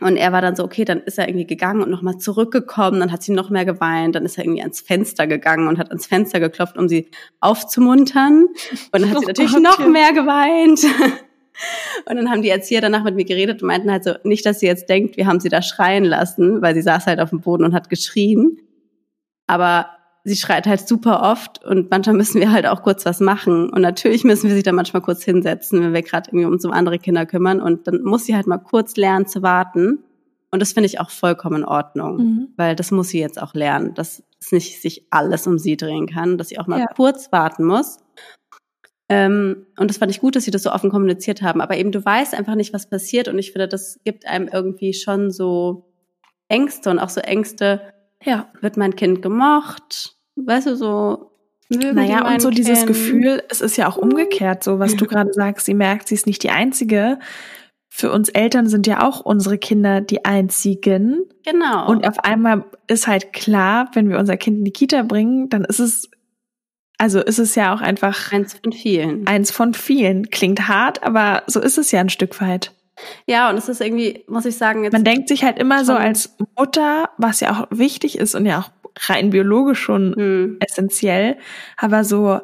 Und 0.01 0.17
er 0.17 0.34
war 0.34 0.41
dann 0.41 0.58
so, 0.58 0.63
okay, 0.63 0.84
dann 0.84 0.99
ist 1.01 1.17
er 1.17 1.29
irgendwie 1.29 1.47
gegangen 1.47 1.81
und 1.81 1.89
nochmal 1.89 2.17
zurückgekommen, 2.17 2.99
dann 2.99 3.13
hat 3.13 3.23
sie 3.23 3.31
noch 3.31 3.49
mehr 3.49 3.63
geweint, 3.63 4.15
dann 4.15 4.25
ist 4.25 4.38
er 4.38 4.43
irgendwie 4.43 4.62
ans 4.62 4.81
Fenster 4.81 5.25
gegangen 5.25 5.69
und 5.69 5.77
hat 5.77 5.89
ans 5.89 6.05
Fenster 6.05 6.41
geklopft, 6.41 6.77
um 6.77 6.89
sie 6.89 7.10
aufzumuntern. 7.39 8.47
Und 8.91 9.01
dann 9.01 9.10
hat 9.10 9.19
sie 9.19 9.25
oh 9.25 9.27
natürlich 9.27 9.53
Gott, 9.53 9.63
noch 9.63 9.88
mehr 9.88 10.12
geweint. 10.12 10.81
Und 12.05 12.17
dann 12.17 12.29
haben 12.29 12.41
die 12.41 12.49
Erzieher 12.49 12.81
danach 12.81 13.05
mit 13.05 13.15
mir 13.15 13.23
geredet 13.23 13.62
und 13.62 13.67
meinten 13.69 13.89
halt 13.89 14.03
so, 14.03 14.15
nicht, 14.25 14.45
dass 14.45 14.60
sie 14.60 14.65
jetzt 14.65 14.89
denkt, 14.89 15.15
wir 15.15 15.25
haben 15.25 15.39
sie 15.39 15.47
da 15.47 15.62
schreien 15.62 16.03
lassen, 16.03 16.62
weil 16.62 16.75
sie 16.75 16.81
saß 16.81 17.05
halt 17.05 17.21
auf 17.21 17.29
dem 17.29 17.39
Boden 17.39 17.63
und 17.63 17.73
hat 17.73 17.89
geschrien. 17.89 18.60
Aber 19.47 19.88
sie 20.25 20.35
schreit 20.35 20.65
halt 20.65 20.88
super 20.88 21.21
oft 21.21 21.63
und 21.63 21.91
manchmal 21.91 22.15
müssen 22.15 22.41
wir 22.41 22.51
halt 22.51 22.65
auch 22.65 22.81
kurz 22.81 23.05
was 23.05 23.19
machen. 23.19 23.69
Und 23.69 23.81
natürlich 23.81 24.23
müssen 24.23 24.49
wir 24.49 24.55
sie 24.55 24.63
dann 24.63 24.75
manchmal 24.75 25.03
kurz 25.03 25.23
hinsetzen, 25.23 25.81
wenn 25.81 25.93
wir 25.93 26.01
gerade 26.01 26.29
irgendwie 26.29 26.45
um 26.45 26.57
so 26.57 26.71
andere 26.71 26.97
Kinder 26.97 27.27
kümmern. 27.27 27.61
Und 27.61 27.88
dann 27.88 28.01
muss 28.01 28.25
sie 28.25 28.35
halt 28.35 28.47
mal 28.47 28.57
kurz 28.57 28.97
lernen 28.97 29.27
zu 29.27 29.43
warten. 29.43 30.03
Und 30.51 30.61
das 30.61 30.73
finde 30.73 30.88
ich 30.88 30.99
auch 30.99 31.11
vollkommen 31.11 31.57
in 31.57 31.65
Ordnung, 31.65 32.17
mhm. 32.17 32.47
weil 32.57 32.75
das 32.75 32.89
muss 32.89 33.09
sie 33.09 33.19
jetzt 33.19 33.39
auch 33.41 33.53
lernen, 33.53 33.93
dass 33.93 34.23
es 34.41 34.51
nicht 34.51 34.81
sich 34.81 35.05
alles 35.11 35.45
um 35.45 35.59
sie 35.59 35.77
drehen 35.77 36.07
kann, 36.07 36.38
dass 36.38 36.49
sie 36.49 36.59
auch 36.59 36.67
mal 36.67 36.79
ja. 36.79 36.88
kurz 36.88 37.31
warten 37.31 37.63
muss. 37.63 37.97
Ähm, 39.07 39.67
und 39.77 39.91
das 39.91 39.97
fand 39.97 40.11
ich 40.11 40.21
gut, 40.21 40.35
dass 40.35 40.45
sie 40.45 40.51
das 40.51 40.63
so 40.63 40.71
offen 40.71 40.89
kommuniziert 40.89 41.43
haben. 41.43 41.61
Aber 41.61 41.77
eben, 41.77 41.91
du 41.91 42.03
weißt 42.03 42.33
einfach 42.33 42.55
nicht, 42.55 42.73
was 42.73 42.89
passiert. 42.89 43.27
Und 43.27 43.38
ich 43.38 43.51
finde, 43.51 43.67
das 43.67 43.99
gibt 44.03 44.25
einem 44.25 44.47
irgendwie 44.47 44.93
schon 44.93 45.29
so 45.29 45.85
Ängste 46.47 46.89
und 46.89 46.97
auch 46.97 47.09
so 47.09 47.21
Ängste, 47.21 47.81
ja, 48.23 48.51
wird 48.61 48.77
mein 48.77 48.95
Kind 48.95 49.21
gemocht? 49.21 50.14
Weißt 50.36 50.67
du, 50.67 50.76
so 50.76 51.32
naja, 51.69 52.28
und 52.28 52.41
so 52.41 52.50
kennen. 52.50 52.56
dieses 52.58 52.86
Gefühl, 52.86 53.43
es 53.50 53.62
ist 53.62 53.78
ja 53.78 53.88
auch 53.89 53.98
umgekehrt, 53.98 54.63
so 54.63 54.80
was 54.80 54.95
du 54.95 55.06
gerade 55.06 55.34
sagst, 55.34 55.65
sie 55.65 55.74
merkt, 55.74 56.08
sie 56.08 56.15
ist 56.15 56.28
nicht 56.28 56.43
die 56.43 56.52
Einzige. 56.52 57.19
Für 57.89 58.12
uns 58.12 58.30
Eltern 58.30 58.67
sind 58.67 58.88
ja 58.88 59.08
auch 59.08 59.21
unsere 59.21 59.58
Kinder 59.58 60.02
die 60.02 60.26
einzigen. 60.26 61.21
Genau. 61.43 61.89
Und 61.89 62.06
auf 62.06 62.19
einmal 62.19 62.65
ist 62.88 63.08
halt 63.08 63.34
klar, 63.34 63.89
wenn 63.93 64.10
wir 64.10 64.19
unser 64.19 64.38
Kind 64.38 64.60
in 64.60 64.65
die 64.65 64.74
Kita 64.74 65.04
bringen, 65.04 65.50
dann 65.50 65.63
ist 65.63 65.80
es, 65.80 66.10
also 66.98 67.21
ist 67.21 67.39
es 67.39 67.56
ja 67.56 67.74
auch 67.74 67.82
einfach. 67.82 68.32
Eins 68.32 68.54
von 68.54 68.74
vielen. 68.74 69.26
Eins 69.26 69.50
von 69.50 69.74
vielen. 69.74 70.30
Klingt 70.30 70.67
hart, 70.67 71.04
aber 71.04 71.43
so 71.48 71.62
ist 71.62 71.78
es 71.78 71.91
ja 71.91 72.02
ein 72.02 72.10
Stück 72.10 72.41
weit. 72.41 72.74
Ja, 73.27 73.49
und 73.49 73.58
es 73.58 73.69
ist 73.69 73.81
irgendwie, 73.81 74.23
muss 74.27 74.45
ich 74.45 74.58
sagen, 74.58 74.84
jetzt. 74.84 74.93
Man 74.93 75.03
denkt 75.03 75.27
sich 75.27 75.43
halt 75.43 75.60
immer 75.60 75.84
so 75.84 75.93
als 75.93 76.36
Mutter, 76.58 77.10
was 77.17 77.39
ja 77.41 77.51
auch 77.51 77.67
wichtig 77.69 78.17
ist 78.17 78.36
und 78.36 78.45
ja 78.45 78.60
auch 78.60 78.71
rein 79.10 79.29
biologisch 79.29 79.79
schon 79.79 80.12
mhm. 80.12 80.58
essentiell, 80.62 81.38
aber 81.77 82.03
so, 82.03 82.39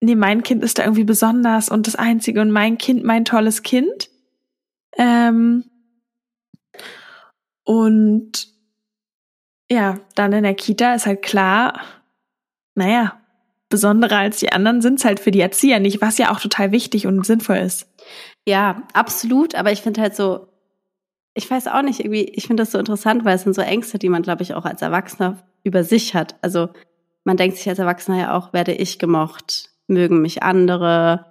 nee, 0.00 0.14
mein 0.14 0.42
Kind 0.42 0.62
ist 0.62 0.78
da 0.78 0.84
irgendwie 0.84 1.04
besonders 1.04 1.68
und 1.68 1.86
das 1.86 1.96
Einzige 1.96 2.40
und 2.40 2.50
mein 2.50 2.78
Kind, 2.78 3.04
mein 3.04 3.24
tolles 3.24 3.62
Kind. 3.62 4.08
Ähm, 4.96 5.64
und 7.64 8.48
ja, 9.70 9.98
dann 10.14 10.32
in 10.32 10.44
der 10.44 10.54
Kita 10.54 10.94
ist 10.94 11.06
halt 11.06 11.22
klar, 11.22 11.80
naja, 12.76 13.20
besonderer 13.68 14.18
als 14.18 14.38
die 14.38 14.52
anderen 14.52 14.80
sind 14.80 15.00
es 15.00 15.04
halt 15.04 15.18
für 15.18 15.32
die 15.32 15.40
Erzieher 15.40 15.80
nicht, 15.80 16.00
was 16.00 16.18
ja 16.18 16.30
auch 16.30 16.40
total 16.40 16.70
wichtig 16.70 17.06
und 17.06 17.26
sinnvoll 17.26 17.56
ist. 17.56 17.88
Ja, 18.46 18.82
absolut, 18.92 19.54
aber 19.54 19.72
ich 19.72 19.82
finde 19.82 20.00
halt 20.00 20.14
so, 20.14 20.46
ich 21.34 21.50
weiß 21.50 21.66
auch 21.68 21.82
nicht, 21.82 22.00
irgendwie, 22.00 22.24
ich 22.24 22.46
finde 22.46 22.62
das 22.62 22.72
so 22.72 22.78
interessant, 22.78 23.24
weil 23.24 23.36
es 23.36 23.42
sind 23.42 23.54
so 23.54 23.60
Ängste, 23.60 23.98
die 23.98 24.08
man, 24.08 24.22
glaube 24.22 24.42
ich, 24.42 24.54
auch 24.54 24.64
als 24.64 24.82
Erwachsener 24.82 25.42
über 25.64 25.84
sich 25.84 26.14
hat. 26.14 26.36
Also 26.42 26.70
man 27.24 27.36
denkt 27.36 27.58
sich 27.58 27.68
als 27.68 27.78
Erwachsener 27.78 28.18
ja 28.18 28.36
auch, 28.36 28.52
werde 28.52 28.72
ich 28.72 28.98
gemocht? 28.98 29.70
Mögen 29.88 30.22
mich 30.22 30.42
andere? 30.42 31.26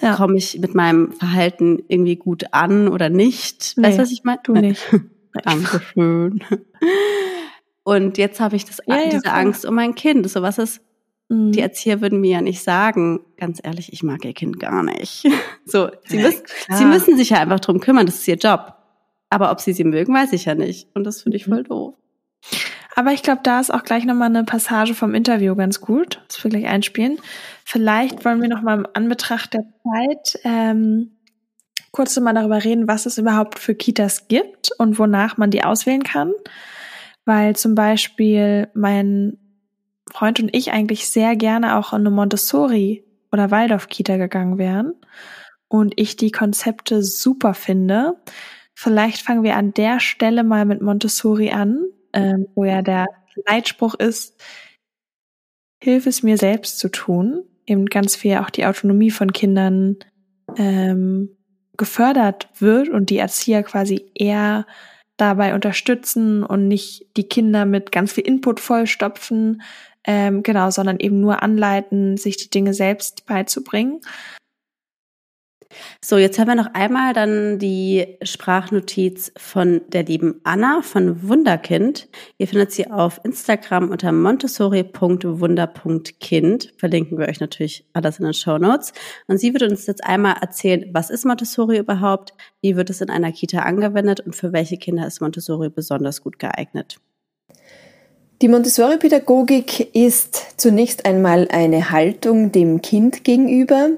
Ja. 0.00 0.14
Komme 0.16 0.36
ich 0.36 0.58
mit 0.58 0.74
meinem 0.74 1.12
Verhalten 1.12 1.82
irgendwie 1.88 2.16
gut 2.16 2.52
an 2.52 2.88
oder 2.88 3.08
nicht? 3.08 3.74
Nee, 3.76 3.88
weißt 3.88 3.98
du, 3.98 4.02
was 4.02 4.12
ich 4.12 4.24
meine? 4.24 4.40
Du 4.44 4.52
nicht. 4.52 4.82
Dankeschön. 5.44 6.44
Und 7.84 8.18
jetzt 8.18 8.38
habe 8.38 8.56
ich 8.56 8.64
das, 8.64 8.78
ja, 8.86 8.96
ja, 8.96 9.10
diese 9.10 9.32
Angst 9.32 9.64
um 9.64 9.74
mein 9.74 9.94
Kind. 9.94 10.28
So 10.30 10.42
was 10.42 10.58
ist. 10.58 10.80
Die 11.32 11.60
Erzieher 11.60 12.00
würden 12.00 12.20
mir 12.20 12.32
ja 12.32 12.40
nicht 12.42 12.62
sagen, 12.62 13.20
ganz 13.38 13.60
ehrlich, 13.62 13.92
ich 13.92 14.02
mag 14.02 14.24
ihr 14.24 14.34
Kind 14.34 14.58
gar 14.60 14.82
nicht. 14.82 15.26
So, 15.64 15.90
sie, 16.06 16.18
müssen, 16.18 16.42
sie 16.70 16.84
müssen 16.84 17.16
sich 17.16 17.30
ja 17.30 17.38
einfach 17.38 17.60
drum 17.60 17.78
kümmern, 17.78 18.04
das 18.04 18.16
ist 18.16 18.26
ihr 18.26 18.34
Job. 18.34 18.74
Aber 19.30 19.52
ob 19.52 19.60
sie 19.60 19.72
sie 19.72 19.84
mögen, 19.84 20.12
weiß 20.12 20.32
ich 20.32 20.46
ja 20.46 20.56
nicht. 20.56 20.88
Und 20.94 21.04
das 21.04 21.22
finde 21.22 21.36
ich 21.36 21.46
mhm. 21.46 21.52
voll 21.52 21.62
doof. 21.62 21.94
Aber 22.96 23.12
ich 23.12 23.22
glaube, 23.22 23.40
da 23.44 23.60
ist 23.60 23.72
auch 23.72 23.84
gleich 23.84 24.04
nochmal 24.04 24.28
eine 24.28 24.44
Passage 24.44 24.94
vom 24.94 25.14
Interview 25.14 25.54
ganz 25.54 25.80
gut, 25.80 26.20
das 26.26 26.42
wir 26.42 26.50
gleich 26.50 26.66
einspielen. 26.66 27.18
Vielleicht 27.64 28.24
wollen 28.24 28.42
wir 28.42 28.48
nochmal 28.48 28.78
im 28.78 28.86
Anbetracht 28.92 29.54
der 29.54 29.64
Zeit 29.84 30.40
ähm, 30.44 31.12
kurz 31.92 32.18
mal 32.18 32.34
darüber 32.34 32.62
reden, 32.64 32.88
was 32.88 33.06
es 33.06 33.18
überhaupt 33.18 33.58
für 33.58 33.74
Kitas 33.74 34.26
gibt 34.26 34.70
und 34.78 34.98
wonach 34.98 35.36
man 35.36 35.50
die 35.50 35.62
auswählen 35.62 36.02
kann. 36.02 36.32
Weil 37.24 37.54
zum 37.54 37.76
Beispiel 37.76 38.68
mein 38.74 39.38
Freund 40.10 40.40
und 40.40 40.54
ich 40.54 40.72
eigentlich 40.72 41.08
sehr 41.08 41.36
gerne 41.36 41.78
auch 41.78 41.92
in 41.92 42.00
eine 42.00 42.10
Montessori- 42.10 43.04
oder 43.30 43.50
Waldorf-Kita 43.50 44.16
gegangen 44.16 44.58
wären 44.58 44.94
und 45.68 45.94
ich 45.96 46.16
die 46.16 46.30
Konzepte 46.30 47.02
super 47.02 47.54
finde. 47.54 48.14
Vielleicht 48.74 49.22
fangen 49.22 49.42
wir 49.42 49.56
an 49.56 49.72
der 49.72 50.00
Stelle 50.00 50.44
mal 50.44 50.64
mit 50.64 50.82
Montessori 50.82 51.50
an, 51.50 51.84
ähm, 52.12 52.46
wo 52.54 52.64
ja 52.64 52.82
der 52.82 53.06
Leitspruch 53.46 53.94
ist, 53.94 54.42
hilf 55.82 56.06
es 56.06 56.22
mir 56.22 56.36
selbst 56.36 56.78
zu 56.78 56.88
tun, 56.88 57.44
eben 57.66 57.86
ganz 57.86 58.16
viel 58.16 58.36
auch 58.36 58.50
die 58.50 58.66
Autonomie 58.66 59.10
von 59.10 59.32
Kindern 59.32 59.96
ähm, 60.56 61.36
gefördert 61.76 62.48
wird 62.58 62.88
und 62.88 63.10
die 63.10 63.16
Erzieher 63.16 63.62
quasi 63.62 64.10
eher 64.14 64.66
dabei 65.16 65.54
unterstützen 65.54 66.42
und 66.42 66.68
nicht 66.68 67.06
die 67.16 67.28
Kinder 67.28 67.64
mit 67.64 67.92
ganz 67.92 68.12
viel 68.12 68.26
Input 68.26 68.60
vollstopfen, 68.60 69.62
ähm, 70.04 70.42
genau, 70.42 70.70
sondern 70.70 70.98
eben 70.98 71.20
nur 71.20 71.42
anleiten, 71.42 72.16
sich 72.16 72.36
die 72.36 72.50
Dinge 72.50 72.74
selbst 72.74 73.26
beizubringen. 73.26 74.00
So, 76.04 76.18
jetzt 76.18 76.38
haben 76.38 76.48
wir 76.48 76.54
noch 76.54 76.74
einmal 76.74 77.14
dann 77.14 77.58
die 77.58 78.18
Sprachnotiz 78.22 79.32
von 79.36 79.80
der 79.88 80.04
lieben 80.04 80.40
Anna 80.44 80.82
von 80.82 81.26
Wunderkind. 81.28 82.08
Ihr 82.38 82.48
findet 82.48 82.72
sie 82.72 82.90
auf 82.90 83.20
Instagram 83.24 83.90
unter 83.90 84.12
montessori.wunder.kind. 84.12 86.72
Verlinken 86.76 87.18
wir 87.18 87.28
euch 87.28 87.40
natürlich 87.40 87.84
alles 87.92 88.18
in 88.18 88.24
den 88.24 88.32
Show 88.34 88.58
Notes. 88.58 88.92
Und 89.26 89.38
sie 89.38 89.52
wird 89.52 89.62
uns 89.62 89.86
jetzt 89.86 90.04
einmal 90.04 90.36
erzählen, 90.40 90.90
was 90.92 91.10
ist 91.10 91.24
Montessori 91.24 91.78
überhaupt, 91.78 92.34
wie 92.60 92.76
wird 92.76 92.90
es 92.90 93.00
in 93.00 93.10
einer 93.10 93.32
Kita 93.32 93.60
angewendet 93.60 94.20
und 94.20 94.36
für 94.36 94.52
welche 94.52 94.76
Kinder 94.76 95.06
ist 95.06 95.20
Montessori 95.20 95.70
besonders 95.70 96.22
gut 96.22 96.38
geeignet. 96.38 96.98
Die 98.42 98.48
Montessori-Pädagogik 98.48 99.94
ist 99.94 100.58
zunächst 100.58 101.06
einmal 101.06 101.46
eine 101.52 101.92
Haltung 101.92 102.50
dem 102.50 102.82
Kind 102.82 103.22
gegenüber 103.22 103.90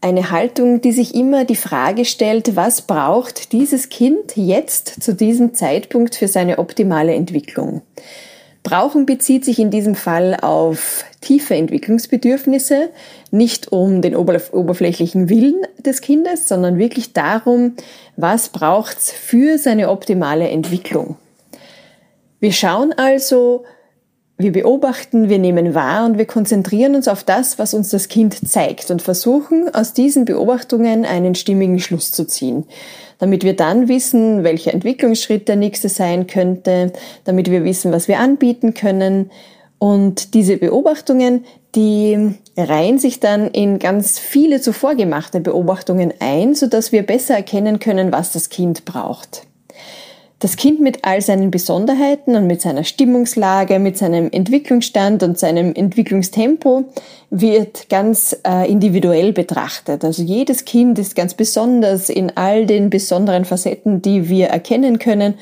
eine 0.00 0.30
Haltung, 0.30 0.80
die 0.80 0.92
sich 0.92 1.14
immer 1.14 1.44
die 1.44 1.56
Frage 1.56 2.04
stellt, 2.04 2.54
was 2.54 2.82
braucht 2.82 3.50
dieses 3.52 3.88
Kind 3.88 4.36
jetzt 4.36 5.02
zu 5.02 5.12
diesem 5.12 5.54
Zeitpunkt 5.54 6.14
für 6.14 6.28
seine 6.28 6.58
optimale 6.58 7.14
Entwicklung. 7.14 7.82
Brauchen 8.62 9.06
bezieht 9.06 9.44
sich 9.44 9.58
in 9.58 9.72
diesem 9.72 9.96
Fall 9.96 10.36
auf 10.40 11.04
tiefe 11.20 11.56
Entwicklungsbedürfnisse, 11.56 12.90
nicht 13.32 13.72
um 13.72 14.02
den 14.02 14.14
oberflächlichen 14.14 15.28
Willen 15.28 15.62
des 15.84 16.00
Kindes, 16.00 16.46
sondern 16.46 16.78
wirklich 16.78 17.12
darum, 17.12 17.74
was 18.16 18.50
braucht's 18.50 19.10
für 19.10 19.58
seine 19.58 19.90
optimale 19.90 20.48
Entwicklung. 20.48 21.16
Wir 22.40 22.52
schauen 22.52 22.92
also, 22.92 23.64
wir 24.36 24.50
beobachten, 24.50 25.28
wir 25.28 25.38
nehmen 25.38 25.74
wahr 25.74 26.04
und 26.06 26.18
wir 26.18 26.26
konzentrieren 26.26 26.96
uns 26.96 27.06
auf 27.06 27.22
das, 27.22 27.58
was 27.58 27.72
uns 27.72 27.90
das 27.90 28.08
Kind 28.08 28.48
zeigt 28.48 28.90
und 28.90 29.00
versuchen 29.00 29.72
aus 29.72 29.92
diesen 29.92 30.24
Beobachtungen 30.24 31.04
einen 31.04 31.36
stimmigen 31.36 31.78
Schluss 31.78 32.10
zu 32.10 32.26
ziehen, 32.26 32.64
damit 33.18 33.44
wir 33.44 33.54
dann 33.54 33.88
wissen, 33.88 34.42
welcher 34.42 34.74
Entwicklungsschritt 34.74 35.46
der 35.46 35.54
nächste 35.54 35.88
sein 35.88 36.26
könnte, 36.26 36.92
damit 37.24 37.48
wir 37.48 37.62
wissen, 37.62 37.92
was 37.92 38.08
wir 38.08 38.18
anbieten 38.18 38.74
können. 38.74 39.30
Und 39.78 40.34
diese 40.34 40.56
Beobachtungen, 40.56 41.44
die 41.76 42.34
reihen 42.56 42.98
sich 42.98 43.20
dann 43.20 43.48
in 43.48 43.78
ganz 43.78 44.18
viele 44.18 44.60
zuvor 44.60 44.96
gemachte 44.96 45.40
Beobachtungen 45.40 46.12
ein, 46.18 46.56
sodass 46.56 46.90
wir 46.90 47.04
besser 47.04 47.36
erkennen 47.36 47.78
können, 47.78 48.10
was 48.10 48.32
das 48.32 48.48
Kind 48.48 48.84
braucht. 48.84 49.42
Das 50.40 50.56
Kind 50.56 50.80
mit 50.80 51.04
all 51.04 51.22
seinen 51.22 51.50
Besonderheiten 51.50 52.34
und 52.36 52.46
mit 52.46 52.60
seiner 52.60 52.84
Stimmungslage, 52.84 53.78
mit 53.78 53.96
seinem 53.96 54.30
Entwicklungsstand 54.30 55.22
und 55.22 55.38
seinem 55.38 55.74
Entwicklungstempo 55.74 56.84
wird 57.30 57.88
ganz 57.88 58.36
äh, 58.46 58.70
individuell 58.70 59.32
betrachtet. 59.32 60.04
Also 60.04 60.22
jedes 60.22 60.64
Kind 60.64 60.98
ist 60.98 61.16
ganz 61.16 61.34
besonders 61.34 62.10
in 62.10 62.36
all 62.36 62.66
den 62.66 62.90
besonderen 62.90 63.44
Facetten, 63.44 64.02
die 64.02 64.28
wir 64.28 64.48
erkennen 64.48 64.98
können. 64.98 65.34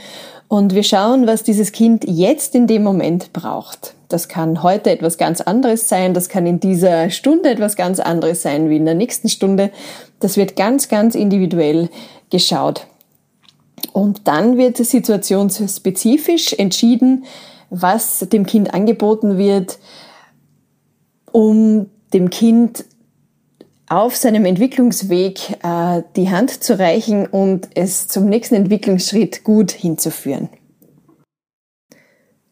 Und 0.46 0.74
wir 0.74 0.83
schauen, 0.83 1.26
was 1.26 1.42
dieses 1.42 1.72
Kind 1.72 2.05
jetzt 2.07 2.55
in 2.55 2.66
dem 2.66 2.83
Moment 2.83 3.33
braucht. 3.33 3.94
Das 4.09 4.28
kann 4.28 4.62
heute 4.62 4.90
etwas 4.90 5.16
ganz 5.16 5.40
anderes 5.40 5.88
sein, 5.88 6.12
das 6.12 6.28
kann 6.28 6.46
in 6.46 6.61
dieser 6.61 7.09
Stunde 7.09 7.48
etwas 7.48 7.76
ganz 7.76 7.98
anderes 7.98 8.42
sein 8.42 8.68
wie 8.68 8.76
in 8.76 8.85
der 8.85 8.94
nächsten 8.94 9.31
Stunde. 9.31 9.70
Das 10.20 10.37
wird 10.37 10.55
ganz, 10.55 10.88
ganz 10.88 11.14
individuell 11.14 11.88
geschaut. 12.28 12.87
Und 13.92 14.29
dann 14.29 14.57
wird 14.59 14.77
situationsspezifisch 14.77 16.53
entschieden, 16.55 17.25
was 17.71 18.21
dem 18.21 18.47
Kind 18.47 18.75
angeboten 18.75 19.38
wird, 19.38 19.79
um 21.31 21.87
dem 22.12 22.31
Kind 22.31 22.85
auf 23.88 24.16
seinem 24.16 24.45
Entwicklungsweg 24.45 25.59
äh, 25.62 26.03
die 26.16 26.31
Hand 26.31 26.62
zu 26.62 26.79
reichen 26.79 27.27
und 27.27 27.68
es 27.75 28.09
zum 28.09 28.27
nächsten 28.27 28.55
Entwicklungsschritt 28.55 29.45
gut 29.45 29.71
hinzuführen. 29.71 30.49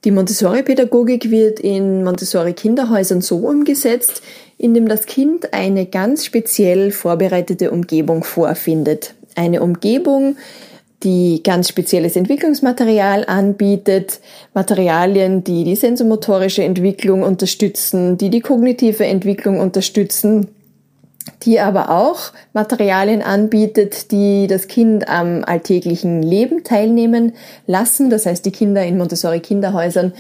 Die 0.05 0.11
Montessori-Pädagogik 0.11 1.31
wird 1.31 1.61
in 1.61 2.05
Montessori-Kinderhäusern 2.05 3.21
so 3.21 3.37
umgesetzt, 3.37 4.23
indem 4.57 4.89
das 4.89 5.05
Kind 5.05 5.53
eine 5.53 5.85
ganz 5.87 6.25
speziell 6.25 6.91
vorbereitete 6.91 7.71
Umgebung 7.71 8.25
vorfindet. 8.25 9.15
Eine 9.35 9.63
Umgebung, 9.63 10.37
die 11.03 11.43
ganz 11.43 11.69
spezielles 11.69 12.17
Entwicklungsmaterial 12.17 13.25
anbietet, 13.27 14.21
Materialien, 14.53 15.45
die 15.45 15.65
die 15.65 15.77
sensomotorische 15.77 16.63
Entwicklung 16.63 17.23
unterstützen, 17.23 18.19
die 18.19 18.31
die 18.31 18.41
kognitive 18.41 19.07
Entwicklung 19.07 19.61
unterstützen, 19.61 20.49
die 21.43 21.61
aber 21.61 21.91
auch 21.91 22.33
Materialien 22.53 23.23
anbietet, 23.23 24.11
die 24.11 24.47
das 24.47 24.69
Kind 24.69 25.09
am 25.09 25.45
alltäglichen 25.45 26.23
Leben 26.23 26.65
teilnehmen 26.65 27.33
lassen. 27.67 28.11
Das 28.11 28.27
heißt, 28.27 28.45
die 28.45 28.53
Kinder 28.53 28.85
in 28.85 28.99
Montessori 28.99 29.41
Kinderhäusern 29.41 30.13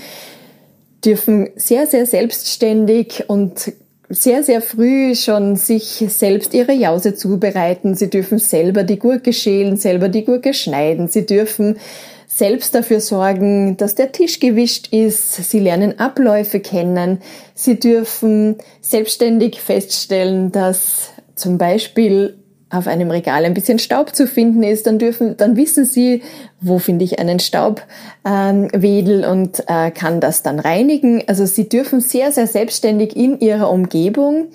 dürfen 1.04 1.48
sehr, 1.56 1.86
sehr 1.86 2.06
selbstständig 2.06 3.24
und 3.28 3.72
sehr, 4.11 4.42
sehr 4.42 4.61
früh 4.61 5.14
schon 5.14 5.55
sich 5.55 6.05
selbst 6.09 6.53
ihre 6.53 6.73
Jause 6.73 7.14
zubereiten. 7.14 7.94
Sie 7.94 8.11
dürfen 8.11 8.38
selber 8.38 8.83
die 8.83 8.99
Gurke 8.99 9.33
schälen, 9.33 9.77
selber 9.77 10.09
die 10.09 10.25
Gurke 10.25 10.53
schneiden. 10.53 11.07
Sie 11.07 11.25
dürfen 11.25 11.79
selbst 12.27 12.75
dafür 12.75 13.01
sorgen, 13.01 13.77
dass 13.77 13.94
der 13.94 14.11
Tisch 14.11 14.40
gewischt 14.40 14.92
ist. 14.92 15.51
Sie 15.51 15.61
lernen 15.61 16.01
Abläufe 16.01 16.59
kennen. 16.59 17.20
Sie 17.55 17.79
dürfen 17.79 18.57
selbstständig 18.81 19.61
feststellen, 19.61 20.51
dass 20.51 21.11
zum 21.37 21.57
Beispiel 21.57 22.39
auf 22.70 22.87
einem 22.87 23.11
Regal 23.11 23.44
ein 23.44 23.54
bisschen 23.54 23.78
Staub 23.78 24.14
zu 24.14 24.26
finden 24.26 24.62
ist, 24.62 24.87
dann 24.87 24.98
dürfen, 24.98 25.37
dann 25.37 25.56
wissen 25.56 25.85
Sie, 25.85 26.22
wo 26.61 26.78
finde 26.78 27.04
ich 27.04 27.18
einen 27.18 27.40
Staubwedel 27.40 29.24
ähm, 29.24 29.30
und 29.30 29.64
äh, 29.66 29.90
kann 29.90 30.20
das 30.20 30.42
dann 30.42 30.61
reinigen. 30.61 31.24
Also 31.26 31.46
Sie 31.46 31.68
dürfen 31.68 32.00
sehr, 32.00 32.30
sehr 32.30 32.46
selbstständig 32.46 33.16
in 33.16 33.40
Ihrer 33.40 33.70
Umgebung 33.70 34.48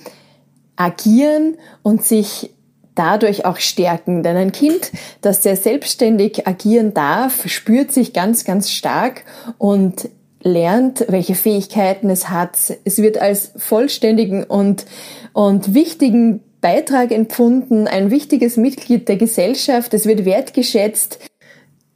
agieren 0.77 1.55
und 1.83 2.03
sich 2.03 2.51
dadurch 2.95 3.45
auch 3.45 3.57
stärken. 3.57 4.23
Denn 4.23 4.37
ein 4.37 4.51
Kind, 4.53 4.91
das 5.21 5.43
sehr 5.43 5.57
selbstständig 5.57 6.47
agieren 6.47 6.93
darf, 6.93 7.47
spürt 7.49 7.91
sich 7.91 8.13
ganz, 8.13 8.45
ganz 8.45 8.71
stark 8.71 9.23
und 9.57 10.09
lernt, 10.41 11.05
welche 11.09 11.35
Fähigkeiten 11.35 12.09
es 12.09 12.29
hat. 12.29 12.57
Es 12.85 12.99
wird 12.99 13.17
als 13.17 13.51
vollständigen 13.57 14.43
und, 14.43 14.85
und 15.33 15.73
wichtigen 15.73 16.41
Beitrag 16.65 17.11
empfunden, 17.11 17.87
ein 17.87 18.09
wichtiges 18.09 18.57
Mitglied 18.57 19.07
der 19.07 19.17
Gesellschaft, 19.17 19.93
es 19.93 20.07
wird 20.07 20.25
wertgeschätzt. 20.25 21.19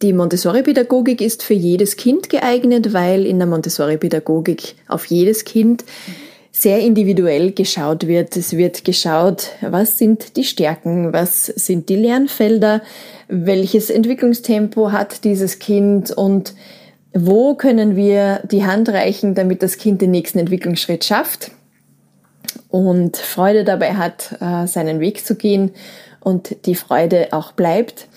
Die 0.03 0.13
Montessori-Pädagogik 0.13 1.21
ist 1.21 1.41
für 1.41 1.55
jedes 1.55 1.97
Kind 1.97 2.29
geeignet, 2.29 2.93
weil 2.93 3.25
in 3.25 3.39
der 3.39 3.47
Montessori-Pädagogik 3.47 4.75
auf 4.87 5.05
jedes 5.05 5.43
Kind 5.43 5.85
sehr 6.51 6.81
individuell 6.81 7.51
geschaut 7.51 8.05
wird. 8.05 8.37
Es 8.37 8.55
wird 8.55 8.85
geschaut, 8.85 9.47
was 9.61 9.97
sind 9.97 10.37
die 10.37 10.43
Stärken, 10.43 11.13
was 11.13 11.47
sind 11.47 11.89
die 11.89 11.95
Lernfelder, 11.95 12.83
welches 13.27 13.89
Entwicklungstempo 13.89 14.91
hat 14.91 15.23
dieses 15.23 15.57
Kind 15.57 16.11
und 16.11 16.53
wo 17.11 17.55
können 17.55 17.95
wir 17.95 18.43
die 18.51 18.65
Hand 18.65 18.87
reichen, 18.89 19.33
damit 19.33 19.63
das 19.63 19.79
Kind 19.79 19.99
den 19.99 20.11
nächsten 20.11 20.37
Entwicklungsschritt 20.37 21.05
schafft 21.05 21.53
und 22.69 23.17
Freude 23.17 23.63
dabei 23.63 23.95
hat, 23.95 24.37
äh, 24.39 24.67
seinen 24.67 24.99
Weg 24.99 25.25
zu 25.25 25.35
gehen 25.35 25.71
und 26.19 26.65
die 26.65 26.75
Freude 26.75 27.29
auch 27.31 27.51
bleibt. 27.51 28.07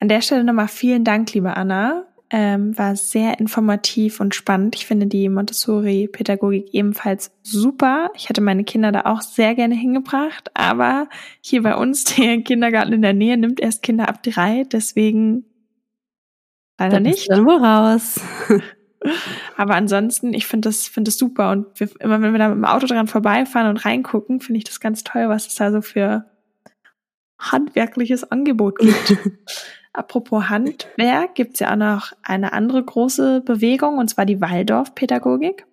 An 0.00 0.08
der 0.08 0.20
Stelle 0.20 0.44
nochmal 0.44 0.68
vielen 0.68 1.04
Dank, 1.04 1.32
liebe 1.32 1.56
Anna. 1.56 2.04
Ähm, 2.30 2.76
war 2.76 2.94
sehr 2.94 3.40
informativ 3.40 4.20
und 4.20 4.34
spannend. 4.34 4.76
Ich 4.76 4.86
finde 4.86 5.06
die 5.06 5.30
Montessori-Pädagogik 5.30 6.74
ebenfalls 6.74 7.30
super. 7.42 8.10
Ich 8.14 8.28
hätte 8.28 8.42
meine 8.42 8.64
Kinder 8.64 8.92
da 8.92 9.06
auch 9.06 9.22
sehr 9.22 9.54
gerne 9.54 9.74
hingebracht, 9.74 10.50
aber 10.52 11.08
hier 11.40 11.62
bei 11.62 11.74
uns, 11.74 12.04
der 12.16 12.42
Kindergarten 12.42 12.92
in 12.92 13.00
der 13.00 13.14
Nähe, 13.14 13.38
nimmt 13.38 13.60
erst 13.60 13.82
Kinder 13.82 14.10
ab 14.10 14.22
drei, 14.22 14.64
deswegen 14.70 15.46
leider 16.78 16.96
da 16.96 17.00
nicht. 17.00 17.30
Dann 17.30 17.48
raus. 17.48 18.20
Aber 19.56 19.74
ansonsten, 19.74 20.34
ich 20.34 20.46
finde 20.46 20.68
das, 20.68 20.88
finde 20.88 21.08
das 21.08 21.18
super. 21.18 21.50
Und 21.50 21.66
wir, 21.78 21.88
immer 22.00 22.20
wenn 22.20 22.32
wir 22.32 22.38
da 22.38 22.48
mit 22.48 22.56
dem 22.56 22.64
Auto 22.64 22.86
dran 22.86 23.06
vorbeifahren 23.06 23.68
und 23.68 23.84
reingucken, 23.84 24.40
finde 24.40 24.58
ich 24.58 24.64
das 24.64 24.80
ganz 24.80 25.04
toll, 25.04 25.28
was 25.28 25.46
es 25.46 25.54
da 25.54 25.70
so 25.70 25.82
für 25.82 26.24
handwerkliches 27.38 28.30
Angebot 28.30 28.78
gibt. 28.78 29.16
Apropos 29.92 30.48
Handwerk, 30.48 31.34
gibt 31.34 31.54
es 31.54 31.60
ja 31.60 31.72
auch 31.72 31.76
noch 31.76 32.12
eine 32.22 32.52
andere 32.52 32.84
große 32.84 33.40
Bewegung, 33.40 33.98
und 33.98 34.08
zwar 34.08 34.26
die 34.26 34.40
Waldorf-Pädagogik, 34.40 35.66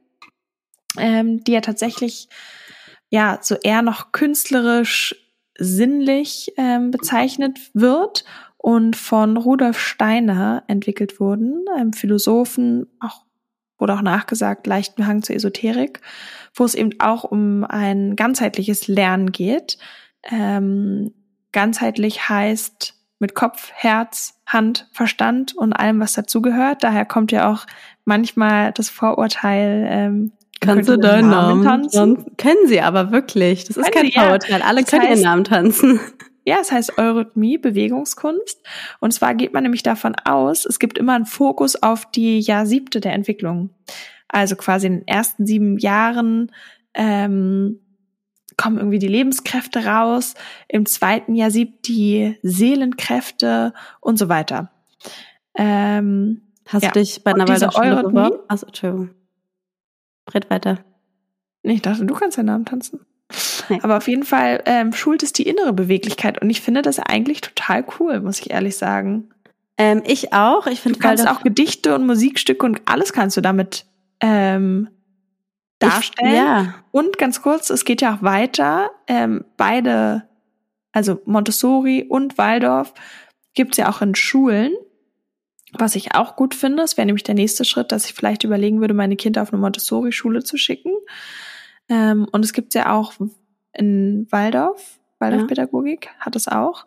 ähm, 0.98 1.44
die 1.44 1.52
ja 1.52 1.62
tatsächlich 1.62 2.30
ja 3.10 3.40
so 3.42 3.56
eher 3.56 3.82
noch 3.82 4.12
künstlerisch 4.12 5.16
sinnlich 5.58 6.54
ähm, 6.58 6.92
bezeichnet 6.92 7.60
wird 7.74 8.26
und 8.66 8.96
von 8.96 9.38
Rudolf 9.38 9.78
Steiner 9.78 10.64
entwickelt 10.68 11.20
wurden, 11.20 11.66
einem 11.76 11.94
Philosophen, 11.94 12.88
auch 13.00 13.22
wurde 13.78 13.94
auch 13.94 14.02
nachgesagt, 14.02 14.66
leichten 14.66 15.06
Hang 15.06 15.22
zur 15.22 15.36
Esoterik, 15.36 16.02
wo 16.56 16.64
es 16.64 16.74
eben 16.74 16.90
auch 16.98 17.26
um 17.26 17.64
ein 17.64 18.16
ganzheitliches 18.16 18.88
Lernen 18.88 19.32
geht. 19.32 19.78
Ähm, 20.24 21.14
ganzheitlich 21.52 22.28
heißt 22.28 22.96
mit 23.20 23.36
Kopf, 23.36 23.70
Herz, 23.72 24.42
Hand, 24.48 24.90
Verstand 24.94 25.56
und 25.56 25.72
allem, 25.74 26.00
was 26.00 26.14
dazugehört. 26.14 26.84
Daher 26.84 27.06
kommt 27.06 27.32
ja 27.32 27.52
auch 27.52 27.68
manchmal 28.04 28.72
das 28.72 28.90
Vorurteil, 28.90 29.86
ähm, 29.88 30.32
Kannst 30.60 30.90
du 30.90 30.98
deinen 30.98 31.30
Namen 31.30 31.64
tanzen? 31.64 32.36
Kennen 32.38 32.66
sie 32.66 32.82
aber 32.82 33.12
wirklich. 33.12 33.66
Das 33.66 33.78
ist 33.78 33.92
kein 33.92 34.12
Vorurteil. 34.12 34.64
Alle 34.64 34.82
das 34.82 34.90
können 34.90 35.04
heißt, 35.04 35.12
ihren 35.12 35.22
Namen 35.22 35.44
tanzen. 35.44 36.00
Ja, 36.46 36.58
es 36.62 36.72
heißt 36.72 36.98
Eurythmie, 36.98 37.58
Bewegungskunst. 37.58 38.62
Und 39.00 39.12
zwar 39.14 39.34
geht 39.34 39.54
man 39.54 39.64
nämlich 39.64 39.84
davon 39.84 40.16
aus, 40.24 40.66
es 40.66 40.80
gibt 40.80 40.98
immer 40.98 41.14
einen 41.14 41.26
Fokus 41.26 41.82
auf 41.82 42.10
die 42.12 42.40
Jahr 42.40 42.66
siebte 42.66 43.02
der 43.02 43.14
Entwicklung. 43.14 43.72
Also 44.28 44.56
quasi 44.56 44.88
in 44.88 45.00
den 45.00 45.08
ersten 45.08 45.46
sieben 45.46 45.78
Jahren 45.80 46.52
ähm, 46.94 47.80
kommen 48.58 48.78
irgendwie 48.78 49.00
die 49.00 49.08
Lebenskräfte 49.08 49.86
raus, 49.86 50.36
im 50.68 50.86
zweiten 50.86 51.36
Jahr 51.36 51.52
siebt 51.52 51.88
die 51.88 52.38
Seelenkräfte 52.44 53.74
und 54.00 54.18
so 54.18 54.30
weiter. 54.30 54.72
Ähm, 55.56 56.42
Hast 56.68 56.84
ja. 56.84 56.92
du 56.92 57.00
dich 57.00 57.24
bei 57.24 57.34
einer 57.34 57.48
Waldorfschule 57.48 58.04
beworben? 58.04 58.40
Achso, 58.48 58.68
Entschuldigung. 58.68 59.10
Brett 60.26 60.50
weiter. 60.50 60.80
Ich 61.64 61.82
dachte, 61.82 62.06
du 62.06 62.14
kannst 62.14 62.38
deinen 62.38 62.48
Namen 62.48 62.66
tanzen. 62.66 63.06
Nee. 63.70 63.80
Aber 63.82 63.98
auf 63.98 64.08
jeden 64.08 64.24
Fall 64.24 64.62
ähm, 64.66 64.94
schult 64.94 65.24
es 65.24 65.34
die 65.34 65.48
innere 65.48 65.74
Beweglichkeit 65.74 66.42
und 66.42 66.50
ich 66.50 66.62
finde 66.62 66.82
das 66.82 67.00
eigentlich 67.00 67.42
total 67.42 67.86
cool, 68.00 68.22
muss 68.22 68.40
ich 68.40 68.52
ehrlich 68.52 68.78
sagen. 68.78 69.30
Ähm, 69.78 70.04
ich 70.06 70.34
auch. 70.34 70.68
Ich 70.68 70.82
finde, 70.82 71.00
du 71.00 71.06
kannst 71.06 71.28
auch 71.28 71.42
Gedichte 71.42 71.96
und 71.96 72.06
Musikstücke 72.06 72.66
und 72.66 72.82
alles 72.86 73.14
kannst 73.14 73.36
du 73.36 73.42
damit 73.42 73.86
ähm, 74.22 74.90
darstellen. 75.80 76.32
Ich, 76.32 76.38
ja. 76.38 76.74
Und 76.92 77.18
ganz 77.18 77.42
kurz, 77.42 77.70
es 77.70 77.86
geht 77.86 78.02
ja 78.02 78.16
auch 78.16 78.22
weiter. 78.22 78.92
Ähm, 79.08 79.44
beide, 79.58 80.28
also 80.92 81.22
Montessori 81.26 82.06
und 82.08 82.38
Waldorf, 82.38 82.94
gibt's 83.54 83.78
ja 83.78 83.90
auch 83.90 84.02
in 84.02 84.16
Schulen. 84.16 84.74
Was 85.78 85.96
ich 85.96 86.16
auch 86.16 86.38
gut 86.38 86.56
finde, 86.56 86.84
es 86.84 86.96
wäre 86.96 87.06
nämlich 87.06 87.24
der 87.24 87.36
nächste 87.36 87.66
Schritt, 87.66 87.92
dass 87.92 88.06
ich 88.06 88.14
vielleicht 88.14 88.46
überlegen 88.46 88.80
würde, 88.80 88.94
meine 88.94 89.18
Kinder 89.18 89.42
auf 89.42 89.52
eine 89.52 89.62
Montessori-Schule 89.62 90.44
zu 90.44 90.56
schicken. 90.58 90.94
Ähm, 91.90 92.28
und 92.32 92.46
es 92.46 92.54
gibt 92.54 92.74
ja 92.76 92.94
auch 92.94 93.14
in 93.78 94.28
Waldorf, 94.32 95.00
Waldorfpädagogik 95.20 96.06
ja. 96.06 96.12
hat 96.26 96.36
es 96.36 96.48
auch. 96.48 96.86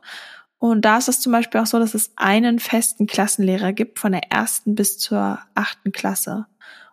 Und 0.59 0.85
da 0.85 0.99
ist 0.99 1.09
es 1.09 1.21
zum 1.21 1.33
Beispiel 1.33 1.61
auch 1.61 1.67
so, 1.67 1.79
dass 1.79 1.95
es 1.95 2.13
einen 2.17 2.59
festen 2.59 3.07
Klassenlehrer 3.07 3.73
gibt 3.73 3.99
von 3.99 4.13
der 4.13 4.31
ersten 4.31 4.75
bis 4.75 4.99
zur 4.99 5.39
achten 5.55 5.93
Klasse. 5.93 6.47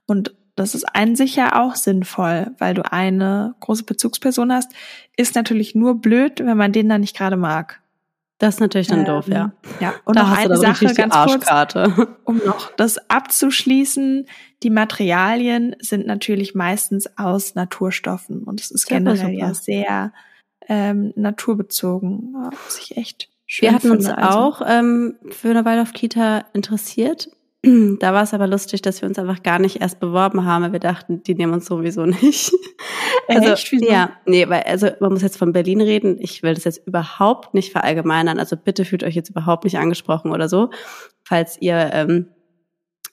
Und 0.05 0.36
das 0.55 0.75
ist 0.75 0.85
an 0.96 1.15
sich 1.15 1.35
ja 1.35 1.62
auch 1.62 1.75
sinnvoll, 1.75 2.52
weil 2.60 2.73
du 2.73 2.89
eine 2.89 3.56
große 3.60 3.83
Bezugsperson 3.83 4.54
hast. 4.54 4.71
Ist 5.17 5.35
natürlich 5.35 5.75
nur 5.75 6.00
blöd, 6.00 6.39
wenn 6.39 6.58
man 6.58 6.71
den 6.71 6.87
dann 6.87 7.02
nicht 7.02 7.17
gerade 7.17 7.37
mag. 7.37 7.81
Das 8.38 8.56
ist 8.56 8.60
natürlich 8.60 8.88
dann 8.88 9.00
ähm, 9.00 9.06
doof, 9.06 9.27
ja. 9.27 9.54
Ja, 9.79 9.94
und 10.04 10.17
da 10.17 10.23
noch 10.23 10.38
eine 10.38 10.58
Sache 10.58 10.94
ganz 10.94 11.13
kurz, 11.13 11.75
um 12.25 12.42
noch 12.46 12.71
das 12.75 13.10
abzuschließen. 13.10 14.27
Die 14.62 14.69
Materialien 14.69 15.75
sind 15.79 16.06
natürlich 16.06 16.54
meistens 16.54 17.17
aus 17.17 17.56
Naturstoffen 17.56 18.44
und 18.44 18.60
es 18.60 18.71
ist 18.71 18.88
generell 18.88 19.33
ja 19.33 19.54
sehr 19.54 20.12
ähm, 20.67 21.13
naturbezogen. 21.15 22.33
Muss 22.33 22.79
ich 22.79 22.98
echt 22.98 23.29
Wir 23.48 23.73
hatten 23.73 23.92
uns 23.92 24.08
also. 24.08 24.38
auch 24.38 24.62
ähm, 24.65 25.15
für 25.29 25.52
eine 25.52 25.63
Waldorf-Kita 25.63 26.46
interessiert. 26.54 27.29
Da 28.00 28.13
war 28.13 28.24
es 28.24 28.34
aber 28.34 28.48
lustig, 28.48 28.82
dass 28.82 29.02
wir 29.02 29.10
uns 29.10 29.18
einfach 29.20 29.44
gar 29.44 29.60
nicht 29.60 29.82
erst 29.82 30.00
beworben 30.00 30.46
haben. 30.46 30.72
Wir 30.72 30.80
dachten, 30.80 31.24
die 31.24 31.36
nehmen 31.36 31.54
uns 31.54 31.66
sowieso 31.66 32.06
nicht. 32.06 32.52
Also, 33.28 33.54
Echt? 33.54 33.72
Wieso? 33.72 33.90
ja, 33.92 34.12
nee, 34.26 34.48
weil, 34.48 34.63
also 34.63 34.90
man 35.00 35.13
muss 35.13 35.22
jetzt 35.22 35.38
von 35.38 35.54
Berlin 35.54 35.82
reden. 35.82 36.18
Ich 36.20 36.44
will 36.44 36.54
das 36.54 36.63
jetzt 36.63 36.86
überhaupt 36.88 37.54
nicht 37.54 37.72
verallgemeinern. 37.72 38.40
Also 38.40 38.56
bitte 38.56 38.86
fühlt 38.86 39.04
euch 39.04 39.16
jetzt 39.16 39.30
überhaupt 39.30 39.63
nicht 39.63 39.78
angesprochen 39.78 40.32
oder 40.32 40.48
so, 40.48 40.70
falls 41.24 41.60
ihr 41.60 41.90
ähm, 41.94 42.28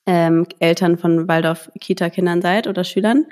ähm, 0.06 0.46
Eltern 0.58 0.98
von 0.98 1.28
Waldorf-Kita-Kindern 1.28 2.42
seid 2.42 2.66
oder 2.66 2.84
Schülern. 2.84 3.26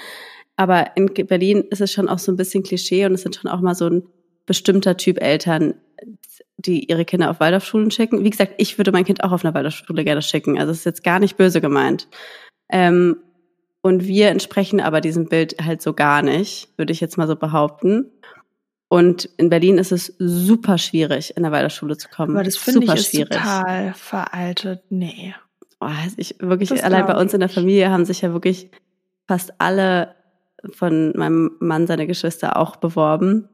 Aber 0.57 0.97
in 0.97 1.07
Berlin 1.07 1.65
ist 1.71 1.81
es 1.81 1.93
schon 1.93 2.09
auch 2.09 2.19
so 2.19 2.33
ein 2.33 2.37
bisschen 2.37 2.63
Klischee 2.63 3.07
und 3.07 3.15
es 3.15 3.23
sind 3.23 3.35
schon 3.35 3.51
auch 3.51 3.61
mal 3.61 3.75
so 3.75 3.87
ein 3.87 4.03
bestimmter 4.47 4.97
Typ 4.97 5.23
Eltern, 5.23 5.75
die 6.57 6.85
ihre 6.91 7.05
Kinder 7.05 7.31
auf 7.31 7.41
Waldorfschulen 7.41 7.91
schicken. 7.91 8.25
Wie 8.25 8.31
gesagt, 8.31 8.55
ich 8.59 8.79
würde 8.79 8.93
mein 8.93 9.05
Kind 9.05 9.25
auch 9.25 9.33
auf 9.33 9.45
eine 9.45 9.55
Waldorfschule 9.55 10.05
gerne 10.05 10.23
schicken. 10.23 10.59
Also 10.59 10.73
es 10.73 10.79
ist 10.79 10.85
jetzt 10.85 11.05
gar 11.05 11.19
nicht 11.19 11.37
böse 11.37 11.61
gemeint. 11.61 12.09
Ähm, 12.69 13.17
und 13.83 14.07
wir 14.07 14.29
entsprechen 14.29 14.81
aber 14.81 15.01
diesem 15.01 15.29
Bild 15.29 15.57
halt 15.65 15.81
so 15.81 15.95
gar 15.95 16.23
nicht, 16.23 16.69
würde 16.77 16.93
ich 16.93 17.01
jetzt 17.01 17.17
mal 17.17 17.27
so 17.27 17.37
behaupten. 17.37 18.11
Und 18.89 19.31
in 19.37 19.49
Berlin 19.49 19.79
ist 19.79 19.93
es 19.93 20.15
super 20.19 20.77
schwierig, 20.77 21.37
in 21.37 21.45
der 21.45 21.53
Waldorfschule 21.53 21.97
zu 21.97 22.09
kommen. 22.09 22.37
Aber 22.37 22.45
das 22.45 22.57
finde 22.57 22.85
ich 22.85 22.93
ist 22.93 23.11
schwierig. 23.11 23.31
total 23.31 23.95
veraltet. 23.95 24.83
Nee. 24.91 25.35
Oh, 25.81 25.89
ich 26.17 26.37
wirklich, 26.41 26.85
allein 26.85 27.07
bei 27.07 27.17
uns 27.17 27.33
in 27.33 27.41
der 27.41 27.49
Familie 27.49 27.91
haben 27.91 28.05
sich 28.05 28.21
ja 28.21 28.33
wirklich 28.33 28.71
fast 29.27 29.55
alle 29.59 30.15
von 30.73 31.17
meinem 31.17 31.53
Mann, 31.61 31.87
seine 31.87 32.07
Geschwister 32.07 32.57
auch 32.57 32.77
beworben. 32.77 33.49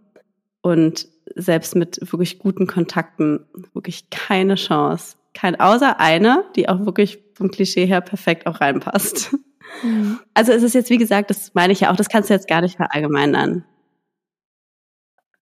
Und 0.63 1.07
selbst 1.35 1.77
mit 1.77 1.99
wirklich 2.01 2.39
guten 2.39 2.67
Kontakten 2.67 3.47
wirklich 3.73 4.11
keine 4.11 4.55
Chance. 4.55 5.17
Kein, 5.35 5.59
außer 5.61 6.01
eine, 6.01 6.45
die 6.57 6.69
auch 6.69 6.87
wirklich 6.87 7.19
vom 7.35 7.51
Klischee 7.51 7.87
her 7.87 8.01
perfekt 8.01 8.47
auch 8.47 8.61
reinpasst. 8.61 9.37
Mhm. 9.83 10.19
Also 10.33 10.53
es 10.53 10.63
ist 10.63 10.75
jetzt, 10.75 10.91
wie 10.91 10.99
gesagt, 10.99 11.31
das 11.31 11.53
meine 11.55 11.73
ich 11.73 11.81
ja 11.81 11.91
auch, 11.91 11.97
das 11.97 12.09
kannst 12.09 12.31
du 12.31 12.35
jetzt 12.35 12.49
gar 12.49 12.61
nicht 12.61 12.77
verallgemeinern. 12.77 13.65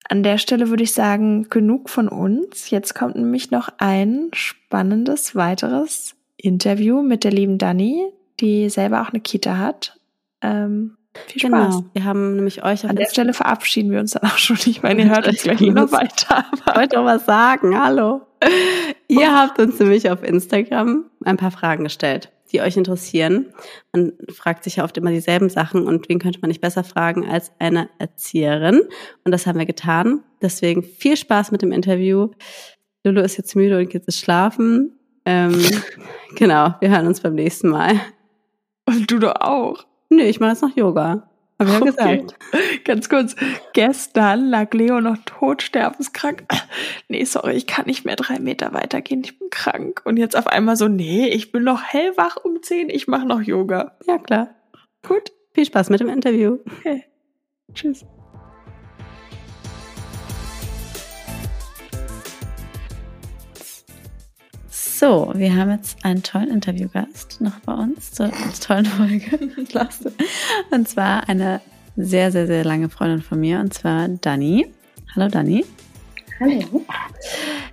An 0.07 0.23
der 0.23 0.37
Stelle 0.37 0.69
würde 0.69 0.83
ich 0.83 0.93
sagen, 0.93 1.49
genug 1.49 1.89
von 1.89 2.07
uns. 2.07 2.69
Jetzt 2.69 2.93
kommt 2.93 3.15
nämlich 3.15 3.49
noch 3.49 3.69
ein 3.79 4.29
spannendes 4.33 5.35
weiteres 5.35 6.15
Interview 6.37 7.01
mit 7.01 7.23
der 7.23 7.31
lieben 7.31 7.57
Dani, 7.57 8.05
die 8.39 8.69
selber 8.69 9.01
auch 9.01 9.09
eine 9.09 9.19
Kita 9.19 9.57
hat. 9.57 9.99
Ähm, 10.41 10.97
viel 11.27 11.41
Spaß. 11.41 11.75
Genau. 11.75 11.85
Wir 11.93 12.03
haben 12.03 12.35
nämlich 12.35 12.63
euch 12.63 12.87
an 12.87 12.95
der 12.95 13.07
Stelle 13.07 13.33
verabschieden 13.33 13.91
wir 13.91 13.99
uns 13.99 14.11
dann 14.11 14.23
auch 14.23 14.37
schon. 14.37 14.57
Ich 14.65 14.83
meine, 14.83 15.03
ihr 15.03 15.09
hört 15.09 15.27
uns 15.27 15.43
gleich 15.43 15.61
noch 15.61 15.91
weiter. 15.91 16.45
Ich 16.53 16.75
wollte 16.75 16.95
doch 16.95 17.05
was 17.05 17.25
sagen. 17.25 17.77
Hallo. 17.79 18.21
Ihr 19.07 19.35
habt 19.35 19.59
uns 19.59 19.79
nämlich 19.79 20.09
auf 20.09 20.23
Instagram 20.23 21.05
ein 21.23 21.37
paar 21.37 21.51
Fragen 21.51 21.83
gestellt, 21.83 22.31
die 22.51 22.61
euch 22.61 22.77
interessieren. 22.77 23.53
Man 23.93 24.13
fragt 24.33 24.63
sich 24.63 24.77
ja 24.77 24.83
oft 24.83 24.97
immer 24.97 25.11
dieselben 25.11 25.49
Sachen 25.49 25.87
und 25.87 26.09
wen 26.09 26.19
könnte 26.19 26.39
man 26.41 26.49
nicht 26.49 26.61
besser 26.61 26.83
fragen 26.83 27.25
als 27.27 27.51
eine 27.59 27.89
Erzieherin? 27.99 28.81
Und 29.23 29.31
das 29.31 29.47
haben 29.47 29.59
wir 29.59 29.65
getan. 29.65 30.23
Deswegen 30.41 30.83
viel 30.83 31.17
Spaß 31.17 31.51
mit 31.51 31.61
dem 31.61 31.71
Interview. 31.71 32.29
Lulu 33.03 33.21
ist 33.21 33.37
jetzt 33.37 33.55
müde 33.55 33.77
und 33.77 33.89
geht 33.89 34.05
jetzt 34.05 34.19
schlafen. 34.19 34.97
Ähm, 35.25 35.59
genau, 36.35 36.75
wir 36.79 36.89
hören 36.89 37.07
uns 37.07 37.21
beim 37.21 37.35
nächsten 37.35 37.69
Mal. 37.69 37.99
Und 38.85 39.09
du 39.09 39.19
doch 39.19 39.35
auch. 39.39 39.85
Nee, 40.09 40.29
ich 40.29 40.39
mache 40.39 40.51
jetzt 40.51 40.61
noch 40.61 40.75
Yoga. 40.75 41.29
Hab 41.57 41.67
ich 41.67 41.73
ja 41.73 41.81
okay. 41.81 41.85
gesagt. 41.85 42.35
Ganz 42.85 43.09
kurz. 43.09 43.35
Gestern 43.73 44.49
lag 44.49 44.73
Leo 44.73 44.99
noch 44.99 45.17
totsterbenskrank. 45.25 46.45
Nee, 47.07 47.23
sorry, 47.23 47.53
ich 47.53 47.67
kann 47.67 47.85
nicht 47.85 48.03
mehr 48.03 48.15
drei 48.15 48.39
Meter 48.39 48.73
weitergehen. 48.73 49.21
Ich 49.23 49.39
bin 49.39 49.49
krank. 49.49 50.01
Und 50.05 50.17
jetzt 50.17 50.35
auf 50.35 50.47
einmal 50.47 50.75
so, 50.75 50.87
nee, 50.87 51.27
ich 51.29 51.51
bin 51.51 51.63
noch 51.63 51.81
hellwach 51.83 52.37
um 52.43 52.61
zehn. 52.61 52.89
Ich 52.89 53.07
mache 53.07 53.25
noch 53.25 53.41
Yoga. 53.41 53.95
Ja, 54.05 54.17
klar. 54.17 54.55
Gut. 55.07 55.31
Viel 55.53 55.65
Spaß 55.65 55.89
mit 55.89 56.01
dem 56.01 56.09
Interview. 56.09 56.57
Okay. 56.79 57.05
Tschüss. 57.73 58.05
So, 64.97 65.29
wir 65.35 65.53
haben 65.53 65.71
jetzt 65.71 66.05
einen 66.05 66.23
tollen 66.23 66.49
Interviewgast 66.49 67.41
noch 67.41 67.59
bei 67.65 67.73
uns 67.73 68.11
zur 68.11 68.31
tollen 68.65 68.85
Folge. 68.85 69.37
und 70.71 70.87
zwar 70.87 71.27
eine 71.27 71.59
sehr, 71.97 72.31
sehr, 72.31 72.47
sehr 72.47 72.63
lange 72.63 72.87
Freundin 72.87 73.21
von 73.21 73.41
mir, 73.41 73.59
und 73.59 73.73
zwar 73.73 74.07
Dani. 74.07 74.67
Hallo 75.13 75.27
Dani. 75.27 75.65
Hallo. 76.39 76.85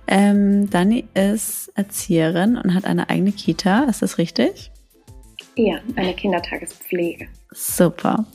Ähm, 0.05 0.69
Dani 0.69 1.07
ist 1.13 1.71
Erzieherin 1.75 2.57
und 2.57 2.73
hat 2.73 2.83
eine 2.83 3.09
eigene 3.09 3.31
Kita, 3.31 3.85
ist 3.85 4.01
das 4.01 4.17
richtig? 4.17 4.69
Ja, 5.55 5.77
eine 5.95 6.13
Kindertagespflege. 6.15 7.29
Super. 7.51 8.25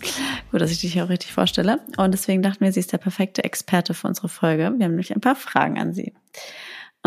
Gut, 0.50 0.62
dass 0.62 0.70
ich 0.70 0.80
dich 0.80 1.02
auch 1.02 1.10
richtig 1.10 1.34
vorstelle. 1.34 1.80
Und 1.98 2.12
deswegen 2.12 2.40
dachten 2.40 2.64
wir, 2.64 2.72
sie 2.72 2.80
ist 2.80 2.94
der 2.94 2.98
perfekte 2.98 3.44
Experte 3.44 3.92
für 3.92 4.08
unsere 4.08 4.30
Folge. 4.30 4.62
Wir 4.62 4.86
haben 4.86 4.96
nämlich 4.96 5.14
ein 5.14 5.20
paar 5.20 5.36
Fragen 5.36 5.78
an 5.78 5.92
sie. 5.92 6.14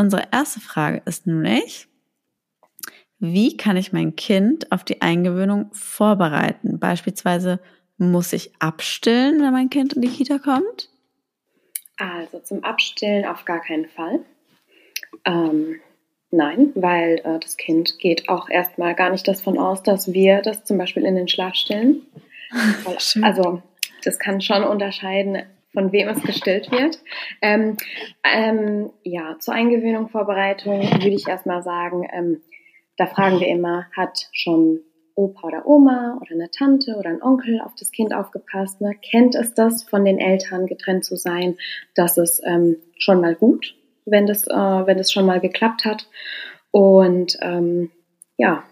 Unsere 0.01 0.23
erste 0.31 0.59
Frage 0.59 1.03
ist 1.05 1.27
nämlich, 1.27 1.87
wie 3.19 3.55
kann 3.55 3.77
ich 3.77 3.93
mein 3.93 4.15
Kind 4.15 4.71
auf 4.71 4.83
die 4.83 4.99
Eingewöhnung 4.99 5.69
vorbereiten? 5.73 6.79
Beispielsweise 6.79 7.59
muss 7.99 8.33
ich 8.33 8.51
abstillen, 8.57 9.43
wenn 9.43 9.51
mein 9.51 9.69
Kind 9.69 9.93
in 9.93 10.01
die 10.01 10.09
Kita 10.09 10.39
kommt? 10.39 10.89
Also 11.97 12.39
zum 12.39 12.63
Abstillen 12.63 13.25
auf 13.25 13.45
gar 13.45 13.61
keinen 13.61 13.85
Fall. 13.89 14.21
Ähm, 15.23 15.79
nein, 16.31 16.71
weil 16.73 17.21
äh, 17.23 17.37
das 17.39 17.57
Kind 17.57 17.99
geht 17.99 18.27
auch 18.27 18.49
erstmal 18.49 18.95
gar 18.95 19.11
nicht 19.11 19.27
davon 19.27 19.59
aus, 19.59 19.83
dass 19.83 20.13
wir 20.13 20.41
das 20.41 20.63
zum 20.63 20.79
Beispiel 20.79 21.05
in 21.05 21.13
den 21.13 21.27
Schlaf 21.27 21.53
stillen. 21.53 22.07
also 23.21 23.61
das 24.03 24.17
kann 24.17 24.41
schon 24.41 24.63
unterscheiden 24.63 25.43
von 25.73 25.91
wem 25.91 26.09
es 26.09 26.21
gestillt 26.23 26.71
wird. 26.71 26.99
Ähm, 27.41 27.77
ähm, 28.23 28.91
ja, 29.03 29.37
zur 29.39 29.53
Eingewöhnung, 29.53 30.09
Vorbereitung 30.09 30.81
würde 30.81 31.09
ich 31.09 31.27
erstmal 31.27 31.63
sagen, 31.63 32.07
ähm, 32.11 32.41
da 32.97 33.07
fragen 33.07 33.39
wir 33.39 33.47
immer, 33.47 33.87
hat 33.95 34.27
schon 34.31 34.81
Opa 35.15 35.47
oder 35.47 35.65
Oma 35.65 36.17
oder 36.21 36.31
eine 36.31 36.49
Tante 36.51 36.95
oder 36.95 37.09
ein 37.09 37.21
Onkel 37.21 37.61
auf 37.61 37.73
das 37.75 37.91
Kind 37.91 38.13
aufgepasst? 38.13 38.81
Ne? 38.81 38.95
Kennt 39.01 39.35
es 39.35 39.53
das, 39.53 39.83
von 39.83 40.05
den 40.05 40.19
Eltern 40.19 40.67
getrennt 40.67 41.05
zu 41.05 41.15
sein? 41.15 41.57
Das 41.95 42.17
ist 42.17 42.41
ähm, 42.45 42.77
schon 42.97 43.21
mal 43.21 43.35
gut, 43.35 43.75
wenn 44.05 44.27
das, 44.27 44.47
äh, 44.47 44.53
wenn 44.53 44.97
das 44.97 45.11
schon 45.11 45.25
mal 45.25 45.39
geklappt 45.39 45.85
hat. 45.85 46.07
Und 46.71 47.37
ähm, 47.41 47.91
ja, 48.37 48.63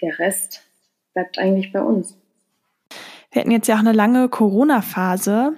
der 0.00 0.18
Rest 0.18 0.62
bleibt 1.12 1.38
eigentlich 1.38 1.72
bei 1.72 1.82
uns. 1.82 2.16
Wir 3.30 3.40
hatten 3.40 3.50
jetzt 3.50 3.68
ja 3.68 3.76
auch 3.76 3.80
eine 3.80 3.92
lange 3.92 4.28
Corona-Phase. 4.28 5.56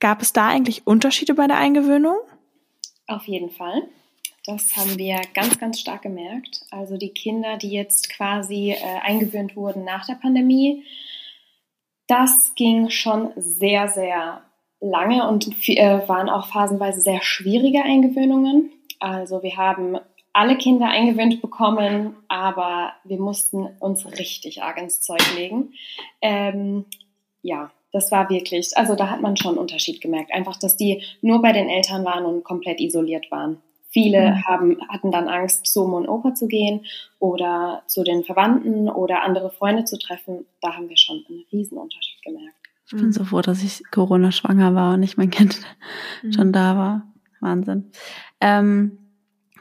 Gab 0.00 0.22
es 0.22 0.32
da 0.32 0.48
eigentlich 0.48 0.86
Unterschiede 0.86 1.34
bei 1.34 1.46
der 1.46 1.58
Eingewöhnung? 1.58 2.16
Auf 3.06 3.26
jeden 3.26 3.50
Fall. 3.50 3.82
Das 4.44 4.76
haben 4.76 4.96
wir 4.96 5.20
ganz, 5.34 5.58
ganz 5.58 5.80
stark 5.80 6.02
gemerkt. 6.02 6.64
Also 6.70 6.96
die 6.96 7.10
Kinder, 7.10 7.58
die 7.58 7.70
jetzt 7.70 8.08
quasi 8.08 8.70
äh, 8.72 9.00
eingewöhnt 9.02 9.56
wurden 9.56 9.84
nach 9.84 10.06
der 10.06 10.14
Pandemie, 10.14 10.84
das 12.06 12.54
ging 12.54 12.88
schon 12.88 13.30
sehr, 13.36 13.88
sehr 13.88 14.42
lange 14.80 15.28
und 15.28 15.48
äh, 15.68 16.08
waren 16.08 16.30
auch 16.30 16.46
phasenweise 16.46 17.00
sehr 17.00 17.22
schwierige 17.22 17.82
Eingewöhnungen. 17.82 18.72
Also 19.00 19.42
wir 19.42 19.56
haben 19.56 19.98
alle 20.32 20.56
Kinder 20.56 20.86
eingewöhnt 20.86 21.42
bekommen, 21.42 22.16
aber 22.28 22.92
wir 23.04 23.18
mussten 23.18 23.66
uns 23.80 24.06
richtig 24.18 24.62
arg 24.62 24.78
ins 24.78 25.00
Zeug 25.00 25.22
legen. 25.36 25.74
Ähm, 26.22 26.84
ja, 27.42 27.70
das 27.92 28.12
war 28.12 28.28
wirklich, 28.28 28.76
also 28.76 28.94
da 28.94 29.10
hat 29.10 29.22
man 29.22 29.36
schon 29.36 29.52
einen 29.52 29.58
Unterschied 29.58 30.00
gemerkt. 30.00 30.32
Einfach, 30.32 30.58
dass 30.58 30.76
die 30.76 31.02
nur 31.22 31.40
bei 31.40 31.52
den 31.52 31.68
Eltern 31.68 32.04
waren 32.04 32.26
und 32.26 32.44
komplett 32.44 32.80
isoliert 32.80 33.30
waren. 33.30 33.58
Viele 33.90 34.32
mhm. 34.32 34.44
haben, 34.44 34.76
hatten 34.88 35.10
dann 35.10 35.28
Angst, 35.28 35.66
zu 35.66 35.84
Oma 35.84 35.96
und 35.96 36.08
Opa 36.08 36.34
zu 36.34 36.46
gehen 36.46 36.84
oder 37.18 37.82
zu 37.86 38.04
den 38.04 38.22
Verwandten 38.22 38.88
oder 38.88 39.22
andere 39.22 39.50
Freunde 39.50 39.84
zu 39.84 39.98
treffen. 39.98 40.44
Da 40.60 40.76
haben 40.76 40.90
wir 40.90 40.98
schon 40.98 41.24
einen 41.28 41.44
riesen 41.50 41.78
Unterschied 41.78 42.22
gemerkt. 42.22 42.54
Ich 42.86 42.96
bin 42.96 43.12
so 43.12 43.24
froh, 43.24 43.42
dass 43.42 43.62
ich 43.62 43.82
Corona 43.90 44.32
schwanger 44.32 44.74
war 44.74 44.94
und 44.94 45.00
nicht 45.00 45.18
mein 45.18 45.30
Kind 45.30 45.60
mhm. 46.22 46.32
schon 46.32 46.52
da 46.52 46.76
war. 46.76 47.06
Wahnsinn. 47.40 47.90
Ähm, 48.40 48.98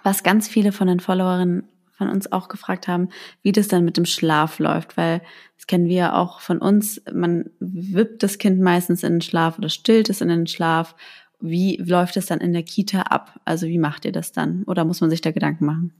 was 0.03 0.23
ganz 0.23 0.47
viele 0.47 0.71
von 0.71 0.87
den 0.87 0.99
Followerinnen 0.99 1.67
von 1.97 2.09
uns 2.09 2.31
auch 2.31 2.47
gefragt 2.47 2.87
haben, 2.87 3.09
wie 3.41 3.51
das 3.51 3.67
dann 3.67 3.83
mit 3.83 3.97
dem 3.97 4.05
Schlaf 4.05 4.59
läuft, 4.59 4.97
weil 4.97 5.21
das 5.55 5.67
kennen 5.67 5.87
wir 5.87 5.95
ja 5.95 6.13
auch 6.15 6.39
von 6.39 6.59
uns. 6.59 7.01
Man 7.11 7.49
wippt 7.59 8.23
das 8.23 8.37
Kind 8.37 8.59
meistens 8.59 9.03
in 9.03 9.13
den 9.13 9.21
Schlaf 9.21 9.57
oder 9.57 9.69
stillt 9.69 10.09
es 10.09 10.21
in 10.21 10.29
den 10.29 10.47
Schlaf. 10.47 10.95
Wie 11.39 11.77
läuft 11.77 12.17
es 12.17 12.27
dann 12.27 12.39
in 12.39 12.53
der 12.53 12.63
Kita 12.63 13.01
ab? 13.01 13.39
Also 13.45 13.67
wie 13.67 13.79
macht 13.79 14.05
ihr 14.05 14.11
das 14.11 14.31
dann? 14.31 14.63
Oder 14.63 14.85
muss 14.85 15.01
man 15.01 15.09
sich 15.09 15.21
da 15.21 15.31
Gedanken 15.31 15.65
machen? 15.65 15.93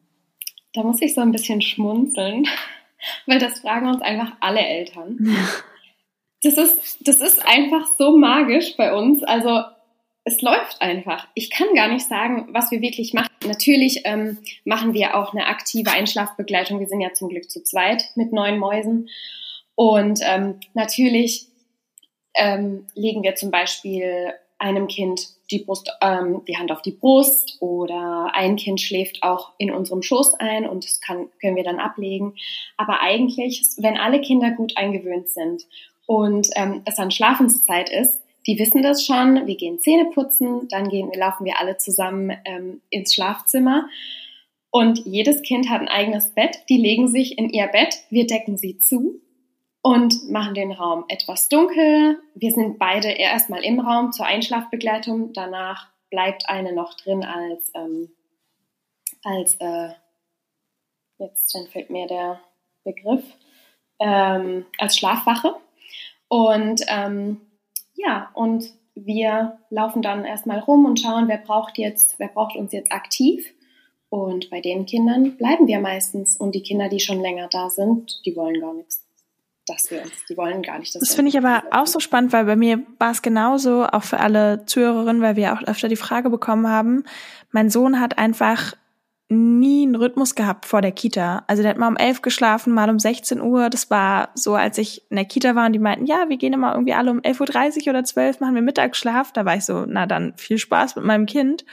Da 0.73 0.83
muss 0.83 1.01
ich 1.01 1.15
so 1.15 1.21
ein 1.21 1.31
bisschen 1.31 1.61
schmunzeln, 1.61 2.45
weil 3.25 3.39
das 3.39 3.59
fragen 3.59 3.87
uns 3.87 4.01
einfach 4.01 4.33
alle 4.39 4.61
Eltern. 4.61 5.17
Das 6.43 6.55
ist, 6.55 6.99
das 7.01 7.19
ist 7.19 7.43
einfach 7.47 7.87
so 7.97 8.15
magisch 8.15 8.77
bei 8.77 8.93
uns. 8.93 9.23
Also 9.23 9.63
es 10.27 10.41
läuft 10.41 10.81
einfach. 10.81 11.25
Ich 11.35 11.49
kann 11.49 11.73
gar 11.73 11.87
nicht 11.87 12.05
sagen, 12.05 12.49
was 12.51 12.69
wir 12.69 12.81
wirklich 12.81 13.13
machen. 13.13 13.29
Natürlich 13.45 14.01
ähm, 14.03 14.39
machen 14.65 14.93
wir 14.93 15.15
auch 15.15 15.33
eine 15.33 15.47
aktive 15.47 15.91
Einschlafbegleitung. 15.91 16.81
Wir 16.81 16.87
sind 16.87 16.99
ja 16.99 17.13
zum 17.13 17.29
Glück 17.29 17.49
zu 17.49 17.63
zweit 17.63 18.11
mit 18.15 18.33
neun 18.33 18.59
Mäusen. 18.59 19.07
Und 19.75 20.19
ähm, 20.23 20.59
natürlich 20.73 21.47
ähm, 22.33 22.87
legen 22.93 23.23
wir 23.23 23.35
zum 23.35 23.51
Beispiel 23.51 24.33
einem 24.59 24.87
Kind 24.87 25.29
die 25.49 25.59
Brust, 25.59 25.89
ähm, 26.01 26.41
die 26.45 26.57
Hand 26.57 26.73
auf 26.73 26.81
die 26.81 26.91
Brust 26.91 27.57
oder 27.61 28.31
ein 28.33 28.57
Kind 28.57 28.81
schläft 28.81 29.23
auch 29.23 29.53
in 29.57 29.71
unserem 29.71 30.01
Schoß 30.01 30.33
ein 30.33 30.67
und 30.67 30.83
das 30.83 30.99
kann, 30.99 31.29
können 31.39 31.55
wir 31.55 31.63
dann 31.63 31.79
ablegen. 31.79 32.35
Aber 32.75 32.99
eigentlich, 32.99 33.63
wenn 33.77 33.95
alle 33.95 34.19
Kinder 34.19 34.51
gut 34.51 34.75
eingewöhnt 34.75 35.29
sind 35.29 35.63
und 36.05 36.49
ähm, 36.55 36.81
es 36.83 36.95
dann 36.95 37.11
Schlafenszeit 37.11 37.89
ist, 37.89 38.19
die 38.47 38.57
wissen 38.57 38.81
das 38.81 39.05
schon. 39.05 39.45
Wir 39.45 39.55
gehen 39.55 39.79
Zähne 39.79 40.05
putzen, 40.05 40.67
dann 40.69 40.89
gehen, 40.89 41.11
laufen 41.13 41.45
wir 41.45 41.59
alle 41.59 41.77
zusammen 41.77 42.35
ähm, 42.45 42.81
ins 42.89 43.13
Schlafzimmer. 43.13 43.89
Und 44.69 45.05
jedes 45.05 45.41
Kind 45.41 45.69
hat 45.69 45.81
ein 45.81 45.87
eigenes 45.87 46.31
Bett. 46.33 46.63
Die 46.69 46.77
legen 46.77 47.07
sich 47.07 47.37
in 47.37 47.49
ihr 47.49 47.67
Bett. 47.67 47.95
Wir 48.09 48.25
decken 48.25 48.57
sie 48.57 48.79
zu 48.79 49.21
und 49.81 50.29
machen 50.29 50.53
den 50.53 50.71
Raum 50.71 51.05
etwas 51.07 51.49
dunkel. 51.49 52.19
Wir 52.35 52.51
sind 52.51 52.77
beide 52.79 53.09
erstmal 53.09 53.63
im 53.63 53.79
Raum 53.79 54.11
zur 54.11 54.25
Einschlafbegleitung. 54.25 55.33
Danach 55.33 55.87
bleibt 56.09 56.49
eine 56.49 56.73
noch 56.73 56.93
drin 56.95 57.23
als, 57.23 57.71
ähm, 57.75 58.09
als 59.23 59.55
äh, 59.55 59.89
jetzt 61.17 61.53
dann 61.55 61.67
fällt 61.67 61.89
mir 61.89 62.07
der 62.07 62.39
Begriff, 62.83 63.23
ähm, 63.99 64.65
als 64.77 64.97
Schlafwache. 64.97 65.55
Und 66.27 66.81
ähm, 66.87 67.41
ja, 67.97 68.29
und 68.33 68.71
wir 68.95 69.59
laufen 69.69 70.01
dann 70.01 70.25
erstmal 70.25 70.59
rum 70.59 70.85
und 70.85 70.99
schauen, 70.99 71.27
wer 71.27 71.37
braucht 71.37 71.77
jetzt, 71.77 72.17
wer 72.19 72.29
braucht 72.29 72.55
uns 72.55 72.71
jetzt 72.71 72.91
aktiv. 72.91 73.45
Und 74.09 74.49
bei 74.49 74.61
den 74.61 74.85
Kindern 74.85 75.35
bleiben 75.37 75.67
wir 75.67 75.79
meistens. 75.79 76.37
Und 76.37 76.55
die 76.55 76.63
Kinder, 76.63 76.87
die 76.89 76.99
schon 76.99 77.19
länger 77.19 77.49
da 77.51 77.69
sind, 77.69 78.21
die 78.25 78.35
wollen 78.35 78.61
gar 78.61 78.73
nichts. 78.73 79.03
Dass 79.67 79.91
wir 79.91 80.01
uns, 80.01 80.13
die 80.29 80.37
wollen 80.37 80.61
gar 80.61 80.79
nicht. 80.79 80.95
das 80.95 81.13
finde 81.13 81.29
ich 81.29 81.37
aber 81.37 81.63
auch 81.71 81.87
so 81.87 81.99
spannend, 81.99 82.31
weil 82.31 82.45
bei 82.45 82.55
mir 82.55 82.83
war 82.99 83.11
es 83.11 83.21
genauso, 83.21 83.83
auch 83.83 84.03
für 84.03 84.21
alle 84.21 84.65
Zuhörerinnen, 84.65 85.21
weil 85.21 85.35
wir 85.35 85.53
auch 85.53 85.63
öfter 85.63 85.89
die 85.89 85.97
Frage 85.97 86.29
bekommen 86.29 86.69
haben. 86.69 87.03
Mein 87.51 87.69
Sohn 87.69 87.99
hat 87.99 88.17
einfach 88.17 88.77
nie 89.29 89.83
einen 89.83 89.95
Rhythmus 89.95 90.35
gehabt 90.35 90.65
vor 90.65 90.81
der 90.81 90.93
Kita. 90.93 91.43
Also 91.47 91.61
der 91.61 91.71
hat 91.71 91.77
mal 91.77 91.89
um 91.89 91.97
elf 91.97 92.21
geschlafen, 92.21 92.73
mal 92.73 92.89
um 92.89 92.97
16 92.97 93.41
Uhr. 93.41 93.69
Das 93.69 93.89
war 93.89 94.29
so, 94.35 94.55
als 94.55 94.77
ich 94.77 95.03
in 95.09 95.17
der 95.17 95.25
Kita 95.25 95.53
war 95.53 95.65
und 95.65 95.73
die 95.73 95.79
meinten, 95.79 96.05
ja, 96.05 96.29
wir 96.29 96.37
gehen 96.37 96.53
immer 96.53 96.73
irgendwie 96.73 96.93
alle 96.93 97.11
um 97.11 97.19
11.30 97.19 97.81
Uhr 97.81 97.89
oder 97.89 98.03
12 98.05 98.39
machen 98.39 98.55
wir 98.55 98.61
Mittagsschlaf. 98.61 99.33
Da 99.33 99.43
war 99.43 99.57
ich 99.57 99.65
so, 99.65 99.85
na 99.85 100.05
dann 100.05 100.33
viel 100.37 100.57
Spaß 100.57 100.95
mit 100.95 101.03
meinem 101.03 101.25
Kind. 101.25 101.65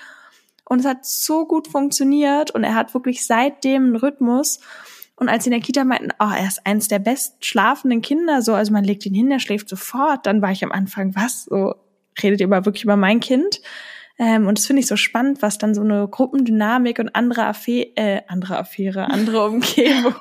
Und 0.64 0.80
es 0.80 0.86
hat 0.86 1.05
so 1.05 1.46
gut 1.46 1.68
funktioniert 1.68 2.50
und 2.50 2.64
er 2.64 2.74
hat 2.74 2.94
wirklich 2.94 3.26
seitdem 3.26 3.84
einen 3.84 3.96
Rhythmus. 3.96 4.61
Und 5.16 5.28
als 5.28 5.44
sie 5.44 5.50
in 5.50 5.52
der 5.52 5.61
Kita 5.61 5.84
meinten, 5.84 6.11
oh, 6.18 6.30
er 6.36 6.48
ist 6.48 6.66
eins 6.66 6.88
der 6.88 6.98
best 6.98 7.44
schlafenden 7.44 8.02
Kinder, 8.02 8.42
so, 8.42 8.55
also 8.55 8.72
man 8.72 8.82
legt 8.82 9.07
ihn 9.07 9.14
hin, 9.14 9.30
er 9.30 9.38
schläft 9.38 9.68
sofort, 9.68 10.26
dann 10.26 10.42
war 10.42 10.50
ich 10.50 10.64
am 10.64 10.72
Anfang, 10.72 11.14
was? 11.14 11.44
So, 11.44 11.76
redet 12.20 12.40
ihr 12.40 12.46
aber 12.46 12.66
wirklich 12.66 12.82
über 12.82 12.96
mein 12.96 13.20
Kind? 13.20 13.61
Ähm, 14.18 14.46
und 14.46 14.58
das 14.58 14.66
finde 14.66 14.80
ich 14.80 14.86
so 14.86 14.96
spannend, 14.96 15.42
was 15.42 15.58
dann 15.58 15.74
so 15.74 15.82
eine 15.82 16.06
Gruppendynamik 16.06 16.98
und 16.98 17.14
andere 17.14 17.46
Affäre, 17.46 17.88
äh, 17.96 18.20
andere 18.28 18.58
Affäre, 18.58 19.10
andere 19.10 19.44
Umgebung, 19.46 20.14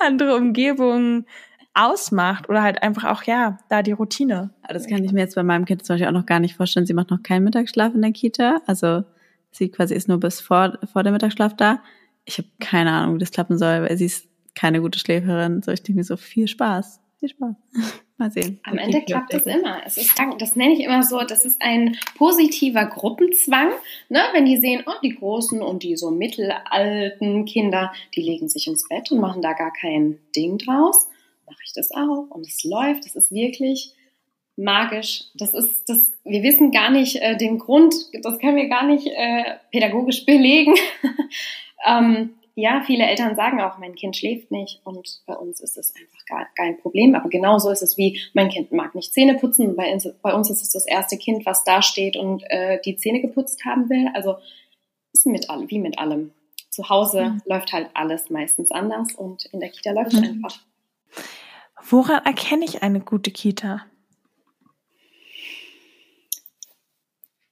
andere 0.00 0.36
Umgebung 0.36 1.26
ausmacht 1.74 2.48
oder 2.48 2.62
halt 2.62 2.82
einfach 2.82 3.04
auch, 3.04 3.22
ja, 3.22 3.58
da 3.68 3.82
die 3.82 3.92
Routine. 3.92 4.50
Das 4.68 4.86
kann 4.86 5.04
ich 5.04 5.12
mir 5.12 5.20
jetzt 5.20 5.36
bei 5.36 5.42
meinem 5.42 5.64
Kind 5.64 5.84
zum 5.84 5.94
Beispiel 5.94 6.08
auch 6.08 6.12
noch 6.12 6.26
gar 6.26 6.40
nicht 6.40 6.56
vorstellen. 6.56 6.86
Sie 6.86 6.94
macht 6.94 7.10
noch 7.10 7.22
keinen 7.22 7.44
Mittagsschlaf 7.44 7.94
in 7.94 8.02
der 8.02 8.12
Kita. 8.12 8.60
Also 8.66 9.04
sie 9.52 9.70
quasi 9.70 9.94
ist 9.94 10.08
nur 10.08 10.18
bis 10.18 10.40
vor, 10.40 10.78
vor 10.92 11.04
dem 11.04 11.12
Mittagsschlaf 11.12 11.54
da. 11.54 11.80
Ich 12.24 12.38
habe 12.38 12.48
keine 12.58 12.90
Ahnung, 12.90 13.14
wie 13.14 13.20
das 13.20 13.30
klappen 13.30 13.56
soll, 13.56 13.82
weil 13.82 13.96
sie 13.96 14.06
ist 14.06 14.28
keine 14.54 14.80
gute 14.80 14.98
Schläferin. 14.98 15.62
So, 15.62 15.70
ich 15.70 15.82
denke 15.82 15.98
mir 15.98 16.04
so, 16.04 16.16
viel 16.16 16.48
Spaß. 16.48 17.00
Viel 17.20 17.28
Spaß. 17.28 17.54
Mal 18.20 18.30
sehen. 18.30 18.60
Am 18.64 18.76
Ende 18.76 19.00
klappt 19.00 19.32
das 19.32 19.46
immer. 19.46 19.80
Es 19.86 19.96
ist, 19.96 20.12
das 20.38 20.54
nenne 20.54 20.74
ich 20.74 20.80
immer 20.80 21.02
so, 21.02 21.22
das 21.22 21.46
ist 21.46 21.60
ein 21.62 21.96
positiver 22.16 22.84
Gruppenzwang. 22.84 23.70
Ne? 24.10 24.20
Wenn 24.34 24.44
die 24.44 24.58
sehen, 24.58 24.84
oh, 24.86 24.92
die 25.02 25.16
großen 25.16 25.62
und 25.62 25.82
die 25.82 25.96
so 25.96 26.10
mittelalten 26.10 27.46
Kinder, 27.46 27.94
die 28.14 28.20
legen 28.20 28.50
sich 28.50 28.66
ins 28.66 28.86
Bett 28.88 29.10
und 29.10 29.20
machen 29.20 29.40
da 29.40 29.54
gar 29.54 29.72
kein 29.72 30.18
Ding 30.36 30.58
draus, 30.58 31.08
mache 31.46 31.62
ich 31.64 31.72
das 31.74 31.92
auch. 31.92 32.26
Und 32.28 32.46
es 32.46 32.62
läuft. 32.62 33.06
Das 33.06 33.16
ist 33.16 33.32
wirklich 33.32 33.94
magisch. 34.54 35.24
Das 35.34 35.54
ist, 35.54 35.88
das, 35.88 36.12
wir 36.22 36.42
wissen 36.42 36.72
gar 36.72 36.90
nicht 36.90 37.16
äh, 37.16 37.38
den 37.38 37.58
Grund, 37.58 37.94
das 38.22 38.38
können 38.38 38.56
wir 38.56 38.68
gar 38.68 38.86
nicht 38.86 39.06
äh, 39.06 39.44
pädagogisch 39.72 40.26
belegen. 40.26 40.74
ähm, 41.86 42.34
ja, 42.60 42.82
viele 42.86 43.06
Eltern 43.06 43.34
sagen 43.34 43.60
auch, 43.60 43.78
mein 43.78 43.94
Kind 43.94 44.16
schläft 44.16 44.50
nicht 44.50 44.80
und 44.84 45.22
bei 45.26 45.34
uns 45.34 45.60
ist 45.60 45.76
es 45.76 45.94
einfach 45.94 46.24
gar 46.26 46.46
kein 46.56 46.78
Problem. 46.78 47.14
Aber 47.14 47.28
genauso 47.28 47.70
ist 47.70 47.82
es 47.82 47.96
wie, 47.96 48.20
mein 48.34 48.48
Kind 48.48 48.72
mag 48.72 48.94
nicht 48.94 49.12
Zähne 49.12 49.36
putzen. 49.36 49.76
Bei 49.76 49.92
uns, 49.92 50.08
bei 50.22 50.34
uns 50.34 50.50
ist 50.50 50.62
es 50.62 50.70
das 50.70 50.86
erste 50.86 51.16
Kind, 51.16 51.46
was 51.46 51.64
da 51.64 51.82
steht 51.82 52.16
und 52.16 52.42
äh, 52.50 52.80
die 52.84 52.96
Zähne 52.96 53.20
geputzt 53.20 53.64
haben 53.64 53.88
will. 53.88 54.08
Also 54.14 54.36
ist 55.12 55.26
mit 55.26 55.50
allem, 55.50 55.70
wie 55.70 55.78
mit 55.78 55.98
allem. 55.98 56.32
Zu 56.68 56.88
Hause 56.88 57.30
mhm. 57.30 57.42
läuft 57.46 57.72
halt 57.72 57.90
alles 57.94 58.30
meistens 58.30 58.70
anders 58.70 59.14
und 59.14 59.46
in 59.46 59.60
der 59.60 59.70
Kita 59.70 59.90
läuft 59.90 60.12
es 60.12 60.20
mhm. 60.20 60.44
einfach. 60.44 60.60
Woran 61.82 62.24
erkenne 62.24 62.64
ich 62.64 62.82
eine 62.82 63.00
gute 63.00 63.30
Kita? 63.30 63.84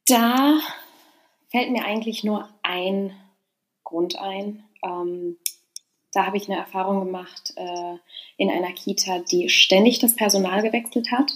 Da 0.07 0.59
fällt 1.51 1.71
mir 1.71 1.85
eigentlich 1.85 2.25
nur 2.25 2.49
ein 2.63 3.13
Grund 3.85 4.19
ein. 4.19 4.65
Ähm, 4.85 5.37
da 6.13 6.27
habe 6.27 6.37
ich 6.37 6.49
eine 6.49 6.59
Erfahrung 6.59 7.05
gemacht 7.05 7.53
äh, 7.57 7.97
in 8.37 8.51
einer 8.51 8.73
Kita, 8.73 9.21
die 9.31 9.49
ständig 9.49 9.99
das 9.99 10.17
Personal 10.17 10.63
gewechselt 10.63 11.11
hat. 11.13 11.33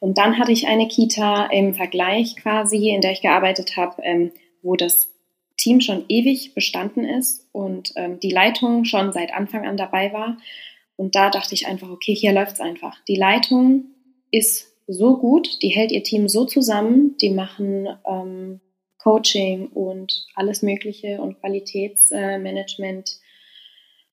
Und 0.00 0.18
dann 0.18 0.38
hatte 0.38 0.52
ich 0.52 0.68
eine 0.68 0.86
Kita 0.86 1.46
im 1.46 1.74
Vergleich 1.74 2.36
quasi, 2.36 2.90
in 2.90 3.00
der 3.00 3.12
ich 3.12 3.22
gearbeitet 3.22 3.76
habe, 3.76 4.00
ähm, 4.02 4.32
wo 4.62 4.76
das 4.76 5.10
Team 5.56 5.80
schon 5.80 6.04
ewig 6.08 6.54
bestanden 6.54 7.04
ist 7.04 7.48
und 7.52 7.92
ähm, 7.96 8.20
die 8.20 8.30
Leitung 8.30 8.84
schon 8.84 9.12
seit 9.12 9.34
Anfang 9.34 9.66
an 9.66 9.76
dabei 9.76 10.12
war. 10.12 10.38
Und 10.96 11.14
da 11.14 11.30
dachte 11.30 11.54
ich 11.54 11.66
einfach, 11.66 11.90
okay, 11.90 12.14
hier 12.14 12.32
läuft 12.32 12.52
es 12.52 12.60
einfach. 12.60 12.96
Die 13.06 13.16
Leitung 13.16 13.86
ist 14.30 14.72
so 14.86 15.16
gut, 15.16 15.62
die 15.62 15.68
hält 15.68 15.92
ihr 15.92 16.02
Team 16.02 16.28
so 16.28 16.44
zusammen, 16.44 17.16
die 17.20 17.30
machen 17.30 17.88
ähm, 18.06 18.60
Coaching 19.08 19.68
und 19.68 20.26
alles 20.34 20.60
Mögliche 20.60 21.22
und 21.22 21.40
Qualitätsmanagement. 21.40 23.18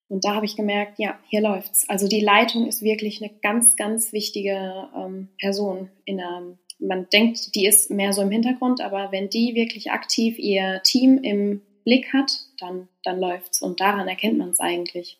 Und 0.08 0.24
da 0.24 0.36
habe 0.36 0.46
ich 0.46 0.56
gemerkt, 0.56 1.00
ja, 1.00 1.20
hier 1.28 1.42
läuft's. 1.42 1.90
Also 1.90 2.08
die 2.08 2.22
Leitung 2.22 2.66
ist 2.66 2.82
wirklich 2.82 3.22
eine 3.22 3.34
ganz, 3.42 3.76
ganz 3.76 4.14
wichtige 4.14 4.88
ähm, 4.96 5.28
Person 5.38 5.90
in 6.06 6.18
der, 6.18 6.58
man 6.80 7.10
denkt, 7.12 7.56
die 7.56 7.66
ist 7.66 7.92
mehr 7.92 8.14
so 8.14 8.22
im 8.22 8.32
Hintergrund, 8.32 8.80
aber 8.80 9.12
wenn 9.12 9.30
die 9.30 9.54
wirklich 9.54 9.92
aktiv 9.92 10.40
ihr 10.40 10.80
Team 10.84 11.18
im 11.18 11.62
Blick 11.84 12.14
hat, 12.14 12.32
dann, 12.60 12.88
dann 13.04 13.20
läuft's. 13.20 13.62
Und 13.62 13.82
daran 13.82 14.08
erkennt 14.08 14.38
man 14.38 14.52
es 14.52 14.62
eigentlich. 14.62 15.20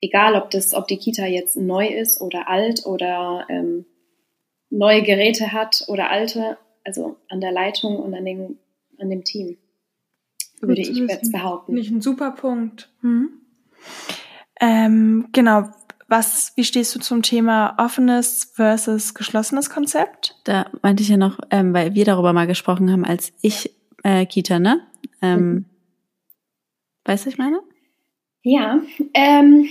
Egal, 0.00 0.34
ob 0.34 0.50
das, 0.50 0.74
ob 0.74 0.88
die 0.88 0.98
Kita 0.98 1.26
jetzt 1.26 1.56
neu 1.56 1.86
ist 1.86 2.20
oder 2.20 2.48
alt 2.48 2.84
oder 2.86 3.46
ähm, 3.50 3.86
neue 4.68 5.02
Geräte 5.02 5.52
hat 5.52 5.84
oder 5.86 6.10
alte, 6.10 6.58
also 6.82 7.18
an 7.28 7.40
der 7.40 7.52
Leitung 7.52 7.98
und 7.98 8.12
an 8.12 8.24
den 8.24 8.58
an 9.00 9.10
dem 9.10 9.24
Team, 9.24 9.56
würde 10.60 10.80
ich 10.80 10.88
jetzt 10.88 11.32
behaupten. 11.32 11.74
Nicht 11.74 11.90
ein 11.90 12.00
super 12.00 12.30
Punkt. 12.32 12.90
Hm. 13.00 13.30
Ähm, 14.60 15.28
genau. 15.32 15.70
Was, 16.08 16.52
wie 16.54 16.64
stehst 16.64 16.94
du 16.94 17.00
zum 17.00 17.22
Thema 17.22 17.74
offenes 17.78 18.52
versus 18.54 19.14
geschlossenes 19.14 19.70
Konzept? 19.70 20.36
Da 20.44 20.70
meinte 20.82 21.02
ich 21.02 21.08
ja 21.08 21.16
noch, 21.16 21.40
ähm, 21.50 21.74
weil 21.74 21.94
wir 21.94 22.04
darüber 22.04 22.32
mal 22.32 22.46
gesprochen 22.46 22.92
haben, 22.92 23.04
als 23.04 23.32
ich 23.42 23.72
äh, 24.04 24.24
Kita, 24.24 24.60
ne? 24.60 24.86
Ähm, 25.20 25.40
mhm. 25.40 25.64
Weißt 27.04 27.24
du, 27.24 27.30
ich 27.30 27.38
meine? 27.38 27.60
Ja, 28.42 28.80
ähm, 29.14 29.68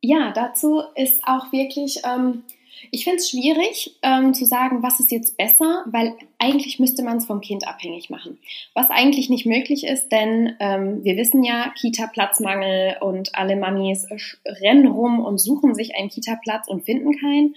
ja, 0.00 0.32
dazu 0.32 0.82
ist 0.94 1.22
auch 1.24 1.52
wirklich, 1.52 2.00
ähm, 2.04 2.44
ich 2.90 3.04
finde 3.04 3.18
es 3.18 3.30
schwierig 3.30 3.96
ähm, 4.02 4.34
zu 4.34 4.44
sagen, 4.44 4.82
was 4.82 5.00
ist 5.00 5.10
jetzt 5.10 5.36
besser, 5.36 5.84
weil 5.86 6.14
eigentlich 6.38 6.78
müsste 6.78 7.02
man 7.02 7.18
es 7.18 7.26
vom 7.26 7.40
Kind 7.40 7.66
abhängig 7.66 8.10
machen. 8.10 8.38
Was 8.74 8.90
eigentlich 8.90 9.28
nicht 9.28 9.46
möglich 9.46 9.84
ist, 9.84 10.10
denn 10.10 10.56
ähm, 10.60 11.04
wir 11.04 11.16
wissen 11.16 11.44
ja, 11.44 11.72
Kita-Platzmangel 11.80 12.96
und 13.00 13.34
alle 13.34 13.56
Mamis 13.56 14.06
rennen 14.44 14.86
rum 14.86 15.24
und 15.24 15.38
suchen 15.38 15.74
sich 15.74 15.96
einen 15.96 16.08
Kita-Platz 16.08 16.68
und 16.68 16.84
finden 16.84 17.16
keinen. 17.18 17.54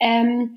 Ähm, 0.00 0.56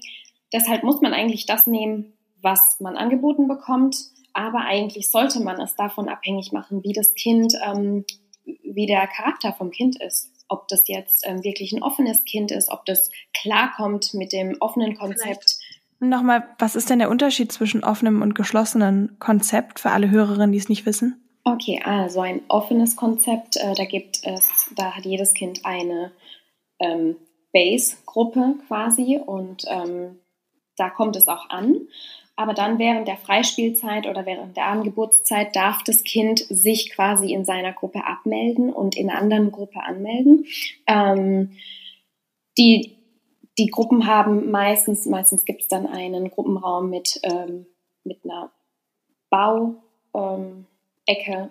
deshalb 0.53 0.84
muss 0.84 1.01
man 1.01 1.13
eigentlich 1.13 1.45
das 1.45 1.67
nehmen, 1.67 2.13
was 2.41 2.80
man 2.80 2.97
angeboten 2.97 3.47
bekommt. 3.47 3.97
Aber 4.34 4.61
eigentlich 4.61 5.09
sollte 5.09 5.39
man 5.41 5.59
es 5.59 5.76
davon 5.76 6.07
abhängig 6.07 6.51
machen, 6.51 6.84
wie 6.84 6.93
das 6.93 7.13
Kind, 7.13 7.53
ähm, 7.65 8.05
wie 8.45 8.86
der 8.86 9.07
Charakter 9.07 9.53
vom 9.53 9.72
Kind 9.72 10.01
ist 10.01 10.30
ob 10.50 10.68
das 10.68 10.88
jetzt 10.88 11.26
ähm, 11.26 11.43
wirklich 11.43 11.72
ein 11.72 11.84
offenes 11.84 12.26
Kind 12.26 12.52
ist, 12.52 12.70
ob 12.70 12.86
das 12.86 13.10
klarkommt 13.34 14.14
mit 14.14 14.34
dem 14.34 14.58
offenen 14.60 14.97
Konzept. 14.97 15.58
Nochmal, 16.00 16.47
was 16.58 16.76
ist 16.76 16.89
denn 16.89 17.00
der 17.00 17.10
Unterschied 17.10 17.52
zwischen 17.52 17.84
offenem 17.84 18.22
und 18.22 18.34
geschlossenem 18.34 19.18
Konzept 19.20 19.80
für 19.80 19.91
alle 19.91 20.10
Hörerinnen, 20.10 20.52
die 20.52 20.58
es 20.58 20.70
nicht 20.70 20.86
wissen? 20.86 21.24
Okay, 21.43 21.82
also 21.84 22.22
ein 22.22 22.41
offenes 22.47 22.95
Konzept, 22.95 23.58
äh, 23.58 23.74
da 23.74 23.86
gibt 23.86 24.20
es, 24.24 24.72
da 24.76 24.95
hat 24.95 25.06
jedes 25.06 25.34
Kind 25.34 25.66
eine 25.66 26.12
ähm, 26.80 27.16
Base-Gruppe 27.54 28.56
quasi 28.68 29.20
und 29.24 29.64
ähm, 29.68 30.20
da 30.78 30.89
kommt 30.89 31.16
es 31.16 31.28
auch 31.28 31.50
an. 31.50 31.76
Aber 32.39 32.53
dann 32.53 32.79
während 32.79 33.05
der 33.05 33.17
Freispielzeit 33.17 34.07
oder 34.07 34.25
während 34.25 34.55
der 34.55 34.67
Angebotszeit 34.67 35.53
darf 35.57 35.83
das 35.83 36.05
Kind 36.05 36.39
sich 36.39 36.89
quasi 36.89 37.33
in 37.33 37.43
seiner 37.43 37.73
Gruppe 37.73 38.05
abmelden 38.05 38.71
und 38.71 38.95
in 38.95 39.09
einer 39.09 39.19
anderen 39.19 39.51
Gruppe 39.51 39.83
anmelden. 39.83 40.45
Ähm, 40.87 41.51
die, 42.57 42.95
die 43.57 43.67
Gruppen 43.67 44.07
haben 44.07 44.51
meistens, 44.51 45.05
meistens 45.05 45.43
gibt 45.43 45.63
es 45.63 45.67
dann 45.67 45.85
einen 45.85 46.29
Gruppenraum 46.31 46.89
mit, 46.89 47.19
ähm, 47.23 47.65
mit 48.05 48.23
einer 48.23 48.53
Bau, 49.29 49.75
ähm, 50.13 50.65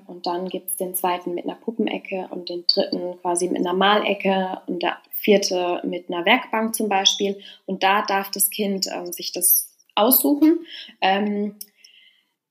und 0.06 0.24
dann 0.24 0.48
gibt 0.48 0.70
es 0.70 0.76
den 0.76 0.94
zweiten 0.94 1.34
mit 1.34 1.44
einer 1.44 1.56
Puppenecke 1.56 2.28
und 2.30 2.48
den 2.48 2.64
dritten 2.72 3.20
quasi 3.20 3.48
mit 3.48 3.58
einer 3.58 3.74
Malecke 3.74 4.62
und 4.68 4.84
der 4.84 4.98
vierte 5.10 5.82
mit 5.84 6.08
einer 6.08 6.24
Werkbank 6.24 6.76
zum 6.76 6.88
Beispiel. 6.88 7.40
Und 7.66 7.82
da 7.82 8.02
darf 8.02 8.30
das 8.30 8.50
Kind 8.50 8.86
ähm, 8.86 9.12
sich 9.12 9.32
das 9.32 9.67
aussuchen. 9.98 10.60
Ähm, 11.00 11.56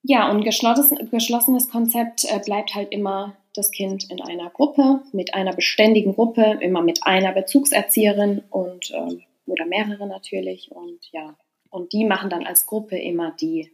ja, 0.04 0.30
und 0.30 0.44
geschlossenes, 0.44 1.10
geschlossenes 1.12 1.70
Konzept 1.70 2.24
äh, 2.26 2.40
bleibt 2.44 2.76
halt 2.76 2.92
immer 2.92 3.36
das 3.56 3.72
Kind 3.72 4.10
in 4.10 4.22
einer 4.22 4.50
Gruppe, 4.50 5.02
mit 5.12 5.34
einer 5.34 5.54
beständigen 5.54 6.14
Gruppe, 6.14 6.60
immer 6.62 6.82
mit 6.82 7.04
einer 7.04 7.34
Bezugserzieherin 7.34 8.44
und 8.50 8.92
ähm, 8.92 9.24
oder 9.48 9.66
mehrere 9.66 10.08
natürlich. 10.08 10.72
Und 10.72 11.00
ja, 11.12 11.36
und 11.70 11.94
die 11.94 12.06
machen 12.06 12.30
dann 12.30 12.46
als 12.46 12.66
Gruppe 12.66 12.98
immer 12.98 13.32
die 13.32 13.72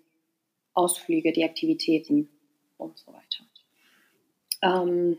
Ausflüge, 0.73 1.33
die 1.33 1.43
Aktivitäten 1.43 2.29
und 2.77 2.97
so 2.97 3.11
weiter. 3.11 3.43
Ähm, 4.61 5.17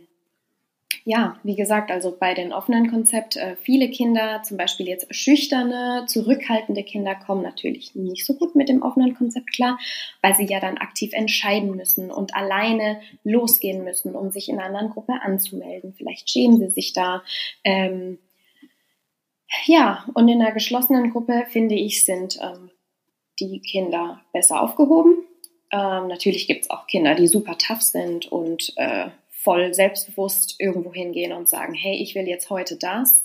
ja, 1.07 1.39
wie 1.43 1.55
gesagt, 1.55 1.91
also 1.91 2.17
bei 2.19 2.33
den 2.33 2.55
offenen 2.55 2.91
Konzept, 2.91 3.37
äh, 3.37 3.57
viele 3.57 3.91
Kinder, 3.91 4.43
zum 4.43 4.57
Beispiel 4.57 4.89
jetzt 4.89 5.15
schüchterne, 5.15 6.07
zurückhaltende 6.07 6.83
Kinder, 6.83 7.15
kommen 7.15 7.43
natürlich 7.43 7.95
nicht 7.95 8.25
so 8.25 8.35
gut 8.35 8.55
mit 8.55 8.71
dem 8.71 8.81
offenen 8.81 9.15
Konzept 9.15 9.53
klar, 9.53 9.79
weil 10.23 10.35
sie 10.35 10.47
ja 10.47 10.61
dann 10.61 10.79
aktiv 10.79 11.13
entscheiden 11.13 11.77
müssen 11.77 12.11
und 12.11 12.35
alleine 12.35 13.01
losgehen 13.23 13.85
müssen, 13.85 14.15
um 14.15 14.31
sich 14.31 14.49
in 14.49 14.59
einer 14.59 14.69
anderen 14.69 14.91
Gruppe 14.91 15.21
anzumelden. 15.23 15.93
Vielleicht 15.93 16.31
schämen 16.31 16.59
sie 16.59 16.71
sich 16.71 16.95
da. 16.95 17.23
Ähm, 17.65 18.19
ja, 19.67 20.07
und 20.15 20.27
in 20.29 20.41
einer 20.41 20.53
geschlossenen 20.53 21.13
Gruppe, 21.13 21.45
finde 21.51 21.75
ich, 21.75 22.07
sind 22.07 22.39
ähm, 22.43 22.71
die 23.41 23.61
Kinder 23.61 24.23
besser 24.33 24.63
aufgehoben. 24.63 25.25
Ähm, 25.71 26.09
natürlich 26.09 26.47
gibt 26.47 26.63
es 26.63 26.71
auch 26.71 26.87
Kinder, 26.87 27.15
die 27.15 27.29
super 27.29 27.59
tough 27.59 27.83
sind 27.83 28.33
und 28.33 28.73
äh, 28.77 29.09
voll 29.45 29.75
selbstbewusst 29.75 30.57
irgendwo 30.59 30.93
hingehen 30.93 31.33
und 31.33 31.49
sagen, 31.49 31.75
hey, 31.75 31.95
ich 31.95 32.15
will 32.15 32.27
jetzt 32.27 32.51
heute 32.51 32.77
das. 32.77 33.25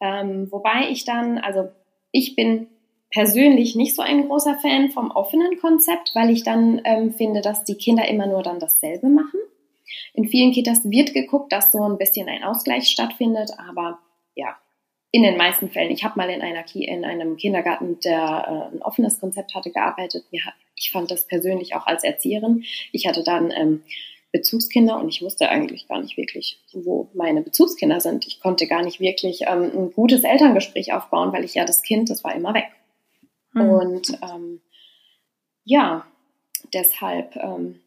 Ähm, 0.00 0.50
wobei 0.50 0.88
ich 0.90 1.04
dann, 1.04 1.38
also 1.38 1.68
ich 2.12 2.36
bin 2.36 2.68
persönlich 3.10 3.74
nicht 3.74 3.96
so 3.96 4.02
ein 4.02 4.28
großer 4.28 4.58
Fan 4.60 4.90
vom 4.90 5.10
offenen 5.10 5.58
Konzept, 5.58 6.12
weil 6.14 6.30
ich 6.30 6.44
dann 6.44 6.80
ähm, 6.84 7.12
finde, 7.12 7.40
dass 7.40 7.64
die 7.64 7.74
Kinder 7.74 8.06
immer 8.06 8.26
nur 8.26 8.42
dann 8.42 8.60
dasselbe 8.60 9.08
machen. 9.08 9.40
In 10.14 10.28
vielen 10.28 10.52
Kitas 10.52 10.88
wird 10.88 11.14
geguckt, 11.14 11.52
dass 11.52 11.72
so 11.72 11.82
ein 11.82 11.98
bisschen 11.98 12.28
ein 12.28 12.44
Ausgleich 12.44 12.88
stattfindet, 12.88 13.50
aber 13.56 13.98
ja, 14.34 14.56
in 15.10 15.22
den 15.22 15.38
meisten 15.38 15.70
Fällen. 15.70 15.90
Ich 15.90 16.04
habe 16.04 16.18
mal 16.18 16.28
in, 16.28 16.42
einer, 16.42 16.64
in 16.74 17.04
einem 17.04 17.36
Kindergarten, 17.36 17.98
der 18.00 18.70
äh, 18.72 18.76
ein 18.76 18.82
offenes 18.82 19.20
Konzept 19.20 19.54
hatte, 19.54 19.70
gearbeitet. 19.70 20.24
Ich 20.74 20.90
fand 20.92 21.10
das 21.10 21.26
persönlich 21.26 21.74
auch 21.74 21.86
als 21.86 22.04
Erzieherin. 22.04 22.64
Ich 22.92 23.06
hatte 23.06 23.24
dann 23.24 23.50
ähm, 23.50 23.82
Bezugskinder 24.30 24.98
und 24.98 25.08
ich 25.08 25.22
wusste 25.22 25.48
eigentlich 25.48 25.88
gar 25.88 26.00
nicht 26.00 26.16
wirklich, 26.16 26.60
wo 26.72 27.08
meine 27.14 27.42
Bezugskinder 27.42 28.00
sind. 28.00 28.26
Ich 28.26 28.40
konnte 28.40 28.66
gar 28.66 28.82
nicht 28.82 29.00
wirklich 29.00 29.42
ähm, 29.46 29.70
ein 29.74 29.90
gutes 29.92 30.22
Elterngespräch 30.24 30.92
aufbauen, 30.92 31.32
weil 31.32 31.44
ich 31.44 31.54
ja 31.54 31.64
das 31.64 31.82
Kind, 31.82 32.10
das 32.10 32.24
war 32.24 32.34
immer 32.34 32.52
weg. 32.52 32.66
Mhm. 33.54 33.70
Und 33.70 34.18
ähm, 34.22 34.60
ja, 35.64 36.06
deshalb 36.74 37.36
ähm, 37.36 37.80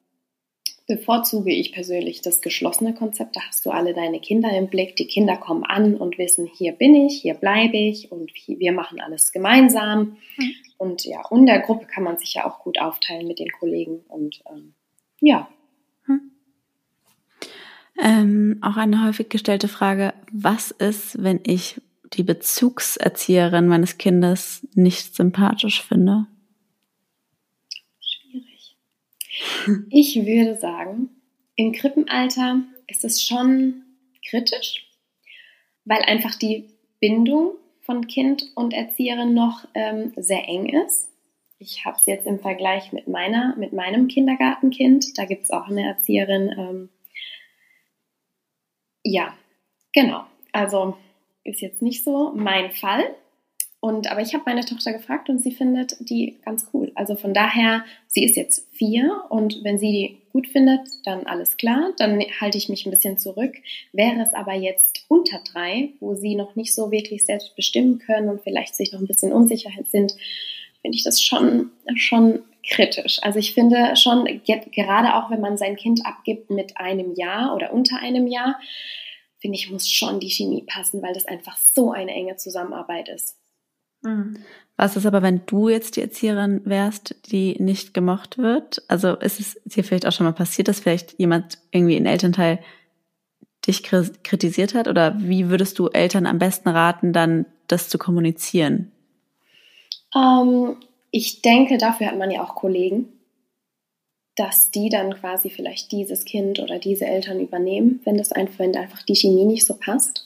bevorzuge 0.88 1.54
ich 1.54 1.72
persönlich 1.72 2.22
das 2.22 2.42
geschlossene 2.42 2.96
Konzept. 2.96 3.36
Da 3.36 3.42
hast 3.48 3.66
du 3.66 3.70
alle 3.70 3.94
deine 3.94 4.20
Kinder 4.20 4.50
im 4.58 4.68
Blick. 4.68 4.96
Die 4.96 5.08
Kinder 5.08 5.38
kommen 5.38 5.64
an 5.64 5.96
und 5.96 6.18
wissen, 6.18 6.48
hier 6.48 6.74
bin 6.74 6.96
ich, 6.96 7.22
hier 7.22 7.36
bleibe 7.36 7.78
ich 7.78 8.12
und 8.12 8.32
wir 8.48 8.72
machen 8.72 9.00
alles 9.00 9.32
gemeinsam. 9.32 10.18
Mhm. 10.38 10.52
Und 10.78 11.06
ja, 11.06 11.22
in 11.30 11.46
der 11.46 11.60
Gruppe 11.60 11.86
kann 11.86 12.04
man 12.04 12.18
sich 12.18 12.34
ja 12.34 12.50
auch 12.50 12.60
gut 12.60 12.82
aufteilen 12.82 13.28
mit 13.28 13.38
den 13.38 13.52
Kollegen. 13.52 14.00
Und 14.08 14.42
ähm, 14.52 14.74
ja. 15.20 15.48
Hm. 17.98 18.04
Ähm, 18.04 18.58
auch 18.62 18.78
eine 18.78 19.06
häufig 19.06 19.30
gestellte 19.30 19.68
Frage, 19.68 20.14
was 20.32 20.72
ist, 20.72 21.22
wenn 21.22 21.40
ich 21.44 21.82
die 22.14 22.24
Bezugserzieherin 22.24 23.68
meines 23.68 23.98
Kindes 23.98 24.68
nicht 24.74 25.16
sympathisch 25.16 25.82
finde? 25.82 26.28
Ich 29.90 30.16
würde 30.16 30.56
sagen, 30.56 31.10
im 31.56 31.72
Krippenalter 31.72 32.62
ist 32.88 33.06
es 33.06 33.24
schon 33.24 33.84
kritisch, 34.28 34.88
weil 35.86 36.02
einfach 36.02 36.36
die 36.36 36.70
Bindung 37.00 37.52
von 37.82 38.08
Kind 38.08 38.52
und 38.56 38.74
Erzieherin 38.74 39.34
noch 39.34 39.68
ähm, 39.74 40.14
sehr 40.16 40.48
eng 40.48 40.68
ist. 40.68 41.10
Ich 41.60 41.86
habe 41.86 41.98
es 42.00 42.06
jetzt 42.06 42.26
im 42.26 42.40
Vergleich 42.40 42.92
mit 42.92 43.08
meiner, 43.08 43.56
mit 43.56 43.74
meinem 43.74 44.08
Kindergartenkind. 44.08 45.18
Da 45.18 45.26
gibt 45.26 45.44
es 45.44 45.52
auch 45.52 45.68
eine 45.68 45.86
Erzieherin. 45.86 46.50
Ähm, 46.58 46.90
ja, 49.04 49.34
genau. 49.94 50.24
Also 50.52 50.98
ist 51.44 51.62
jetzt 51.62 51.82
nicht 51.82 52.04
so 52.04 52.32
mein 52.36 52.72
Fall. 52.72 53.04
Und 53.80 54.12
aber 54.12 54.22
ich 54.22 54.36
habe 54.36 54.44
meine 54.46 54.64
Tochter 54.64 54.94
gefragt 54.94 55.28
und 55.28 55.40
sie 55.40 55.52
findet 55.52 55.96
die 56.00 56.38
ganz 56.46 56.68
cool. 56.72 56.92
Also 56.94 57.16
von 57.16 57.34
daher, 57.34 57.84
sie 58.06 58.24
ist 58.24 58.36
jetzt 58.36 58.72
vier 58.76 59.24
und 59.30 59.64
wenn 59.64 59.80
sie 59.80 59.92
die 59.92 60.18
gut 60.32 60.48
findet, 60.48 60.82
dann 61.04 61.26
alles 61.26 61.58
klar. 61.58 61.92
Dann 61.98 62.22
halte 62.40 62.60
ich 62.60 62.70
mich 62.70 62.86
ein 62.86 62.92
bisschen 62.92 63.18
zurück. 63.18 63.56
Wäre 63.92 64.22
es 64.22 64.34
aber 64.36 64.54
jetzt 64.54 65.06
unter 65.08 65.42
drei, 65.52 65.94
wo 66.00 66.14
sie 66.14 66.36
noch 66.36 66.56
nicht 66.56 66.76
so 66.76 66.92
wirklich 66.92 67.26
selbst 67.26 67.56
bestimmen 67.56 67.98
können 67.98 68.30
und 68.30 68.44
vielleicht 68.44 68.76
sich 68.76 68.94
noch 68.94 69.00
ein 69.00 69.08
bisschen 69.08 69.34
Unsicherheit 69.34 69.90
sind, 69.90 70.16
finde 70.84 70.96
ich 70.96 71.04
das 71.04 71.20
schon 71.20 71.72
schon 71.96 72.44
kritisch. 72.68 73.20
Also 73.22 73.40
ich 73.40 73.54
finde 73.54 73.96
schon 73.96 74.26
gerade 74.44 75.16
auch 75.16 75.30
wenn 75.32 75.42
man 75.42 75.58
sein 75.58 75.76
Kind 75.76 76.06
abgibt 76.06 76.50
mit 76.50 76.78
einem 76.78 77.14
Jahr 77.16 77.56
oder 77.56 77.74
unter 77.74 78.00
einem 78.00 78.28
Jahr, 78.28 78.60
finde 79.40 79.58
ich 79.58 79.70
muss 79.72 79.90
schon 79.90 80.20
die 80.20 80.30
Chemie 80.30 80.64
passen, 80.66 81.02
weil 81.02 81.14
das 81.14 81.26
einfach 81.26 81.58
so 81.58 81.92
eine 81.92 82.14
enge 82.14 82.36
Zusammenarbeit 82.36 83.10
ist. 83.10 83.38
Mhm. 84.04 84.38
Was 84.78 84.96
ist 84.96 85.06
aber, 85.06 85.22
wenn 85.22 85.46
du 85.46 85.70
jetzt 85.70 85.96
die 85.96 86.02
Erzieherin 86.02 86.62
wärst, 86.66 87.16
die 87.32 87.56
nicht 87.60 87.94
gemocht 87.94 88.38
wird? 88.38 88.82
Also 88.88 89.16
ist 89.16 89.40
es 89.40 89.62
dir 89.66 89.84
vielleicht 89.84 90.08
auch 90.08 90.12
schon 90.12 90.26
mal 90.26 90.32
passiert, 90.32 90.68
dass 90.68 90.80
vielleicht 90.80 91.20
jemand 91.20 91.60
irgendwie 91.72 91.98
ein 91.98 92.08
Elternteil 92.08 92.60
dich 93.68 93.84
kritisiert 93.84 94.74
hat? 94.74 94.88
Oder 94.88 95.20
wie 95.20 95.50
würdest 95.50 95.78
du 95.78 95.88
Eltern 95.90 96.26
am 96.26 96.40
besten 96.40 96.70
raten, 96.70 97.14
dann 97.14 97.46
das 97.68 97.90
zu 97.90 97.98
kommunizieren? 97.98 98.92
Ähm, 100.16 100.78
ich 101.12 101.42
denke, 101.42 101.78
dafür 101.78 102.08
hat 102.08 102.18
man 102.18 102.32
ja 102.32 102.44
auch 102.44 102.56
Kollegen, 102.56 103.10
dass 104.36 104.72
die 104.72 104.90
dann 104.90 105.14
quasi 105.14 105.50
vielleicht 105.50 105.92
dieses 105.92 106.26
Kind 106.26 106.60
oder 106.60 106.80
diese 106.80 107.06
Eltern 107.06 107.40
übernehmen, 107.40 108.00
wenn 108.06 108.18
das 108.18 108.32
einfach, 108.32 108.60
wenn 108.60 108.76
einfach 108.76 109.04
die 109.04 109.16
Chemie 109.16 109.46
nicht 109.46 109.66
so 109.66 109.76
passt. 109.78 110.26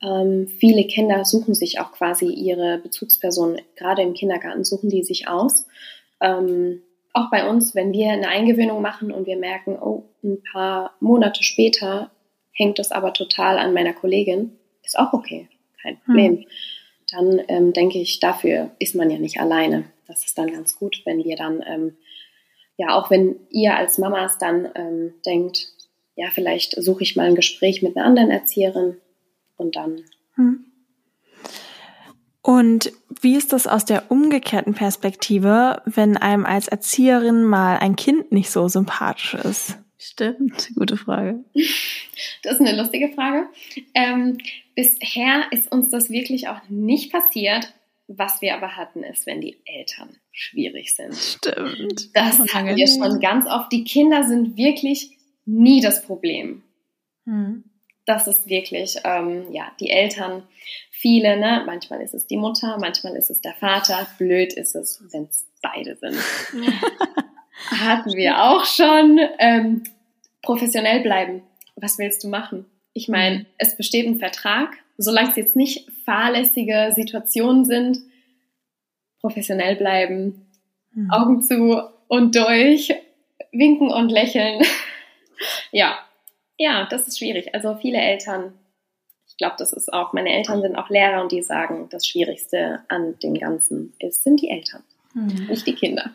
Ähm, 0.00 0.46
viele 0.46 0.84
Kinder 0.84 1.24
suchen 1.24 1.54
sich 1.54 1.80
auch 1.80 1.92
quasi 1.92 2.26
ihre 2.26 2.78
Bezugspersonen, 2.78 3.60
gerade 3.76 4.02
im 4.02 4.14
Kindergarten 4.14 4.64
suchen 4.64 4.90
die 4.90 5.02
sich 5.02 5.28
aus. 5.28 5.66
Ähm, 6.20 6.82
auch 7.12 7.30
bei 7.30 7.48
uns, 7.48 7.74
wenn 7.74 7.92
wir 7.92 8.10
eine 8.10 8.28
Eingewöhnung 8.28 8.80
machen 8.80 9.12
und 9.12 9.26
wir 9.26 9.36
merken, 9.36 9.76
oh, 9.78 10.04
ein 10.22 10.42
paar 10.52 10.94
Monate 11.00 11.42
später 11.42 12.10
hängt 12.52 12.78
das 12.78 12.90
aber 12.90 13.12
total 13.12 13.58
an 13.58 13.74
meiner 13.74 13.92
Kollegin, 13.92 14.52
ist 14.84 14.98
auch 14.98 15.12
okay, 15.12 15.48
kein 15.82 15.98
Problem. 16.00 16.38
Hm. 16.38 16.46
Dann 17.10 17.42
ähm, 17.48 17.72
denke 17.72 17.98
ich, 17.98 18.20
dafür 18.20 18.70
ist 18.78 18.94
man 18.94 19.10
ja 19.10 19.18
nicht 19.18 19.38
alleine. 19.40 19.84
Das 20.12 20.26
ist 20.26 20.36
dann 20.36 20.52
ganz 20.52 20.76
gut, 20.76 21.00
wenn 21.06 21.24
wir 21.24 21.36
dann, 21.36 21.64
ähm, 21.66 21.96
ja, 22.76 22.94
auch 22.94 23.10
wenn 23.10 23.40
ihr 23.50 23.76
als 23.76 23.96
Mamas 23.96 24.36
dann 24.38 24.68
ähm, 24.74 25.14
denkt, 25.24 25.68
ja, 26.16 26.28
vielleicht 26.30 26.74
suche 26.82 27.02
ich 27.02 27.16
mal 27.16 27.26
ein 27.26 27.34
Gespräch 27.34 27.82
mit 27.82 27.96
einer 27.96 28.04
anderen 28.04 28.30
Erzieherin, 28.30 28.98
und 29.62 29.76
dann. 29.76 30.04
Hm. 30.34 30.64
Und 32.42 32.92
wie 33.20 33.36
ist 33.36 33.52
das 33.52 33.66
aus 33.66 33.84
der 33.84 34.10
umgekehrten 34.10 34.74
Perspektive, 34.74 35.80
wenn 35.86 36.16
einem 36.16 36.44
als 36.44 36.68
Erzieherin 36.68 37.44
mal 37.44 37.78
ein 37.78 37.94
Kind 37.94 38.32
nicht 38.32 38.50
so 38.50 38.66
sympathisch 38.68 39.34
ist? 39.34 39.78
Stimmt, 39.98 40.70
gute 40.74 40.96
Frage. 40.96 41.44
Das 42.42 42.54
ist 42.54 42.60
eine 42.60 42.76
lustige 42.76 43.08
Frage. 43.14 43.46
Ähm, 43.94 44.38
bisher 44.74 45.44
ist 45.50 45.70
uns 45.70 45.90
das 45.90 46.10
wirklich 46.10 46.48
auch 46.48 46.60
nicht 46.68 47.12
passiert, 47.12 47.72
Was 48.16 48.42
wir 48.42 48.54
aber 48.54 48.76
hatten, 48.76 49.02
ist, 49.02 49.26
wenn 49.26 49.40
die 49.40 49.60
Eltern 49.64 50.16
schwierig 50.30 50.94
sind. 50.94 51.14
Stimmt. 51.14 52.14
Das 52.14 52.38
hatten 52.38 52.76
wir 52.76 52.86
schon 52.86 53.20
ganz 53.20 53.46
oft. 53.46 53.72
Die 53.72 53.84
Kinder 53.84 54.24
sind 54.24 54.56
wirklich 54.56 55.16
nie 55.44 55.80
das 55.80 56.04
Problem. 56.04 56.62
Hm. 57.24 57.64
Das 58.04 58.26
ist 58.26 58.48
wirklich, 58.48 58.96
ähm, 59.04 59.52
ja, 59.52 59.70
die 59.78 59.90
Eltern, 59.90 60.42
viele, 60.90 61.38
ne? 61.38 61.62
Manchmal 61.64 62.02
ist 62.02 62.14
es 62.14 62.26
die 62.26 62.36
Mutter, 62.36 62.76
manchmal 62.78 63.16
ist 63.16 63.30
es 63.30 63.40
der 63.40 63.54
Vater. 63.54 64.06
Blöd 64.18 64.52
ist 64.52 64.74
es, 64.74 65.02
wenn 65.12 65.24
es 65.24 65.46
beide 65.62 65.96
sind. 65.96 66.16
hatten 67.70 68.12
wir 68.14 68.42
auch 68.42 68.64
schon. 68.64 69.20
Ähm, 69.38 69.84
professionell 70.42 71.00
bleiben. 71.00 71.42
Was 71.76 71.98
willst 71.98 72.24
du 72.24 72.28
machen? 72.28 72.66
Ich 72.92 73.08
meine, 73.08 73.40
mhm. 73.40 73.46
es 73.58 73.76
besteht 73.76 74.06
ein 74.06 74.18
Vertrag 74.18 74.76
solange 74.98 75.30
es 75.30 75.36
jetzt 75.36 75.56
nicht 75.56 75.90
fahrlässige 76.04 76.92
Situationen 76.94 77.64
sind, 77.64 77.98
professionell 79.20 79.76
bleiben, 79.76 80.46
mhm. 80.92 81.10
Augen 81.10 81.42
zu 81.42 81.82
und 82.08 82.34
durch, 82.36 82.92
winken 83.52 83.90
und 83.90 84.10
lächeln. 84.10 84.62
ja, 85.72 85.98
ja, 86.58 86.86
das 86.90 87.08
ist 87.08 87.18
schwierig. 87.18 87.54
Also 87.54 87.76
viele 87.76 87.98
Eltern, 87.98 88.54
ich 89.26 89.36
glaube, 89.36 89.56
das 89.58 89.72
ist 89.72 89.92
auch, 89.92 90.12
meine 90.12 90.30
Eltern 90.30 90.60
sind 90.62 90.76
auch 90.76 90.90
Lehrer 90.90 91.22
und 91.22 91.32
die 91.32 91.42
sagen, 91.42 91.88
das 91.90 92.06
Schwierigste 92.06 92.80
an 92.88 93.18
dem 93.22 93.34
Ganzen 93.34 93.94
ist, 93.98 94.24
sind 94.24 94.40
die 94.40 94.50
Eltern, 94.50 94.82
mhm. 95.14 95.46
nicht 95.48 95.66
die 95.66 95.74
Kinder. 95.74 96.10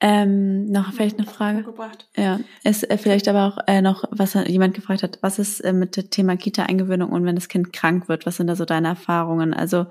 Ähm, 0.00 0.66
noch 0.66 0.92
vielleicht 0.92 1.18
eine 1.18 1.26
Frage. 1.26 1.64
Ja, 2.16 2.40
ist 2.64 2.88
äh, 2.90 2.98
vielleicht 2.98 3.28
aber 3.28 3.46
auch 3.46 3.58
äh, 3.66 3.80
noch, 3.80 4.04
was 4.10 4.34
jemand 4.34 4.74
gefragt 4.74 5.02
hat, 5.02 5.18
was 5.22 5.38
ist 5.38 5.60
äh, 5.60 5.72
mit 5.72 5.96
dem 5.96 6.10
Thema 6.10 6.36
Kita-Eingewöhnung 6.36 7.12
und 7.12 7.24
wenn 7.24 7.34
das 7.34 7.48
Kind 7.48 7.72
krank 7.72 8.08
wird, 8.08 8.26
was 8.26 8.36
sind 8.36 8.48
da 8.48 8.56
so 8.56 8.66
deine 8.66 8.88
Erfahrungen? 8.88 9.54
Also 9.54 9.86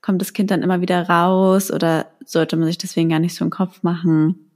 kommt 0.00 0.22
das 0.22 0.32
Kind 0.32 0.50
dann 0.50 0.62
immer 0.62 0.80
wieder 0.80 1.08
raus 1.08 1.70
oder 1.70 2.06
sollte 2.24 2.56
man 2.56 2.66
sich 2.66 2.78
deswegen 2.78 3.10
gar 3.10 3.18
nicht 3.18 3.34
so 3.34 3.44
einen 3.44 3.50
Kopf 3.50 3.82
machen? 3.82 4.50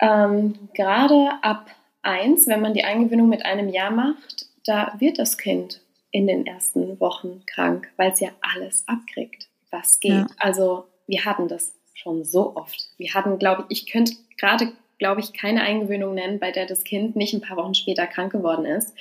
Ähm, 0.00 0.54
gerade 0.74 1.30
ab 1.42 1.66
eins, 2.02 2.46
wenn 2.46 2.60
man 2.60 2.74
die 2.74 2.84
Eingewöhnung 2.84 3.28
mit 3.28 3.44
einem 3.44 3.68
Jahr 3.68 3.90
macht, 3.90 4.46
da 4.64 4.94
wird 4.98 5.18
das 5.18 5.36
Kind 5.36 5.82
in 6.12 6.28
den 6.28 6.46
ersten 6.46 7.00
Wochen 7.00 7.42
krank, 7.46 7.88
weil 7.96 8.12
es 8.12 8.20
ja 8.20 8.30
alles 8.40 8.84
abkriegt, 8.86 9.48
was 9.70 10.00
geht. 10.00 10.12
Ja. 10.12 10.26
Also 10.38 10.84
wir 11.06 11.24
hatten 11.24 11.48
das 11.48 11.74
schon 12.02 12.24
so 12.24 12.56
oft. 12.56 12.88
Wir 12.96 13.14
hatten, 13.14 13.38
glaube 13.38 13.66
ich, 13.68 13.82
ich 13.82 13.92
könnte 13.92 14.14
gerade, 14.38 14.72
glaube 14.98 15.20
ich, 15.20 15.32
keine 15.32 15.62
Eingewöhnung 15.62 16.14
nennen, 16.14 16.38
bei 16.38 16.50
der 16.50 16.66
das 16.66 16.84
Kind 16.84 17.16
nicht 17.16 17.34
ein 17.34 17.40
paar 17.40 17.56
Wochen 17.56 17.74
später 17.74 18.06
krank 18.06 18.32
geworden 18.32 18.64
ist. 18.64 18.94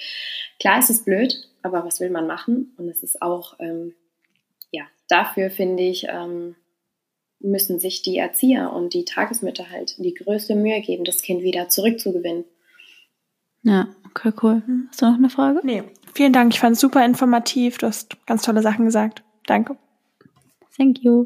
Klar 0.59 0.79
ist 0.79 0.89
es 0.89 1.05
blöd, 1.05 1.47
aber 1.61 1.85
was 1.85 1.99
will 1.99 2.09
man 2.09 2.27
machen? 2.27 2.73
Und 2.77 2.89
es 2.89 3.03
ist 3.03 3.21
auch, 3.21 3.55
ähm, 3.59 3.93
ja, 4.71 4.83
dafür 5.07 5.49
finde 5.49 5.83
ich, 5.83 6.07
ähm, 6.09 6.55
müssen 7.39 7.79
sich 7.79 8.01
die 8.01 8.17
Erzieher 8.17 8.73
und 8.73 8.93
die 8.93 9.05
Tagesmütter 9.05 9.69
halt 9.69 9.97
die 9.97 10.13
größte 10.13 10.55
Mühe 10.55 10.81
geben, 10.81 11.05
das 11.05 11.21
Kind 11.21 11.41
wieder 11.41 11.69
zurückzugewinnen. 11.69 12.43
Ja, 13.63 13.87
okay, 14.05 14.31
cool. 14.41 14.61
Hast 14.89 15.01
du 15.01 15.05
noch 15.05 15.17
eine 15.17 15.29
Frage? 15.29 15.61
Nee. 15.63 15.83
Vielen 16.13 16.33
Dank. 16.33 16.53
Ich 16.53 16.59
fand 16.59 16.75
es 16.75 16.81
super 16.81 17.05
informativ. 17.05 17.77
Du 17.77 17.87
hast 17.87 18.25
ganz 18.25 18.43
tolle 18.43 18.61
Sachen 18.61 18.85
gesagt. 18.85 19.23
Danke. 19.45 19.77
Thank 20.77 20.99
you. 21.03 21.25